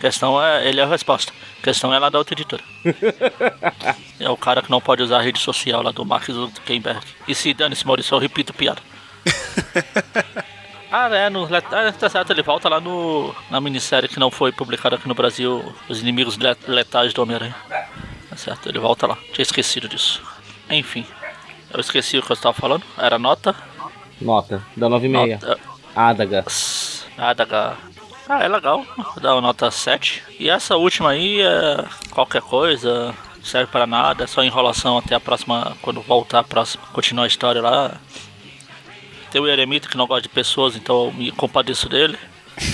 Questão 0.00 0.40
é. 0.42 0.68
Ele 0.68 0.80
é 0.80 0.84
a 0.84 0.86
resposta. 0.86 1.32
Questão 1.62 1.92
é 1.92 1.98
lá 1.98 2.08
da 2.08 2.18
outra 2.18 2.34
editora. 2.34 2.62
é 4.20 4.28
o 4.30 4.36
cara 4.36 4.62
que 4.62 4.70
não 4.70 4.80
pode 4.80 5.02
usar 5.02 5.18
a 5.18 5.22
rede 5.22 5.38
social 5.40 5.82
lá 5.82 5.90
do 5.90 6.04
Mark 6.04 6.30
Zuckerberg. 6.30 7.00
E 7.26 7.34
se 7.34 7.52
dane-se, 7.52 7.86
Maurício, 7.86 8.14
eu 8.14 8.18
repito 8.20 8.52
piada. 8.54 8.80
Ah, 10.90 11.08
é, 11.08 11.28
no, 11.28 11.44
ah, 11.44 11.92
tá 11.92 12.08
certo, 12.08 12.32
ele 12.32 12.42
volta 12.42 12.68
lá 12.68 12.80
no, 12.80 13.34
na 13.50 13.60
minissérie 13.60 14.08
que 14.08 14.20
não 14.20 14.30
foi 14.30 14.52
publicada 14.52 14.96
aqui 14.96 15.08
no 15.08 15.14
Brasil, 15.14 15.74
Os 15.88 16.00
Inimigos 16.00 16.38
Letais 16.66 17.12
do 17.12 17.22
Homem-Aranha. 17.22 17.56
Tá 18.30 18.36
certo, 18.36 18.68
ele 18.68 18.78
volta 18.78 19.06
lá. 19.06 19.18
Tinha 19.32 19.42
esquecido 19.42 19.88
disso. 19.88 20.22
Enfim, 20.70 21.04
eu 21.74 21.80
esqueci 21.80 22.18
o 22.18 22.22
que 22.22 22.30
eu 22.30 22.34
estava 22.34 22.54
falando. 22.54 22.84
Era 22.96 23.18
nota? 23.18 23.54
Nota, 24.20 24.62
da 24.76 24.88
9,5. 24.88 25.10
Nota... 25.10 25.60
Adaga. 25.94 26.44
Adaga. 27.18 27.76
Ah, 28.28 28.42
é 28.42 28.48
legal. 28.48 28.84
Dá 29.20 29.34
uma 29.34 29.40
nota 29.40 29.70
7. 29.70 30.22
E 30.38 30.48
essa 30.48 30.76
última 30.76 31.10
aí 31.10 31.40
é 31.40 31.84
qualquer 32.10 32.42
coisa, 32.42 33.14
serve 33.42 33.70
para 33.70 33.86
nada, 33.86 34.24
é 34.24 34.26
só 34.26 34.42
enrolação 34.42 34.98
até 34.98 35.14
a 35.14 35.20
próxima, 35.20 35.76
quando 35.82 36.00
voltar 36.00 36.40
a 36.40 36.44
próxima, 36.44 36.84
continuar 36.92 37.24
a 37.24 37.28
história 37.28 37.60
lá. 37.60 38.00
Tem 39.36 39.42
o 39.42 39.46
Eremita 39.46 39.86
que 39.86 39.98
não 39.98 40.06
gosta 40.06 40.22
de 40.22 40.30
pessoas, 40.30 40.76
então 40.76 41.04
eu 41.04 41.12
me 41.12 41.30
compadeço 41.30 41.90
dele. 41.90 42.18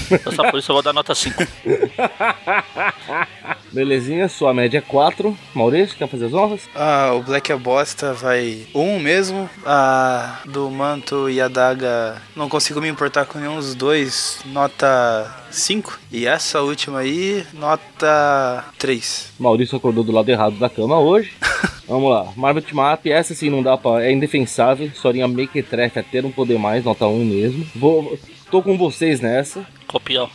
Então, 0.08 0.32
só 0.32 0.48
por 0.48 0.60
isso 0.60 0.70
eu 0.70 0.76
vou 0.76 0.82
dar 0.82 0.92
nota 0.92 1.12
5. 1.12 1.42
Belezinha, 3.72 4.28
sua 4.28 4.52
média 4.52 4.78
é 4.78 4.80
4. 4.80 5.36
Maurício, 5.54 5.96
quer 5.96 6.08
fazer 6.08 6.26
as 6.26 6.34
honras? 6.34 6.68
Ah, 6.74 7.12
o 7.14 7.22
Black 7.22 7.50
é 7.50 7.56
bosta, 7.56 8.12
vai 8.12 8.66
1 8.74 8.80
um 8.80 8.98
mesmo. 9.00 9.48
A 9.64 10.40
do 10.44 10.70
Manto 10.70 11.30
e 11.30 11.40
a 11.40 11.48
Daga, 11.48 12.20
não 12.36 12.48
consigo 12.48 12.80
me 12.80 12.88
importar 12.88 13.24
com 13.24 13.38
nenhum 13.38 13.56
dos 13.56 13.74
dois. 13.74 14.40
Nota 14.46 15.34
5. 15.50 15.98
E 16.10 16.26
essa 16.26 16.60
última 16.60 17.00
aí, 17.00 17.44
nota 17.54 18.64
3. 18.78 19.32
Maurício 19.38 19.76
acordou 19.76 20.04
do 20.04 20.12
lado 20.12 20.28
errado 20.28 20.56
da 20.58 20.68
cama 20.68 20.98
hoje. 20.98 21.32
Vamos 21.88 22.10
lá, 22.10 22.32
Marvel 22.36 22.62
Up, 22.94 23.10
essa 23.10 23.34
sim 23.34 23.50
não 23.50 23.62
dá 23.62 23.76
pra. 23.76 24.04
É 24.04 24.12
indefensável. 24.12 24.86
Historinha 24.86 25.26
Mequetrefe 25.26 25.98
até 25.98 26.22
não 26.22 26.30
poder 26.30 26.58
mais, 26.58 26.84
nota 26.84 27.06
1 27.06 27.24
mesmo. 27.24 27.66
Vou. 27.74 28.18
Tô 28.50 28.62
com 28.62 28.76
vocês 28.76 29.20
nessa. 29.20 29.66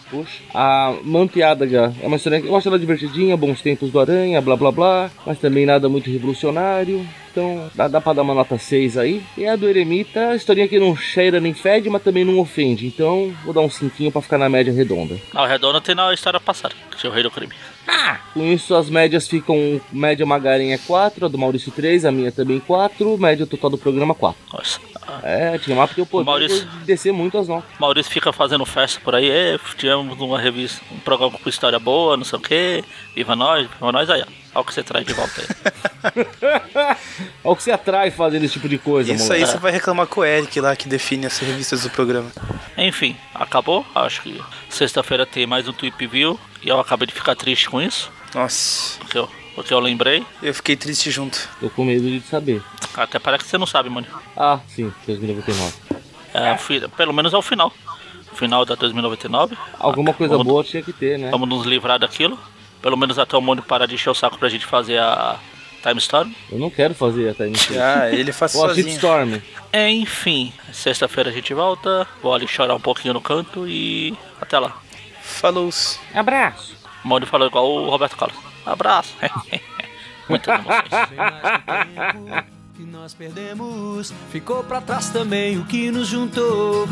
Puxa. 0.10 0.44
A 0.54 0.96
Manteadaga 1.04 1.94
é 2.02 2.08
uma 2.08 2.18
história. 2.18 2.40
Eu 2.40 2.56
acho 2.56 2.68
ela 2.68 2.80
divertidinha, 2.80 3.38
bons 3.38 3.62
tempos 3.62 3.92
do 3.92 4.00
Aranha, 4.00 4.42
blá 4.42 4.56
blá 4.56 4.72
blá. 4.72 5.12
Mas 5.26 5.40
também 5.40 5.66
nada 5.66 5.90
muito 5.90 6.10
revolucionário. 6.10 7.06
Então 7.38 7.70
dá, 7.76 7.88
dá 7.88 8.02
pra 8.02 8.14
dar 8.14 8.24
uma 8.24 8.34
nota 8.34 8.58
6 8.58 8.98
aí. 8.98 9.24
E 9.38 9.46
a 9.46 9.56
do 9.56 9.70
Eremita, 9.70 10.30
a 10.30 10.36
historinha 10.36 10.68
que 10.68 10.80
não 10.80 10.96
cheira 10.96 11.40
nem 11.40 11.54
fede, 11.54 11.88
mas 11.88 12.02
também 12.02 12.26
não 12.26 12.40
ofende. 12.40 12.88
Então 12.88 13.32
vou 13.46 13.54
dar 13.54 13.62
um 13.62 13.70
5 13.70 14.12
pra 14.12 14.24
ficar 14.24 14.40
na 14.40 14.50
média 14.50 14.74
redonda. 14.74 15.16
Ah, 15.36 15.44
o 15.44 15.46
redondo 15.46 15.80
tem 15.80 15.94
na 15.94 16.12
história 16.12 16.40
passada, 16.40 16.74
que 16.90 16.98
tinha 16.98 17.12
o 17.12 17.14
Rei 17.14 17.22
do 17.22 17.30
Crime. 17.30 17.54
Ah! 17.88 18.18
Com 18.34 18.44
isso 18.52 18.74
as 18.74 18.90
médias 18.90 19.28
ficam. 19.28 19.80
Média 19.94 20.26
Magarinha 20.26 20.74
é 20.74 20.80
4, 20.80 21.28
a 21.28 21.30
do 21.30 21.38
Maurício 21.38 21.72
3, 21.72 22.06
a 22.06 22.12
minha 22.12 22.32
também 22.32 22.60
4, 22.60 23.18
média 23.20 23.46
total 23.46 23.70
do 23.70 23.78
programa 23.78 24.16
4. 24.16 24.40
Nossa. 24.52 24.80
É, 25.24 25.58
tinha 25.60 25.76
uma 25.76 25.88
porque 25.88 26.02
eu 26.02 26.06
poder 26.06 26.26
Maurício, 26.26 26.66
de 26.66 26.86
descer 26.86 27.14
muito 27.14 27.38
as 27.38 27.48
notas. 27.48 27.70
Maurício 27.80 28.12
fica 28.12 28.34
fazendo 28.34 28.66
festa 28.66 29.00
por 29.00 29.16
aí, 29.16 29.30
é, 29.30 29.60
tivemos 29.78 30.20
uma 30.20 30.40
revista, 30.40 30.84
um 30.92 31.00
programa 31.00 31.38
com 31.38 31.50
história 31.50 31.80
boa, 31.80 32.18
não 32.18 32.26
sei 32.26 32.40
o 32.40 32.42
que. 32.42 32.84
Viva 33.16 33.36
nós, 33.36 33.68
viva 33.68 33.92
nós 33.92 34.10
aí, 34.10 34.22
ó. 34.22 34.47
Olha 34.54 34.62
o 34.62 34.66
que 34.66 34.74
você 34.74 34.84
traz 34.84 35.06
de 35.06 35.14
volta 35.14 35.42
aí. 35.42 35.48
Olha 37.44 37.54
o 37.54 37.56
que 37.56 37.64
você 37.64 37.72
atrai 37.72 38.12
fazendo 38.12 38.44
esse 38.44 38.54
tipo 38.54 38.68
de 38.70 38.78
coisa, 38.78 39.12
Isso 39.14 39.26
moleque. 39.26 39.44
aí 39.44 39.50
você 39.50 39.58
vai 39.58 39.72
reclamar 39.72 40.08
com 40.08 40.22
o 40.22 40.26
Eric 40.26 40.60
lá 40.60 40.76
que 40.76 40.88
define 40.88 41.26
as 41.26 41.38
revistas 41.40 41.84
do 41.84 41.90
programa. 41.90 42.32
Enfim, 42.78 43.16
acabou. 43.34 43.86
Acho 43.94 44.22
que 44.24 44.42
sexta-feira 44.70 45.26
tem 45.26 45.46
mais 45.46 45.68
um 45.68 45.74
Tweep 45.74 46.08
View. 46.08 46.40
E 46.64 46.70
eu 46.70 46.80
acabei 46.80 47.08
de 47.08 47.14
ficar 47.14 47.36
triste 47.36 47.70
com 47.70 47.82
isso. 47.82 48.12
Nossa. 48.34 48.98
Porque 49.00 49.18
eu, 49.18 49.30
porque 49.56 49.74
eu 49.74 49.80
lembrei. 49.80 50.26
Eu 50.42 50.54
fiquei 50.54 50.76
triste 50.76 51.12
junto. 51.12 51.48
Tô 51.60 51.70
com 51.70 51.86
medo 51.86 52.10
de 52.10 52.22
saber. 52.22 52.62
Até 52.96 53.20
parece 53.20 53.44
que 53.44 53.50
você 53.50 53.58
não 53.58 53.68
sabe, 53.68 53.90
mano. 53.90 54.08
Ah, 54.36 54.60
sim, 54.68 54.92
2099. 55.06 55.74
É, 56.34 56.58
fui, 56.58 56.80
pelo 56.90 57.14
menos 57.14 57.34
é 57.34 57.38
o 57.38 57.42
final. 57.42 57.72
Final 58.34 58.66
da 58.66 58.76
2099. 58.76 59.58
Alguma 59.80 60.14
coisa 60.14 60.38
vamos, 60.38 60.48
boa 60.52 60.64
tinha 60.64 60.84
que 60.84 60.94
ter, 60.94 61.18
né? 61.18 61.30
Vamos 61.32 61.48
nos 61.50 61.66
livrar 61.66 61.98
daquilo. 62.00 62.38
Pelo 62.82 62.98
menos 62.98 63.18
até 63.20 63.36
o 63.38 63.42
mundo 63.42 63.62
parar 63.64 63.86
de 63.86 63.96
encher 63.96 64.10
o 64.10 64.14
saco 64.16 64.38
pra 64.38 64.50
gente 64.50 64.66
fazer 64.66 65.00
a 65.00 65.38
Time 65.82 65.98
Storm. 66.00 66.32
Eu 66.52 66.60
não 66.60 66.70
quero 66.70 66.94
fazer 66.94 67.30
a 67.30 67.34
Time 67.34 67.54
Storm. 67.56 67.80
ah, 67.82 68.10
ele 68.12 68.32
faz 68.32 68.56
Ou 68.56 68.68
sozinho. 68.68 68.88
a 68.88 68.92
Storm. 68.92 69.42
É, 69.74 69.90
enfim, 69.90 70.54
sexta-feira 70.72 71.30
a 71.30 71.34
gente 71.34 71.54
volta. 71.54 72.08
Vou 72.22 72.34
ali 72.34 72.48
chorar 72.48 72.76
um 72.76 72.80
pouquinho 72.80 73.14
no 73.14 73.22
canto 73.22 73.68
e 73.68 74.16
até 74.42 74.58
lá. 74.60 74.76
Falou. 75.22 75.70
Abraço. 76.14 76.76
O 77.04 77.08
Mauro 77.08 77.26
falou 77.26 77.48
igual 77.48 77.70
o 77.70 77.90
Roberto 77.90 78.16
Carlos. 78.18 78.38
Abraço. 78.66 79.14
Muitas 80.30 80.60
emoções. 80.60 82.46
que 82.76 82.84
nós 82.84 83.14
perdemos, 83.14 84.14
ficou 84.32 84.64
para 84.64 84.82
trás 84.82 85.10
também 85.10 85.58
o 85.58 85.66
que 85.66 85.90
nos 85.90 86.08
juntou. 86.08 86.88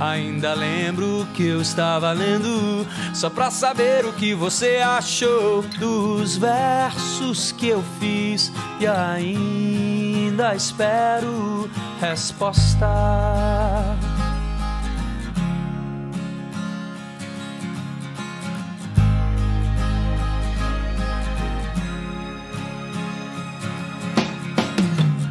Ainda 0.00 0.54
lembro 0.54 1.26
que 1.34 1.46
eu 1.46 1.60
estava 1.60 2.10
lendo, 2.12 2.86
só 3.14 3.30
pra 3.30 3.50
saber 3.50 4.04
o 4.04 4.12
que 4.12 4.34
você 4.34 4.78
achou 4.78 5.62
dos 5.78 6.36
versos 6.36 7.52
que 7.52 7.68
eu 7.68 7.82
fiz 8.00 8.52
e 8.80 8.86
ainda 8.86 10.54
espero 10.54 11.70
resposta. 12.00 12.86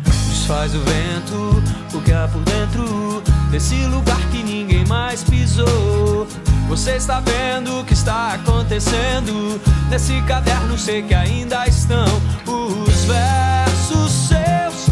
Desfaz 0.05 0.73
o 0.73 0.79
vento, 0.79 1.97
o 1.97 2.01
que 2.01 2.13
há 2.13 2.27
por 2.27 2.41
dentro 2.41 3.32
desse 3.53 3.85
lugar 3.85 4.19
que 4.31 4.41
ninguém 4.41 4.83
mais 4.87 5.23
pisou. 5.23 6.27
Você 6.67 6.95
está 6.95 7.19
vendo 7.19 7.81
o 7.81 7.85
que 7.85 7.93
está 7.93 8.33
acontecendo? 8.33 9.61
Nesse 9.91 10.19
caderno 10.23 10.75
sei 10.75 11.03
que 11.03 11.13
ainda 11.13 11.67
estão 11.67 12.07
os 12.47 13.05
versos 13.05 14.11
seus, 14.11 14.87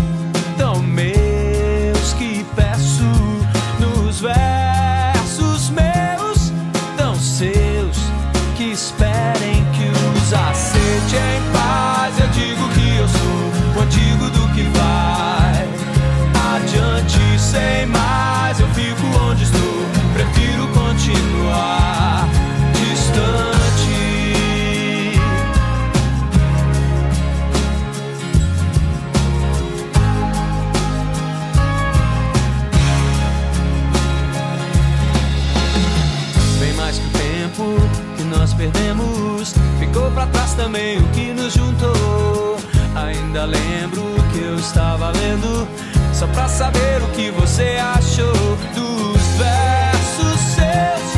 tão 0.59 0.79
meus 0.79 2.13
que 2.19 2.45
peço 2.55 3.03
nos 3.79 4.21
versos 4.21 5.71
meus, 5.71 6.53
tão 6.95 7.15
seus 7.15 7.97
que 8.55 8.65
esperem 8.65 9.65
que 9.73 9.89
os 9.89 10.33
aceite 10.33 11.15
em 11.15 11.51
paz. 11.51 12.19
Eu 12.19 12.27
digo 12.27 12.69
que 12.69 12.95
eu 12.95 13.07
sou 13.07 13.79
o 13.79 13.83
antigo 13.83 14.29
do 14.29 14.53
que 14.53 14.61
vai 14.77 14.90
perdemos, 38.61 39.55
ficou 39.79 40.11
pra 40.11 40.27
trás 40.27 40.53
também 40.53 40.99
o 40.99 41.07
que 41.09 41.33
nos 41.33 41.53
juntou. 41.53 42.57
Ainda 42.93 43.45
lembro 43.45 44.03
que 44.31 44.39
eu 44.39 44.55
estava 44.55 45.09
lendo 45.09 45.67
só 46.13 46.27
pra 46.27 46.47
saber 46.47 47.01
o 47.01 47.07
que 47.07 47.31
você 47.31 47.77
achou 47.95 48.31
dos 48.75 49.21
versos 49.39 50.39
seus, 50.53 51.10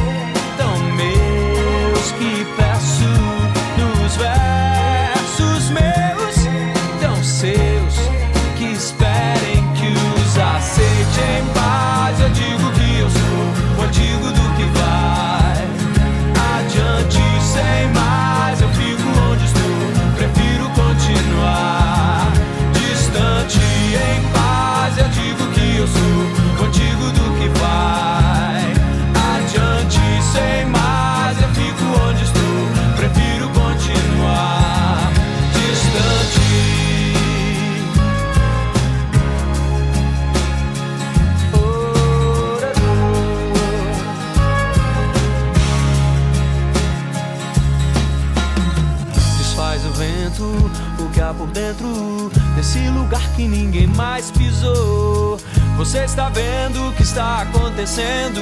acontecendo 57.83 58.41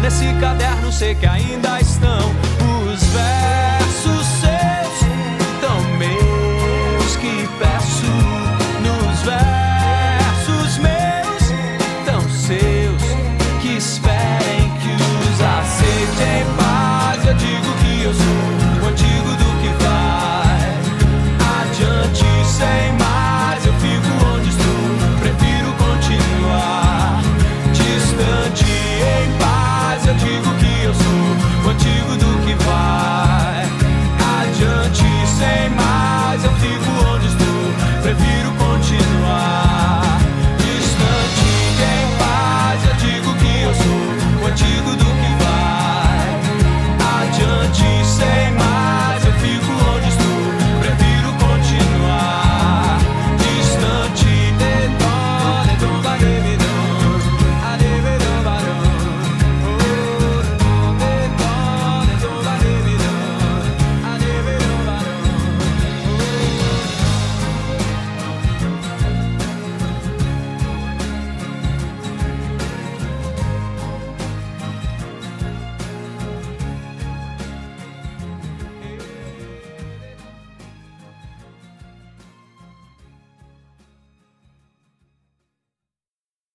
nesse 0.00 0.24
caderno? 0.40 0.90
Sei 0.90 1.14
que 1.14 1.26
ainda 1.26 1.78